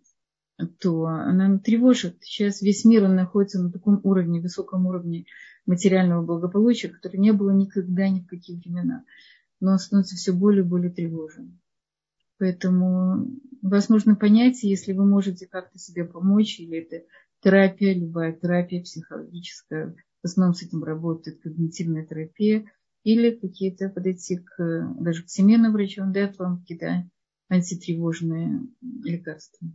то 0.80 1.06
она 1.06 1.58
тревожит. 1.60 2.18
Сейчас 2.22 2.62
весь 2.62 2.86
мир 2.86 3.06
он 3.06 3.16
находится 3.16 3.62
на 3.62 3.72
таком 3.72 4.02
уровне, 4.04 4.42
высоком 4.42 4.86
уровне 4.86 5.26
материального 5.66 6.26
благополучия, 6.26 6.90
который 6.90 7.18
не 7.18 7.32
было 7.32 7.52
никогда 7.52 8.10
ни 8.10 8.20
в 8.20 8.28
какие 8.28 8.60
времена. 8.60 9.06
Но 9.60 9.72
он 9.72 9.80
становится 9.80 10.16
все 10.16 10.34
более 10.34 10.64
и 10.64 10.68
более 10.68 10.92
тревожен. 10.92 11.60
Поэтому 12.38 13.28
вас 13.62 13.90
нужно 13.90 14.16
понять, 14.16 14.64
если 14.64 14.94
вы 14.94 15.06
можете 15.06 15.48
как-то 15.48 15.78
себе 15.78 16.04
помочь, 16.04 16.60
или 16.60 16.80
это 16.80 17.06
терапия, 17.42 17.94
любая 17.94 18.34
терапия 18.34 18.84
психологическая, 18.84 19.96
в 20.22 20.26
основном 20.26 20.54
с 20.54 20.64
этим 20.64 20.84
работает 20.84 21.42
когнитивная 21.42 22.06
терапия, 22.06 22.66
или 23.04 23.32
какие-то 23.32 23.90
подойти 23.90 24.38
к, 24.38 24.94
даже 25.00 25.24
к 25.24 25.30
семейным 25.30 25.74
врачам, 25.74 26.14
дать 26.14 26.38
вам 26.38 26.60
какие-то 26.60 27.10
антитревожные 27.50 28.62
лекарства. 29.04 29.68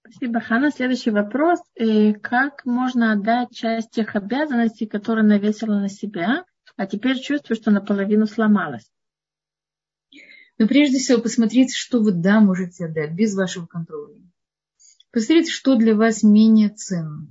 Спасибо, 0.00 0.40
Хана. 0.40 0.70
Следующий 0.70 1.10
вопрос. 1.10 1.60
Э, 1.74 2.12
как 2.14 2.64
можно 2.64 3.12
отдать 3.12 3.52
часть 3.52 3.90
тех 3.90 4.14
обязанностей, 4.16 4.86
которые 4.86 5.24
навесила 5.24 5.78
на 5.78 5.88
себя, 5.88 6.44
а 6.76 6.86
теперь 6.86 7.18
чувствую, 7.18 7.56
что 7.56 7.70
наполовину 7.70 8.26
сломалась? 8.26 8.90
Но 10.58 10.66
прежде 10.66 10.98
всего 10.98 11.20
посмотрите, 11.20 11.74
что 11.74 12.00
вы 12.00 12.12
да 12.12 12.40
можете 12.40 12.86
отдать 12.86 13.14
без 13.14 13.34
вашего 13.34 13.66
контроля. 13.66 14.20
Посмотрите, 15.10 15.50
что 15.50 15.76
для 15.76 15.94
вас 15.94 16.22
менее 16.22 16.70
ценно. 16.70 17.28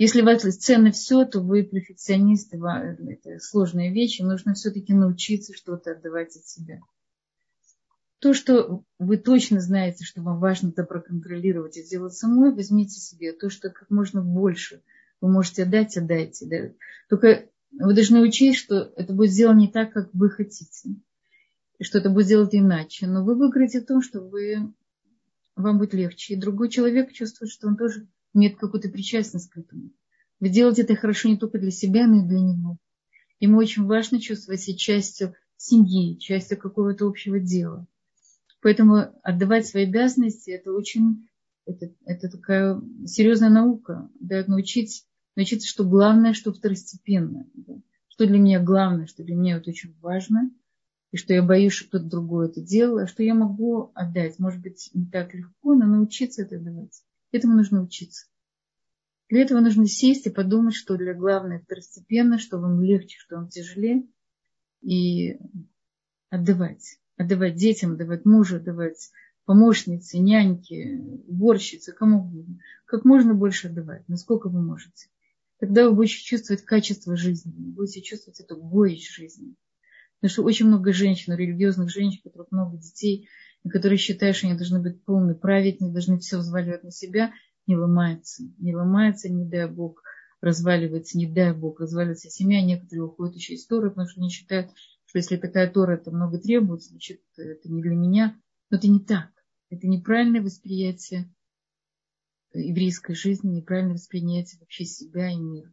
Если 0.00 0.22
вас 0.22 0.40
ценно 0.56 0.92
все, 0.92 1.26
то 1.26 1.40
вы 1.40 1.62
перфекционист, 1.62 2.54
это 2.54 3.38
сложные 3.38 3.92
вещи, 3.92 4.22
нужно 4.22 4.54
все-таки 4.54 4.94
научиться 4.94 5.52
что-то 5.52 5.90
отдавать 5.90 6.34
от 6.34 6.46
себя. 6.46 6.80
То, 8.18 8.32
что 8.32 8.82
вы 8.98 9.18
точно 9.18 9.60
знаете, 9.60 10.06
что 10.06 10.22
вам 10.22 10.40
важно 10.40 10.68
это 10.68 10.84
проконтролировать 10.84 11.76
и 11.76 11.82
сделать 11.82 12.14
самой, 12.14 12.54
возьмите 12.54 12.98
себе. 12.98 13.34
То, 13.34 13.50
что 13.50 13.68
как 13.68 13.90
можно 13.90 14.22
больше 14.22 14.82
вы 15.20 15.30
можете 15.30 15.64
отдать, 15.64 15.98
отдайте. 15.98 16.46
Да. 16.46 16.72
Только 17.10 17.50
вы 17.70 17.92
должны 17.92 18.22
учесть, 18.22 18.58
что 18.58 18.90
это 18.96 19.12
будет 19.12 19.32
сделано 19.32 19.58
не 19.58 19.68
так, 19.68 19.92
как 19.92 20.08
вы 20.14 20.30
хотите. 20.30 20.94
Что 21.78 21.98
это 21.98 22.08
будет 22.08 22.24
сделано 22.24 22.48
иначе. 22.52 23.06
Но 23.06 23.22
вы 23.22 23.34
выиграете 23.34 23.82
в 23.82 23.86
том, 23.86 24.00
что 24.00 24.22
вы, 24.22 24.72
вам 25.56 25.76
будет 25.76 25.92
легче. 25.92 26.32
И 26.32 26.40
другой 26.40 26.70
человек 26.70 27.12
чувствует, 27.12 27.52
что 27.52 27.68
он 27.68 27.76
тоже 27.76 28.08
имеет 28.34 28.58
какую-то 28.58 28.88
причастность 28.88 29.50
к 29.50 29.58
этому. 29.58 29.90
Вы 30.38 30.48
делаете 30.48 30.82
это 30.82 30.96
хорошо 30.96 31.28
не 31.28 31.36
только 31.36 31.58
для 31.58 31.70
себя, 31.70 32.06
но 32.06 32.24
и 32.24 32.26
для 32.26 32.40
него. 32.40 32.78
Ему 33.40 33.58
очень 33.58 33.84
важно 33.84 34.20
чувствовать 34.20 34.60
себя 34.60 34.76
частью 34.76 35.34
семьи, 35.56 36.18
частью 36.18 36.58
какого-то 36.58 37.06
общего 37.06 37.38
дела. 37.38 37.86
Поэтому 38.62 39.12
отдавать 39.22 39.66
свои 39.66 39.84
обязанности 39.84 40.50
это 40.50 40.72
очень 40.72 41.26
это, 41.66 41.90
это 42.04 42.28
такая 42.28 42.80
серьезная 43.06 43.50
наука. 43.50 44.10
Да, 44.18 44.44
научить, 44.46 45.06
научиться, 45.36 45.68
что 45.68 45.84
главное, 45.84 46.32
что 46.32 46.52
второстепенно. 46.52 47.46
Да. 47.54 47.74
Что 48.08 48.26
для 48.26 48.38
меня 48.38 48.62
главное, 48.62 49.06
что 49.06 49.22
для 49.22 49.34
меня 49.34 49.56
это 49.56 49.70
очень 49.70 49.94
важно. 50.00 50.50
И 51.12 51.16
что 51.16 51.32
я 51.32 51.42
боюсь, 51.42 51.72
что 51.72 51.88
кто-то 51.88 52.04
другой 52.04 52.48
это 52.48 52.60
делал, 52.60 52.98
а 52.98 53.06
что 53.06 53.22
я 53.22 53.34
могу 53.34 53.90
отдать. 53.94 54.38
Может 54.38 54.60
быть, 54.60 54.90
не 54.94 55.06
так 55.06 55.34
легко, 55.34 55.74
но 55.74 55.86
научиться 55.86 56.42
это 56.42 56.58
давать. 56.58 57.02
Этому 57.32 57.56
нужно 57.56 57.82
учиться. 57.82 58.26
Для 59.28 59.42
этого 59.42 59.60
нужно 59.60 59.86
сесть 59.86 60.26
и 60.26 60.30
подумать, 60.30 60.74
что 60.74 60.96
для 60.96 61.14
главного 61.14 61.60
второстепенно, 61.60 62.38
что 62.38 62.58
вам 62.58 62.82
легче, 62.82 63.18
что 63.18 63.36
вам 63.36 63.48
тяжелее. 63.48 64.08
И 64.82 65.38
отдавать 66.30 67.00
отдавать 67.20 67.56
детям, 67.56 67.92
отдавать 67.92 68.24
мужу, 68.24 68.56
отдавать 68.56 69.10
помощнице, 69.44 70.18
няньке, 70.18 71.00
уборщице, 71.26 71.92
кому 71.92 72.20
угодно. 72.20 72.58
Как 72.86 73.04
можно 73.04 73.34
больше 73.34 73.68
отдавать, 73.68 74.08
насколько 74.08 74.48
вы 74.48 74.62
можете. 74.62 75.08
Тогда 75.58 75.88
вы 75.88 75.94
будете 75.94 76.22
чувствовать 76.22 76.64
качество 76.64 77.16
жизни, 77.16 77.52
вы 77.54 77.72
будете 77.72 78.00
чувствовать 78.00 78.40
эту 78.40 78.56
горечь 78.56 79.14
жизни. 79.14 79.54
Потому 80.18 80.32
что 80.32 80.42
очень 80.44 80.66
много 80.66 80.94
женщин, 80.94 81.34
религиозных 81.34 81.90
женщин, 81.90 82.20
у 82.24 82.28
которых 82.28 82.50
много 82.52 82.78
детей, 82.78 83.28
и 83.64 83.68
которые 83.68 83.98
считают, 83.98 84.36
что 84.36 84.46
они 84.46 84.56
должны 84.56 84.80
быть 84.80 85.04
полны 85.04 85.34
праведны, 85.34 85.92
должны 85.92 86.18
все 86.18 86.38
взваливать 86.38 86.84
на 86.84 86.90
себя, 86.90 87.32
не 87.66 87.76
ломается. 87.76 88.44
Не 88.58 88.74
ломается, 88.74 89.28
не 89.28 89.44
дай 89.44 89.68
Бог, 89.68 90.02
разваливается, 90.40 91.18
не 91.18 91.26
дай 91.26 91.52
Бог, 91.52 91.80
разваливается 91.80 92.30
семья. 92.30 92.62
Некоторые 92.62 93.04
уходят 93.04 93.36
еще 93.36 93.54
из 93.54 93.66
Торы, 93.66 93.90
потому 93.90 94.08
что 94.08 94.20
они 94.20 94.30
считают, 94.30 94.70
что 95.04 95.18
если 95.18 95.36
такая 95.36 95.70
Тора 95.70 95.96
это 95.96 96.10
много 96.10 96.38
требует, 96.38 96.82
значит, 96.82 97.20
это 97.36 97.70
не 97.70 97.82
для 97.82 97.94
меня. 97.94 98.40
Но 98.70 98.78
это 98.78 98.88
не 98.88 99.00
так. 99.00 99.30
Это 99.68 99.86
неправильное 99.86 100.42
восприятие 100.42 101.32
еврейской 102.52 103.14
жизни, 103.14 103.50
неправильное 103.50 103.94
восприятие 103.94 104.58
вообще 104.60 104.84
себя 104.84 105.30
и 105.30 105.36
мира. 105.36 105.72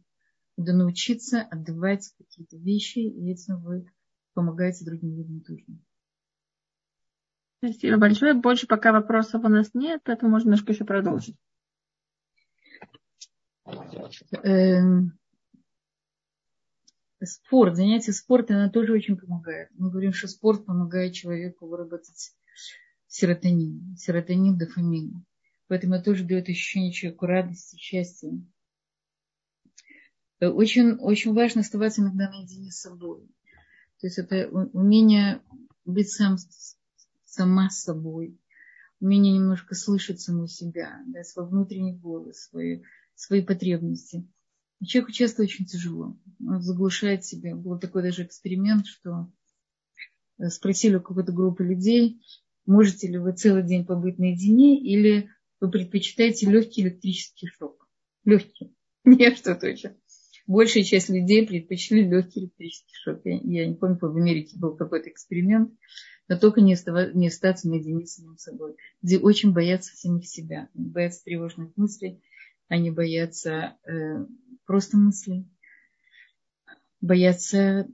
Надо 0.56 0.72
научиться 0.72 1.40
отдавать 1.42 2.12
какие-то 2.18 2.56
вещи, 2.56 2.98
и 2.98 3.30
этим 3.30 3.62
вы 3.62 3.86
помогаете 4.34 4.84
другим 4.84 5.16
людям 5.16 5.40
тоже. 5.40 5.64
Спасибо 7.58 7.98
большое. 7.98 8.34
Больше 8.34 8.66
пока 8.66 8.92
вопросов 8.92 9.44
у 9.44 9.48
нас 9.48 9.74
нет, 9.74 10.00
поэтому 10.04 10.30
можно 10.30 10.48
немножко 10.48 10.72
еще 10.72 10.84
продолжить. 10.84 11.36
Эм, 14.44 15.18
спорт, 17.22 17.76
занятие 17.76 18.12
спортом, 18.12 18.56
она 18.56 18.70
тоже 18.70 18.92
очень 18.92 19.16
помогает. 19.16 19.68
Мы 19.74 19.90
говорим, 19.90 20.12
что 20.12 20.28
спорт 20.28 20.64
помогает 20.64 21.14
человеку 21.14 21.66
выработать 21.66 22.32
серотонин, 23.08 23.96
серотонин, 23.96 24.56
дофамин. 24.56 25.24
Поэтому 25.66 25.94
это 25.94 26.04
тоже 26.04 26.24
дает 26.24 26.48
ощущение 26.48 26.92
человеку 26.92 27.26
радости, 27.26 27.76
счастья. 27.76 28.30
Очень, 30.40 30.92
очень 30.94 31.34
важно 31.34 31.62
оставаться 31.62 32.00
иногда 32.00 32.30
наедине 32.30 32.70
с 32.70 32.80
собой. 32.80 33.26
То 34.00 34.06
есть 34.06 34.18
это 34.18 34.48
умение 34.48 35.42
быть 35.84 36.10
сам, 36.10 36.36
сама 37.28 37.70
собой, 37.70 38.38
умение 39.00 39.34
немножко 39.34 39.74
слышать 39.74 40.20
саму 40.20 40.46
себя, 40.46 41.02
да, 41.06 41.22
свой 41.22 41.46
внутренний 41.46 41.94
голос, 41.94 42.48
свои, 42.48 42.82
свои 43.14 43.42
потребности. 43.42 44.26
Человеку 44.84 45.12
часто 45.12 45.42
очень 45.42 45.66
тяжело. 45.66 46.16
Он 46.40 46.62
заглушает 46.62 47.24
себя. 47.24 47.54
Был 47.54 47.78
такой 47.78 48.02
даже 48.02 48.24
эксперимент, 48.24 48.86
что 48.86 49.30
э, 50.38 50.48
спросили 50.48 50.96
у 50.96 51.00
какой-то 51.00 51.32
группы 51.32 51.64
людей, 51.64 52.22
можете 52.64 53.08
ли 53.08 53.18
вы 53.18 53.32
целый 53.32 53.64
день 53.64 53.84
побыть 53.84 54.18
наедине 54.18 54.80
или 54.80 55.30
вы 55.60 55.70
предпочитаете 55.70 56.48
легкий 56.48 56.82
электрический 56.82 57.48
шок. 57.48 57.88
Легкий. 58.24 58.72
Не 59.04 59.34
что 59.34 59.54
точно. 59.54 59.96
Большая 60.46 60.84
часть 60.84 61.10
людей 61.10 61.46
предпочли 61.46 62.08
легкий 62.08 62.40
электрический 62.40 62.94
шок. 63.02 63.20
Я, 63.24 63.38
я 63.42 63.66
не 63.66 63.74
помню, 63.74 63.98
в 64.00 64.16
Америке 64.16 64.56
был 64.58 64.76
какой-то 64.76 65.10
эксперимент, 65.10 65.74
но 66.28 66.38
только 66.38 66.60
не, 66.60 66.74
оставаться, 66.74 67.16
не 67.16 67.28
остаться 67.28 67.68
наедине 67.68 68.06
с 68.06 68.14
самим 68.14 68.36
собой, 68.36 68.76
где 69.02 69.18
очень 69.18 69.52
боятся 69.52 69.96
самих 69.96 70.26
себя, 70.26 70.68
боятся 70.74 71.24
тревожных 71.24 71.74
мыслей, 71.76 72.22
они 72.68 72.90
боятся 72.90 73.76
э, 73.86 74.26
просто 74.66 74.98
мыслей, 74.98 75.48
боятся 77.00 77.58
э, 77.58 77.86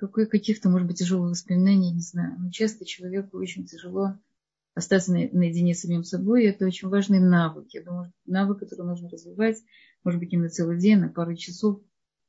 какой, 0.00 0.26
каких-то, 0.26 0.68
может 0.68 0.88
быть, 0.88 0.98
тяжелых 0.98 1.30
воспоминаний, 1.30 1.92
не 1.92 2.00
знаю. 2.00 2.36
Но 2.38 2.50
часто 2.50 2.84
человеку 2.84 3.38
очень 3.38 3.64
тяжело 3.64 4.18
остаться 4.74 5.12
на, 5.12 5.28
наедине 5.32 5.74
с 5.74 5.80
самим 5.80 6.02
собой, 6.02 6.44
и 6.44 6.48
это 6.48 6.66
очень 6.66 6.88
важный 6.88 7.20
навык. 7.20 7.68
Я 7.70 7.84
думаю, 7.84 8.12
навык, 8.26 8.58
который 8.58 8.86
нужно 8.86 9.08
развивать, 9.08 9.58
может 10.02 10.18
быть, 10.18 10.32
не 10.32 10.38
на 10.38 10.48
целый 10.48 10.78
день, 10.78 10.98
на 10.98 11.08
пару 11.08 11.36
часов. 11.36 11.80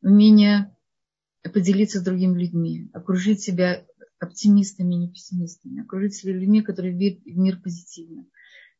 Умение 0.01 0.75
поделиться 1.41 1.99
с 1.99 2.03
другими 2.03 2.39
людьми, 2.39 2.89
окружить 2.93 3.41
себя 3.41 3.83
оптимистами, 4.19 4.93
не 4.93 5.09
пессимистами, 5.09 5.81
окружить 5.81 6.15
себя 6.15 6.33
людьми, 6.33 6.61
которые 6.61 6.95
видят 6.95 7.25
мир 7.25 7.59
позитивно. 7.61 8.25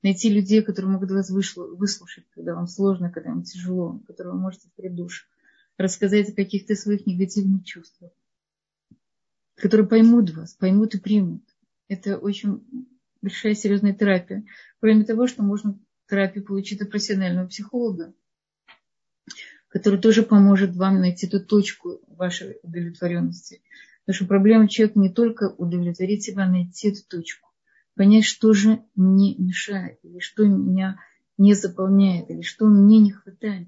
Найти 0.02 0.30
людей, 0.30 0.62
которые 0.62 0.92
могут 0.92 1.12
вас 1.12 1.30
выслушать, 1.30 2.26
когда 2.32 2.56
вам 2.56 2.68
сложно, 2.68 3.12
когда 3.12 3.32
вам 3.32 3.44
тяжело, 3.44 4.00
которые 4.08 4.34
вы 4.34 4.40
можете 4.40 4.70
душу. 4.90 5.26
Рассказать 5.78 6.30
о 6.30 6.36
каких-то 6.36 6.76
своих 6.76 7.06
негативных 7.06 7.66
чувствах, 7.66 8.12
которые 9.56 9.88
поймут 9.88 10.32
вас, 10.32 10.54
поймут 10.54 10.96
и 10.96 11.00
примут. 11.00 11.44
Это 11.88 12.18
очень 12.18 12.64
большая 13.22 13.56
серьезная 13.56 13.94
терапия. 13.94 14.46
Кроме 14.80 15.04
того, 15.04 15.28
что 15.28 15.44
можно 15.44 15.80
терапию 16.10 16.46
получить 16.46 16.82
от 16.82 16.90
профессионального 16.90 17.48
психолога, 17.48 18.14
который 19.70 20.00
тоже 20.00 20.24
поможет 20.24 20.76
вам 20.76 21.00
найти 21.00 21.28
ту 21.28 21.40
точку 21.40 22.02
вашей 22.08 22.58
удовлетворенности. 22.64 23.62
Потому 24.10 24.26
что 24.26 24.26
проблема 24.26 24.68
человека 24.68 24.98
не 24.98 25.10
только 25.14 25.54
удовлетворить 25.60 26.24
себя, 26.24 26.46
а 26.46 26.50
найти 26.50 26.88
эту 26.90 27.08
точку. 27.08 27.52
Понять, 27.94 28.26
что 28.26 28.54
же 28.54 28.82
мне 28.96 29.36
мешает, 29.36 30.00
или 30.02 30.18
что 30.18 30.48
меня 30.48 31.00
не 31.38 31.54
заполняет, 31.54 32.32
или 32.32 32.42
что 32.42 32.66
мне 32.66 32.98
не 32.98 33.12
хватает. 33.12 33.68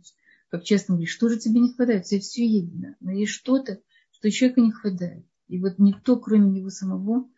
Как 0.50 0.64
часто 0.64 0.94
говорит, 0.94 1.10
что 1.10 1.30
же 1.30 1.38
тебе 1.38 1.60
не 1.60 1.72
хватает? 1.72 2.08
Все, 2.08 2.20
все 2.20 2.62
да. 2.64 2.96
Но 3.02 3.12
есть 3.12 3.34
что-то, 3.34 3.82
что 4.10 4.32
человека 4.32 4.62
не 4.62 4.72
хватает. 4.72 5.24
И 5.48 5.60
вот 5.60 5.78
никто, 5.78 6.18
кроме 6.18 6.50
него 6.50 6.72
самого, 6.72 7.30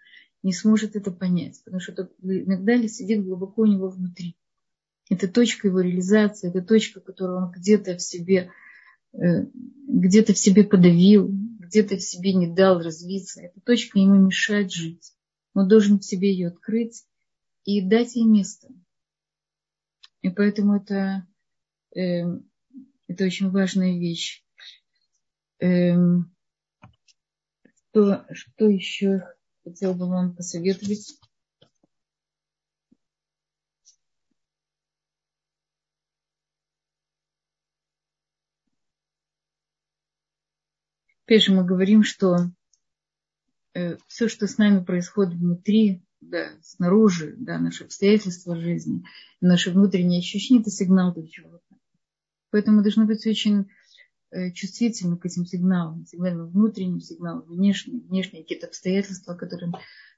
не 0.41 0.53
сможет 0.53 0.95
это 0.95 1.11
понять. 1.11 1.61
Потому 1.65 1.81
что 1.81 1.91
это 1.91 2.09
иногда 2.21 2.87
сидит 2.87 3.25
глубоко 3.25 3.63
у 3.63 3.65
него 3.65 3.89
внутри. 3.89 4.37
Это 5.09 5.27
точка 5.27 5.67
его 5.67 5.81
реализации, 5.81 6.47
это 6.47 6.61
точка, 6.61 7.01
которую 7.01 7.47
он 7.47 7.51
где-то 7.51 7.97
в 7.97 8.01
себе, 8.01 8.49
э, 9.11 9.45
где-то 9.89 10.33
в 10.33 10.37
себе 10.37 10.63
подавил, 10.63 11.29
где-то 11.73 11.97
в 11.97 12.03
себе 12.03 12.33
не 12.33 12.45
дал 12.45 12.79
развиться. 12.79 13.41
Эта 13.41 13.59
точка 13.61 13.97
ему 13.97 14.13
мешает 14.15 14.71
жить. 14.71 15.11
Он 15.55 15.67
должен 15.67 15.99
в 15.99 16.05
себе 16.05 16.31
ее 16.31 16.49
открыть 16.49 17.03
и 17.63 17.81
дать 17.81 18.15
ей 18.15 18.25
место. 18.25 18.67
И 20.21 20.29
поэтому 20.29 20.75
это, 20.75 21.27
э, 21.95 22.25
это 23.07 23.25
очень 23.25 23.49
важная 23.49 23.97
вещь. 23.97 24.45
Э, 25.59 25.95
что, 27.89 28.25
что 28.31 28.69
еще 28.69 29.23
хотел 29.63 29.95
бы 29.95 30.07
вам 30.07 30.35
посоветовать? 30.35 31.19
Опять 41.33 41.45
же, 41.45 41.53
мы 41.53 41.65
говорим, 41.65 42.03
что 42.03 42.51
э, 43.73 43.97
все, 44.05 44.27
что 44.27 44.45
с 44.45 44.59
нами 44.59 44.83
происходит 44.83 45.33
внутри, 45.33 46.05
да, 46.21 46.51
снаружи, 46.61 47.33
да, 47.35 47.57
наши 47.57 47.85
обстоятельства 47.85 48.55
жизни, 48.55 49.03
наши 49.41 49.71
внутренние 49.71 50.19
ощущения, 50.19 50.61
это 50.61 50.69
сигнал 50.69 51.11
для 51.11 51.25
чего-то. 51.25 51.75
Поэтому 52.51 52.77
мы 52.77 52.83
должны 52.83 53.05
быть 53.05 53.25
очень 53.25 53.67
э, 54.29 54.51
чувствительны 54.51 55.17
к 55.17 55.25
этим 55.25 55.47
сигналам, 55.47 56.05
сигналам 56.05 56.51
внутренним, 56.51 56.99
сигналам 56.99 57.41
внешним, 57.47 58.01
внешние 58.01 58.43
какие-то 58.43 58.67
обстоятельства, 58.67 59.33
которые 59.33 59.71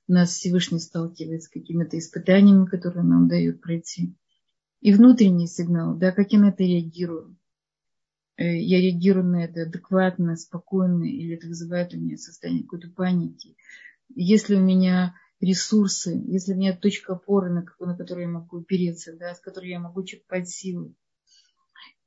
нас 0.10 0.32
Всевышний 0.32 0.80
сталкивает 0.80 1.44
с 1.44 1.48
какими-то 1.48 1.98
испытаниями, 1.98 2.66
которые 2.66 3.06
нам 3.06 3.30
дают 3.30 3.62
пройти. 3.62 4.18
И 4.82 4.94
внутренний 4.94 5.48
сигнал, 5.48 5.96
да, 5.96 6.12
как 6.12 6.34
я 6.34 6.40
на 6.40 6.50
это 6.50 6.64
реагирую. 6.64 7.38
Э, 8.38 8.58
я 8.58 8.82
реагирую 8.82 9.26
на 9.26 9.46
это 9.46 9.64
адекватно, 9.64 10.36
спокойно, 10.36 11.04
или 11.04 11.36
это 11.36 11.48
вызывает 11.48 11.94
у 11.94 11.98
меня 11.98 12.18
состояние 12.18 12.64
какой-то 12.64 12.90
паники. 12.90 13.56
Если 14.14 14.56
у 14.56 14.62
меня 14.62 15.16
ресурсы, 15.40 16.22
если 16.28 16.54
у 16.54 16.58
меня 16.58 16.76
точка 16.76 17.14
опоры, 17.14 17.50
на, 17.50 17.66
на 17.80 17.98
которую 17.98 18.26
я 18.26 18.32
могу 18.32 18.60
опереться, 18.60 19.16
да, 19.18 19.34
с 19.34 19.40
которой 19.40 19.70
я 19.70 19.80
могу 19.80 20.04
черпать 20.04 20.50
силы. 20.50 20.94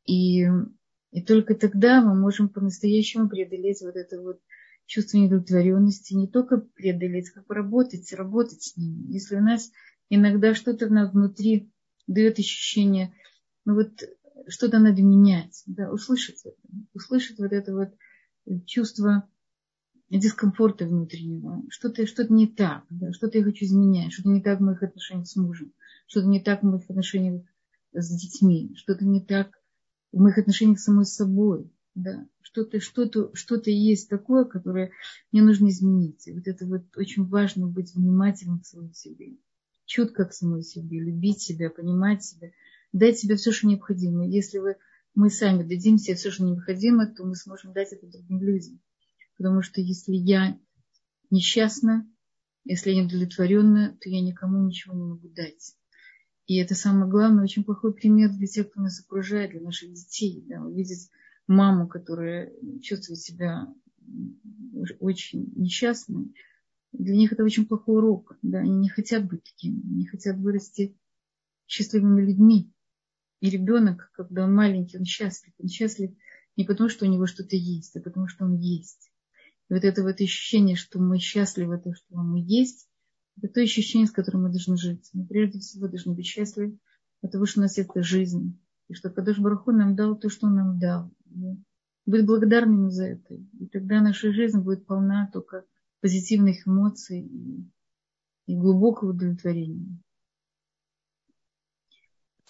И, 0.07 0.47
и 1.13 1.23
только 1.23 1.55
тогда 1.55 2.03
мы 2.03 2.15
можем 2.15 2.49
по-настоящему 2.49 3.29
преодолеть 3.29 3.83
вот 3.83 3.97
это 3.97 4.21
вот 4.21 4.41
чувство 4.87 5.19
недовлетворенности, 5.19 6.15
не 6.15 6.29
только 6.29 6.59
преодолеть, 6.59 7.31
как 7.31 7.47
поработать, 7.47 8.13
работать 8.13 8.63
с 8.63 8.77
ними. 8.77 9.13
Если 9.13 9.37
у 9.37 9.41
нас 9.41 9.71
иногда 10.09 10.55
что-то 10.55 10.87
внутри 10.87 11.71
дает 12.07 12.39
ощущение, 12.39 13.13
ну 13.67 13.75
вот 13.75 14.03
что-то 14.49 14.79
надо 14.79 15.03
менять, 15.03 15.63
да, 15.67 15.91
услышать 15.91 16.41
это, 16.45 16.57
услышать 16.95 17.39
вот 17.39 17.53
это 17.53 17.75
вот 17.75 18.65
чувство 18.67 19.29
дискомфорта 20.11 20.87
внутреннего, 20.87 21.63
что-то 21.69 22.07
что 22.07 22.25
не 22.33 22.47
так, 22.47 22.85
да, 22.91 23.13
что-то 23.13 23.39
я 23.39 23.45
хочу 23.45 23.65
изменять, 23.65 24.13
что-то 24.13 24.31
не 24.31 24.41
так 24.41 24.61
в 24.61 24.63
моих 24.63 24.83
отношениях 24.83 25.27
с 25.27 25.37
мужем, 25.37 25.73
что-то 26.07 26.29
не 26.29 26.41
так 26.41 26.63
в 26.63 26.67
моих 26.67 26.89
отношениях 26.89 27.45
с 27.93 28.09
детьми, 28.17 28.73
что-то 28.77 29.05
не 29.05 29.21
так 29.21 29.51
в 30.13 30.19
моих 30.19 30.39
отношениях 30.39 30.79
с 30.79 30.85
самой 30.85 31.05
собой, 31.05 31.71
да, 31.95 32.27
что-то 32.41 32.81
что-то 32.81 33.31
что-то 33.35 33.71
есть 33.71 34.09
такое, 34.09 34.45
которое 34.45 34.93
мне 35.31 35.43
нужно 35.43 35.69
изменить. 35.69 36.27
И 36.27 36.33
вот 36.33 36.47
это 36.47 36.65
вот 36.67 36.85
очень 36.97 37.27
важно 37.27 37.67
быть 37.67 37.95
внимательным 37.95 38.61
к 38.61 38.67
самому 38.67 38.95
себе, 38.95 39.37
чутко 39.85 40.25
к 40.25 40.33
самой 40.33 40.63
себе, 40.63 41.01
любить 41.01 41.43
себя, 41.43 41.69
понимать 41.71 42.25
себя– 42.25 42.51
дать 42.93 43.19
себе 43.19 43.37
все, 43.37 43.53
что 43.53 43.67
необходимо. 43.67 44.27
Если 44.27 44.59
вы, 44.59 44.77
мы 45.15 45.31
сами 45.31 45.63
дадим 45.63 45.99
себе 45.99 46.17
все, 46.17 46.31
что 46.31 46.45
необходимо, 46.45 47.07
то 47.07 47.25
мы 47.25 47.35
сможем 47.35 47.73
дать 47.73 47.93
это 47.93 48.07
другим 48.07 48.43
людям. 48.43 48.81
Потому 49.37 49.63
что 49.63 49.81
если 49.81 50.15
я 50.15 50.59
несчастна, 51.31 52.11
если 52.65 52.91
я 52.91 53.05
недовлетворенна, 53.05 53.97
то 54.01 54.09
я 54.09 54.21
никому 54.21 54.67
ничего 54.67 54.95
не 54.95 55.05
могу 55.05 55.29
дать. 55.29 55.75
И 56.47 56.57
это 56.57 56.75
самое 56.75 57.11
главное, 57.11 57.45
очень 57.45 57.65
плохой 57.65 57.93
пример 57.93 58.31
для 58.31 58.47
тех, 58.47 58.71
кто 58.71 58.81
нас 58.81 59.01
окружает, 59.01 59.51
для 59.51 59.61
наших 59.61 59.93
детей. 59.93 60.45
Да, 60.49 60.63
увидеть 60.63 61.11
маму, 61.47 61.89
которая 61.89 62.53
чувствует 62.83 63.21
себя 63.21 63.73
очень 65.01 65.53
несчастной, 65.57 66.33
для 66.93 67.15
них 67.15 67.33
это 67.33 67.45
очень 67.45 67.67
плохой 67.67 67.97
урок. 67.97 68.37
Да, 68.43 68.59
они 68.61 68.77
не 68.77 68.89
хотят 68.89 69.27
быть 69.27 69.45
такими, 69.45 69.81
не 69.83 70.07
хотят 70.07 70.37
вырасти 70.39 70.97
счастливыми 71.67 72.23
людьми. 72.23 72.73
И 73.41 73.51
ребенок, 73.51 74.11
когда 74.15 74.45
он 74.45 74.55
маленький, 74.55 74.99
он 74.99 75.05
счастлив. 75.05 75.53
Он 75.59 75.69
счастлив 75.69 76.11
не 76.57 76.65
потому, 76.65 76.89
что 76.89 77.07
у 77.07 77.09
него 77.09 77.27
что-то 77.27 77.57
есть, 77.57 77.97
а 77.97 78.01
потому, 78.01 78.27
что 78.27 78.45
он 78.45 78.57
есть. 78.57 79.11
И 79.69 79.75
вот 79.75 79.85
это 79.85 80.03
вот 80.03 80.21
ощущение, 80.21 80.77
что 80.77 80.99
мы 80.99 81.19
счастливы, 81.19 81.79
то, 81.79 81.93
что 81.95 82.17
мы 82.17 82.41
есть, 82.41 82.89
это 83.37 83.49
то 83.55 83.61
ощущение, 83.61 84.09
с 84.09 84.13
которым 84.13 84.43
мы 84.43 84.51
должны 84.51 84.77
жить. 84.77 85.09
Мы 85.13 85.27
прежде 85.27 85.61
всего 85.61 85.87
должны 85.87 86.15
быть 86.15 86.27
счастливы 86.27 86.79
от 87.23 87.31
того, 87.31 87.47
что 87.47 87.61
у 87.61 87.63
нас 87.63 87.79
это 87.79 88.03
жизнь. 88.03 88.59
И 88.89 88.95
что 88.95 89.11
Кадош 89.11 89.39
Бараху 89.39 89.71
нам 89.71 89.95
дал 89.95 90.19
то, 90.19 90.29
что 90.29 90.47
он 90.47 90.57
нам 90.57 90.79
дал. 90.79 91.13
И 91.27 91.63
быть 92.07 92.27
благодарными 92.27 92.89
за 92.89 93.05
это. 93.05 93.35
И 93.35 93.67
тогда 93.67 94.01
наша 94.01 94.33
жизнь 94.33 94.59
будет 94.61 94.87
полна 94.87 95.31
только 95.33 95.65
позитивных 96.01 96.67
эмоций 96.67 97.21
и, 97.21 97.71
и 98.47 98.57
глубокого 98.57 99.11
удовлетворения. 99.11 100.01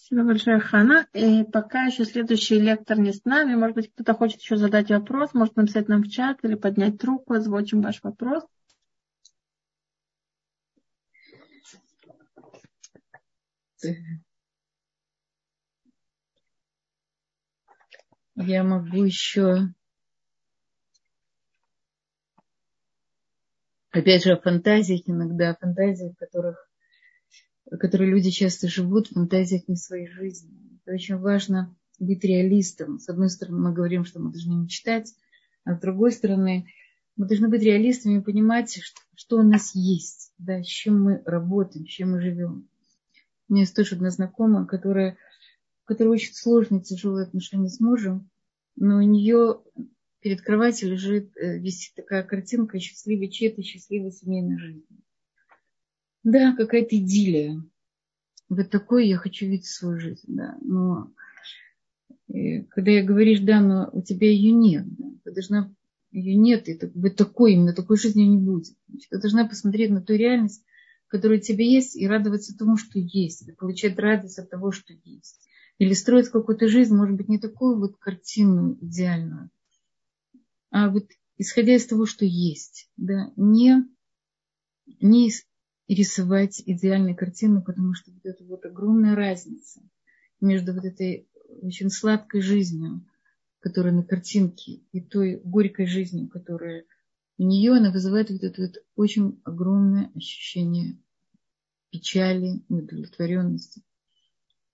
Спасибо 0.08 0.28
большое, 0.28 0.58
Хана. 0.58 1.06
И 1.12 1.44
пока 1.44 1.84
еще 1.84 2.06
следующий 2.06 2.58
лектор 2.58 2.98
не 2.98 3.12
с 3.12 3.26
нами. 3.26 3.54
Может 3.54 3.76
быть, 3.76 3.92
кто-то 3.92 4.14
хочет 4.14 4.40
еще 4.40 4.56
задать 4.56 4.88
вопрос, 4.88 5.34
может 5.34 5.56
написать 5.56 5.88
нам 5.88 6.02
в 6.02 6.08
чат 6.08 6.38
или 6.44 6.54
поднять 6.54 7.04
руку, 7.04 7.34
озвучим 7.34 7.82
ваш 7.82 8.02
вопрос. 8.02 8.42
Я 18.34 18.64
могу 18.64 19.04
еще 19.04 19.74
опять 23.90 24.24
же 24.24 24.32
о 24.32 24.40
фантазиях 24.40 25.02
иногда, 25.04 25.50
о 25.50 25.56
фантазиях, 25.56 26.16
которых 26.16 26.67
которые 27.78 28.10
люди 28.10 28.30
часто 28.30 28.68
живут 28.68 29.08
в 29.08 29.14
фантазиях 29.14 29.68
не 29.68 29.76
своей 29.76 30.08
жизни. 30.08 30.50
Это 30.84 30.94
очень 30.94 31.16
важно 31.16 31.76
быть 31.98 32.24
реалистом. 32.24 32.98
С 32.98 33.08
одной 33.08 33.28
стороны, 33.28 33.58
мы 33.58 33.72
говорим, 33.72 34.04
что 34.04 34.20
мы 34.20 34.30
должны 34.30 34.54
мечтать, 34.62 35.12
а 35.64 35.74
с 35.74 35.80
другой 35.80 36.12
стороны, 36.12 36.66
мы 37.16 37.26
должны 37.26 37.48
быть 37.48 37.62
реалистами 37.62 38.18
и 38.18 38.22
понимать, 38.22 38.80
что, 38.82 39.00
что 39.16 39.38
у 39.38 39.42
нас 39.42 39.74
есть, 39.74 40.32
да, 40.38 40.62
с 40.62 40.66
чем 40.66 41.02
мы 41.02 41.22
работаем, 41.26 41.86
с 41.86 41.90
чем 41.90 42.12
мы 42.12 42.20
живем. 42.20 42.68
У 43.48 43.52
меня 43.52 43.62
есть 43.62 43.74
тоже 43.74 43.96
одна 43.96 44.10
знакомая, 44.10 44.66
которая, 44.66 45.16
у 45.84 45.86
которой 45.86 46.08
очень 46.08 46.34
сложные, 46.34 46.82
тяжелые 46.82 47.24
отношения 47.24 47.68
с 47.68 47.80
мужем, 47.80 48.30
но 48.76 48.98
у 48.98 49.02
нее 49.02 49.60
перед 50.20 50.40
кроватью 50.42 50.90
лежит, 50.90 51.36
э, 51.36 51.58
висит 51.58 51.94
такая 51.94 52.22
картинка 52.22 52.78
счастливой 52.78 53.28
чьей-то 53.28 53.62
счастливой 53.62 54.12
семейной 54.12 54.58
жизни. 54.58 55.02
Да, 56.24 56.54
какая-то 56.56 56.96
идиллия. 56.96 57.62
Вот 58.48 58.70
такой 58.70 59.08
я 59.08 59.16
хочу 59.16 59.46
видеть 59.46 59.66
свою 59.66 59.98
жизнь, 59.98 60.26
да. 60.26 60.56
Но 60.60 61.12
э, 62.28 62.62
когда 62.64 62.90
я 62.90 63.04
говоришь, 63.04 63.40
да, 63.40 63.60
но 63.60 63.90
у 63.92 64.02
тебя 64.02 64.30
ее 64.30 64.52
нет, 64.52 64.84
да, 64.96 65.06
ты 65.24 65.32
должна 65.32 65.74
Ее 66.10 66.36
нет, 66.36 66.68
и 66.68 66.72
это, 66.72 66.86
быть 66.88 67.16
такой, 67.16 67.52
именно 67.52 67.74
такой 67.74 67.98
жизни 67.98 68.22
не 68.22 68.38
будет. 68.38 68.74
Значит, 68.88 69.10
ты 69.10 69.20
должна 69.20 69.46
посмотреть 69.46 69.90
на 69.90 70.00
ту 70.00 70.14
реальность, 70.14 70.64
которая 71.08 71.38
у 71.38 71.42
тебя 71.42 71.64
есть, 71.64 71.96
и 71.96 72.06
радоваться 72.06 72.56
тому, 72.56 72.76
что 72.76 72.98
есть, 72.98 73.46
и 73.46 73.52
получать 73.52 73.98
радость 73.98 74.38
от 74.38 74.48
того, 74.50 74.72
что 74.72 74.94
есть. 75.04 75.40
Или 75.78 75.92
строить 75.92 76.28
какую-то 76.28 76.68
жизнь, 76.68 76.94
может 76.94 77.16
быть, 77.16 77.28
не 77.28 77.38
такую 77.38 77.78
вот 77.78 77.98
картину 77.98 78.78
идеальную, 78.80 79.50
а 80.70 80.90
вот 80.90 81.08
исходя 81.36 81.74
из 81.76 81.86
того, 81.86 82.06
что 82.06 82.24
есть, 82.24 82.90
да, 82.96 83.32
не, 83.36 83.84
не 85.00 85.30
рисовать 85.88 86.62
идеальную 86.64 87.16
картину, 87.16 87.62
потому 87.62 87.94
что 87.94 88.10
вот 88.12 88.24
это 88.24 88.44
вот 88.44 88.64
огромная 88.66 89.14
разница 89.14 89.80
между 90.40 90.74
вот 90.74 90.84
этой 90.84 91.28
очень 91.62 91.90
сладкой 91.90 92.42
жизнью, 92.42 93.06
которая 93.60 93.92
на 93.92 94.04
картинке, 94.04 94.80
и 94.92 95.00
той 95.00 95.40
горькой 95.42 95.86
жизнью, 95.86 96.28
которая 96.28 96.84
у 97.38 97.44
нее, 97.44 97.72
она 97.72 97.90
вызывает 97.90 98.30
вот 98.30 98.42
это 98.42 98.62
вот 98.62 98.76
очень 98.96 99.40
огромное 99.44 100.10
ощущение 100.14 100.98
печали, 101.90 102.62
неудовлетворенности. 102.68 103.82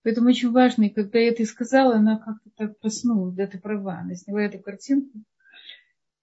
Поэтому 0.03 0.29
очень 0.29 0.51
важно, 0.51 0.83
и 0.83 0.89
когда 0.89 1.17
я 1.17 1.29
это 1.29 1.45
сказала, 1.45 1.95
она 1.95 2.19
как-то 2.19 2.49
так 2.55 2.79
проснулась, 2.79 3.33
да, 3.35 3.47
ты 3.47 3.57
права, 3.57 3.99
она 3.99 4.15
сняла 4.15 4.41
эту 4.41 4.59
картинку, 4.59 5.23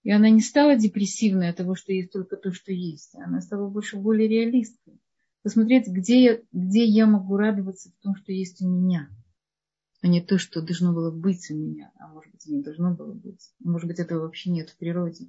и 0.03 0.11
она 0.11 0.31
не 0.31 0.41
стала 0.41 0.77
депрессивной 0.77 1.51
от 1.51 1.57
того, 1.57 1.75
что 1.75 1.93
есть 1.93 2.13
только 2.13 2.37
то, 2.37 2.53
что 2.53 2.73
есть. 2.73 3.15
Она 3.15 3.41
стала 3.41 3.69
больше 3.69 3.97
более 3.97 4.29
реалисткой. 4.29 5.01
Посмотреть, 5.43 5.89
где 5.89 6.23
я, 6.23 6.41
где 6.53 6.85
я 6.85 7.07
могу 7.07 7.37
радоваться 7.37 7.91
в 7.91 8.03
том, 8.03 8.17
что 8.17 8.33
есть 8.33 8.63
у 8.63 8.69
меня, 8.69 9.09
а 10.01 10.09
не 10.09 10.21
то, 10.21 10.39
что 10.39 10.63
должно 10.63 10.93
было 10.93 11.11
быть 11.11 11.51
у 11.51 11.55
меня, 11.55 11.93
а 11.99 12.09
может 12.09 12.33
быть, 12.33 12.47
не 12.47 12.63
должно 12.63 12.95
было 12.95 13.13
быть. 13.13 13.53
Может 13.61 13.89
быть, 13.89 13.99
этого 13.99 14.21
вообще 14.21 14.51
нет 14.51 14.71
в 14.71 14.77
природе. 14.77 15.29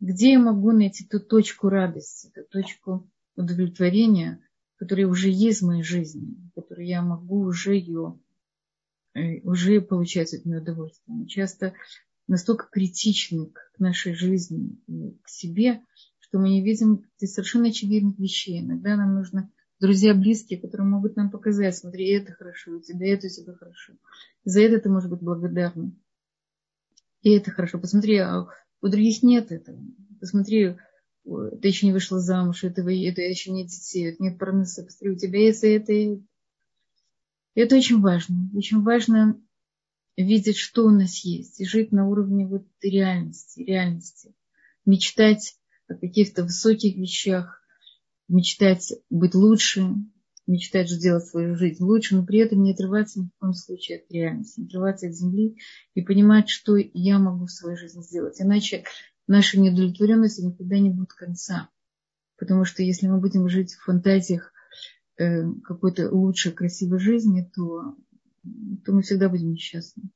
Где 0.00 0.32
я 0.32 0.38
могу 0.38 0.72
найти 0.72 1.06
ту 1.06 1.20
точку 1.20 1.68
радости, 1.68 2.30
ту 2.34 2.42
точку 2.44 3.10
удовлетворения, 3.36 4.40
которая 4.76 5.06
уже 5.06 5.30
есть 5.30 5.62
в 5.62 5.66
моей 5.66 5.82
жизни, 5.82 6.36
которую 6.54 6.86
я 6.86 7.00
могу 7.02 7.40
уже 7.40 7.76
ее, 7.76 8.18
э, 9.14 9.40
уже 9.40 9.80
получать 9.80 10.34
от 10.34 10.44
нее 10.44 10.60
удовольствие. 10.60 11.26
Часто 11.26 11.74
настолько 12.26 12.68
критичны 12.70 13.46
к 13.46 13.78
нашей 13.78 14.14
жизни 14.14 14.78
к 15.22 15.28
себе, 15.28 15.82
что 16.20 16.38
мы 16.38 16.48
не 16.48 16.62
видим 16.62 17.04
совершенно 17.18 17.68
очевидных 17.68 18.18
вещей. 18.18 18.60
Иногда 18.60 18.96
нам 18.96 19.14
нужно 19.14 19.50
друзья 19.80 20.14
близкие, 20.14 20.60
которые 20.60 20.86
могут 20.86 21.16
нам 21.16 21.30
показать, 21.30 21.76
смотри, 21.76 22.08
это 22.10 22.32
хорошо 22.32 22.72
у 22.72 22.80
тебя, 22.80 23.12
это 23.12 23.26
у 23.26 23.30
тебя 23.30 23.54
хорошо. 23.54 23.92
За 24.44 24.60
это 24.60 24.80
ты 24.80 24.88
можешь 24.88 25.10
быть 25.10 25.20
благодарным. 25.20 26.00
И 27.22 27.30
это 27.30 27.50
хорошо. 27.50 27.78
Посмотри, 27.78 28.18
а 28.18 28.46
у 28.80 28.88
других 28.88 29.22
нет 29.22 29.52
этого. 29.52 29.78
Посмотри, 30.20 30.76
ты 31.24 31.68
еще 31.68 31.86
не 31.86 31.92
вышла 31.92 32.20
замуж, 32.20 32.64
этого, 32.64 32.90
это 32.90 33.22
еще 33.22 33.50
нет 33.50 33.68
детей, 33.68 34.14
нет 34.18 34.38
парноса, 34.38 34.84
посмотри, 34.84 35.10
у 35.10 35.16
тебя 35.16 35.40
есть 35.40 35.64
это, 35.64 35.92
и 35.92 36.20
это 37.54 37.76
очень 37.76 38.00
важно. 38.00 38.50
Очень 38.54 38.82
важно 38.82 39.40
видеть, 40.16 40.56
что 40.56 40.84
у 40.84 40.90
нас 40.90 41.24
есть, 41.24 41.60
и 41.60 41.64
жить 41.64 41.92
на 41.92 42.08
уровне 42.08 42.46
вот 42.46 42.66
реальности, 42.82 43.60
реальности. 43.60 44.34
Мечтать 44.84 45.56
о 45.88 45.94
каких-то 45.94 46.44
высоких 46.44 46.96
вещах, 46.96 47.62
мечтать 48.28 48.92
быть 49.10 49.34
лучше, 49.34 49.94
мечтать 50.46 50.90
сделать 50.90 51.26
свою 51.26 51.56
жизнь 51.56 51.82
лучше, 51.82 52.16
но 52.16 52.24
при 52.24 52.38
этом 52.38 52.62
не 52.62 52.72
отрываться 52.72 53.20
ни 53.20 53.26
в 53.26 53.38
коем 53.38 53.54
случае 53.54 53.98
от 53.98 54.10
реальности, 54.10 54.60
не 54.60 54.66
отрываться 54.66 55.06
от 55.06 55.14
земли 55.14 55.56
и 55.94 56.02
понимать, 56.02 56.48
что 56.48 56.76
я 56.76 57.18
могу 57.18 57.46
в 57.46 57.50
своей 57.50 57.76
жизни 57.76 58.02
сделать. 58.02 58.40
Иначе 58.40 58.84
наша 59.26 59.58
неудовлетворенность 59.58 60.42
никогда 60.42 60.78
не 60.78 60.90
будет 60.90 61.12
конца. 61.12 61.70
Потому 62.36 62.64
что 62.64 62.82
если 62.82 63.06
мы 63.06 63.20
будем 63.20 63.48
жить 63.48 63.72
в 63.74 63.84
фантазиях 63.84 64.52
э, 65.16 65.44
какой-то 65.62 66.10
лучшей, 66.10 66.52
красивой 66.52 66.98
жизни, 66.98 67.48
то, 67.54 67.96
то 68.84 68.92
мы 68.92 69.02
всегда 69.02 69.28
будем 69.28 69.52
несчастны. 69.52 70.10